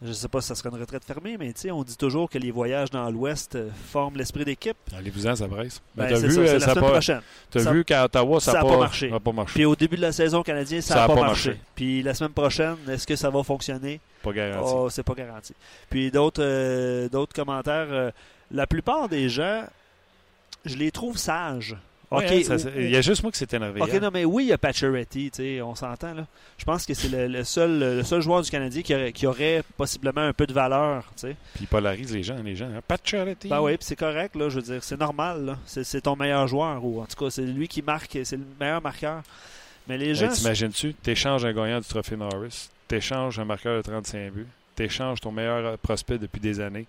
[0.00, 2.30] je sais pas si ça serait une retraite fermée, mais tu sais, on dit toujours
[2.30, 4.76] que les voyages dans l'Ouest euh, forment l'esprit d'équipe.
[4.96, 5.82] Allez-vous-en, ça presse.
[5.96, 7.20] Ben, Ben, c'est vu, ça, euh, c'est la ça a semaine pas- prochaine.
[7.50, 9.08] t'as Ça- vu qu'à Ottawa, ça n'a a pas, pas marché.
[9.24, 9.54] pas marché.
[9.54, 11.48] Puis au début de la saison canadienne, ça n'a pas, pas marché.
[11.50, 11.62] marché.
[11.74, 14.00] Puis la semaine prochaine, est-ce que ça va fonctionner?
[14.22, 14.72] Pas garanti.
[14.72, 15.52] Oh, c'est pas garanti.
[15.90, 17.88] Puis d'autres euh, d'autres commentaires.
[17.90, 18.10] euh,
[18.52, 19.64] la plupart des gens,
[20.64, 21.76] je les trouve sages.
[22.10, 23.80] OK, hein, ça- ou- ça- il y a juste moi qui s'est énervé.
[23.82, 24.00] OK, hier.
[24.00, 26.26] non, mais oui, il y a Pacioretty, tu sais, on s'entend, là.
[26.56, 29.26] Je pense que c'est le, le seul, le seul joueur du Canadien qui aurait, qui
[29.26, 31.36] aurait possiblement un peu de valeur, tu sais.
[31.54, 32.66] Puis il polarise les gens, les gens.
[32.68, 32.80] hein.
[33.50, 35.56] Ben oui, puis c'est correct, là, je veux dire, c'est normal.
[35.66, 38.80] C'est ton meilleur joueur, ou en tout cas, c'est lui qui marque, c'est le meilleur
[38.82, 39.22] marqueur.
[39.86, 40.28] Mais les gens...
[40.28, 45.32] T'imagines-tu, t'échanges un gagnant du trophée Norris, t'échanges un marqueur de 35 buts, t'échanges ton
[45.32, 46.86] meilleur euh, prospect depuis des années.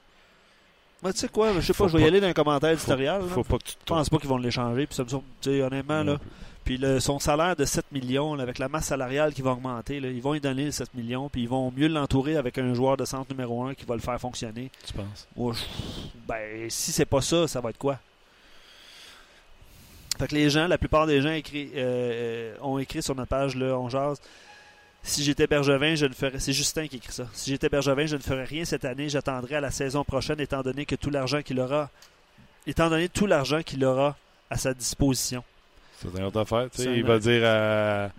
[1.04, 3.22] Tu sais quoi, je sais pas, je vais y aller dans un commentaire éditorial.
[3.30, 4.86] Faut pas que tu te Je pense pas qu'ils vont l'échanger.
[4.86, 6.18] Puis ça me semble- honnêtement, là,
[6.66, 10.00] puis le- son salaire de 7 millions, là, avec la masse salariale qui va augmenter,
[10.02, 12.74] là, ils vont lui donner les 7 millions, puis ils vont mieux l'entourer avec un
[12.74, 14.70] joueur de centre numéro 1 qui va le faire fonctionner.
[14.86, 15.28] Tu penses?
[15.38, 15.64] Je-
[16.28, 17.98] ben, si c'est pas ça, ça va être quoi?
[20.18, 23.30] Fait que les gens, la plupart des gens écrit, euh, euh, ont écrit sur notre
[23.30, 24.20] page, là, on jase.
[25.02, 26.40] Si j'étais Bergevin, je ne ferais.
[26.40, 27.26] C'est Justin qui écrit ça.
[27.34, 29.10] Si j'étais Bergevin, je ne ferais rien cette année.
[29.10, 31.90] J'attendrai à la saison prochaine, étant donné que tout l'argent qu'il aura,
[32.68, 34.16] étant donné tout l'argent qu'il aura
[34.50, 35.44] à sa disposition.
[36.02, 36.70] C'est une autre affaire.
[36.72, 38.10] tu sais, C'est il un- va dire à.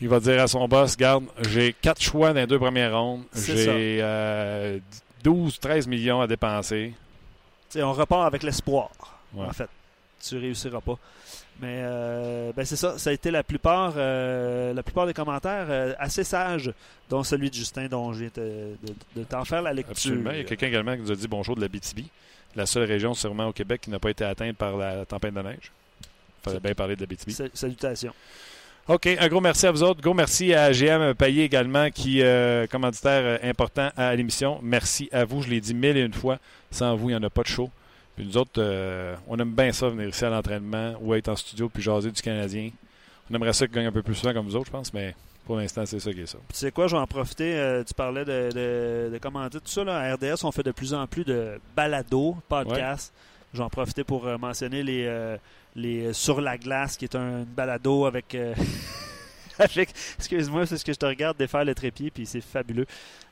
[0.00, 3.24] Il va dire à son boss, garde, j'ai quatre choix dans les deux premières rondes.
[3.32, 4.78] C'est J'ai euh,
[5.24, 6.94] 12, 13 millions à dépenser.
[7.76, 8.90] On repart avec l'espoir.
[9.34, 9.46] Ouais.
[9.46, 9.68] En fait,
[10.22, 10.96] tu réussiras pas.
[11.60, 12.98] Mais euh, ben c'est ça.
[12.98, 16.72] Ça a été la plupart, euh, la plupart des commentaires euh, assez sages,
[17.10, 19.92] dont celui de Justin, dont je viens de, de- de t'en faire la lecture.
[19.92, 20.30] Absolument.
[20.30, 22.00] Il y a quelqu'un également qui nous a dit bonjour de la BTB.
[22.56, 25.40] La seule région sûrement au Québec qui n'a pas été atteinte par la tempête de
[25.42, 25.70] neige.
[26.02, 27.30] Il fallait bien parler de la BTB.
[27.30, 28.14] Sa- Salutations.
[28.88, 30.00] OK, un gros merci à vous autres.
[30.00, 34.58] Gros merci à GM Payé également, qui euh, commanditaire important à l'émission.
[34.62, 35.42] Merci à vous.
[35.42, 36.38] Je l'ai dit mille et une fois.
[36.72, 37.70] Sans vous, il n'y en a pas de show.
[38.20, 41.36] Puis nous autres, euh, on aime bien ça, venir ici à l'entraînement ou être en
[41.36, 42.70] studio puis jaser du Canadien.
[43.30, 45.14] On aimerait ça qu'il gagne un peu plus souvent comme vous autres, je pense, mais
[45.46, 46.38] pour l'instant, c'est ça qui est ça.
[46.50, 47.54] Tu sais quoi, je vais en profiter.
[47.56, 49.84] euh, tu parlais de, de, de commenter tout ça.
[49.84, 49.96] Là.
[49.98, 53.12] À RDS, on fait de plus en plus de balados, podcasts.
[53.54, 55.36] Je vais en profiter pour euh, mentionner les, euh,
[55.74, 58.36] les Sur la glace, qui est un balado avec.
[59.60, 62.86] avec Excuse-moi, c'est ce que je te regarde défaire le trépied, puis c'est fabuleux.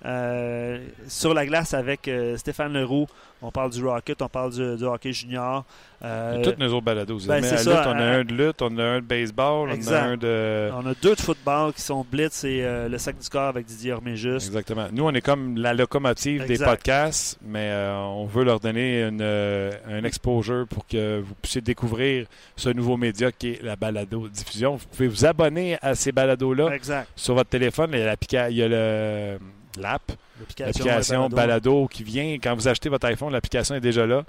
[0.05, 3.07] Euh, sur la glace avec euh, Stéphane Leroux.
[3.41, 5.65] On parle du Rocket, on parle du, du hockey junior.
[6.05, 7.21] Euh, Toutes nos autres balados.
[7.27, 8.97] ben, Mais c'est à ça, lutte, on a euh, un de lutte, on a un
[8.97, 9.93] de baseball, Exact.
[9.93, 10.71] on a un de.
[10.75, 13.93] on a deux de football qui sont Blitz et le sac du corps avec Didier
[13.93, 14.35] Orméjus.
[14.35, 14.87] Exactement.
[14.93, 20.05] Nous, on est comme la locomotive des podcasts, mais on veut leur donner une, un
[20.05, 22.27] exposure pour que vous puissiez découvrir
[22.57, 24.77] ce nouveau média qui est la balado-diffusion.
[24.77, 27.09] Vous pouvez vous abonner à ces balados-là Exact.
[27.17, 27.91] sur votre téléphone.
[27.93, 29.39] Il y a l'applica- il y a le-
[29.81, 30.13] l'app,
[30.59, 31.37] l'application balado.
[31.37, 32.35] balado qui vient.
[32.35, 34.25] Quand vous achetez votre iPhone, l'application est déjà là.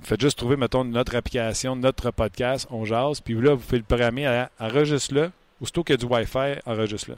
[0.00, 3.78] Vous faites juste trouver, mettons, notre application, notre podcast, on jase, puis là, vous pouvez
[3.78, 5.30] le programmer à enregistre-le.
[5.60, 7.16] Aussitôt qu'il y a du Wi-Fi, enregistre-le.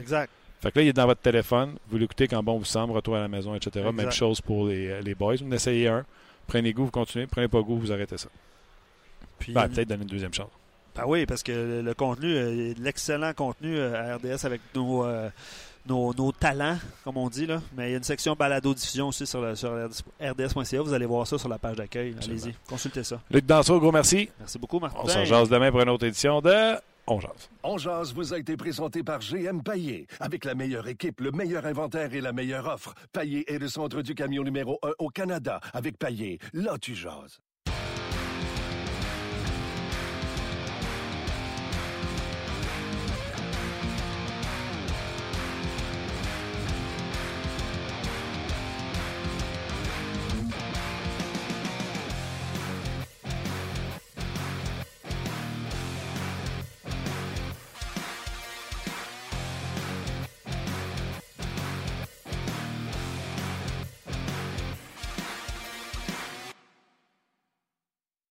[0.00, 0.30] Exact.
[0.60, 1.74] Fait que là, il est dans votre téléphone.
[1.90, 3.70] Vous l'écoutez quand bon vous semble, retour à la maison, etc.
[3.80, 3.92] Exact.
[3.92, 5.36] Même chose pour les, les boys.
[5.36, 6.04] Vous en essayez un.
[6.46, 7.26] Prenez goût, vous continuez.
[7.26, 8.28] Prenez pas goût, vous arrêtez ça.
[9.38, 10.50] Puis, Ben, peut-être donner une deuxième chance.
[10.94, 15.28] Ben oui, parce que le, contenu, euh, l'excellent contenu euh, à RDS avec nos, euh,
[15.86, 17.46] nos, nos talents, comme on dit.
[17.46, 17.60] Là.
[17.76, 19.70] Mais il y a une section balado-diffusion aussi sur, le- sur
[20.20, 20.82] rds.ca.
[20.82, 22.14] Vous allez voir ça sur la page d'accueil.
[22.22, 23.20] Allez-y, consultez ça.
[23.30, 24.28] Luc Danseau, gros merci.
[24.38, 25.00] Merci beaucoup, Martin.
[25.02, 26.76] On s'en jase demain pour une autre édition de
[27.08, 27.50] On jase.
[27.64, 30.06] On jase vous a été présenté par GM Paillé.
[30.20, 32.94] Avec la meilleure équipe, le meilleur inventaire et la meilleure offre.
[33.12, 35.60] Paillé est le centre du camion numéro 1 au Canada.
[35.72, 37.40] Avec Paillé, là tu jases.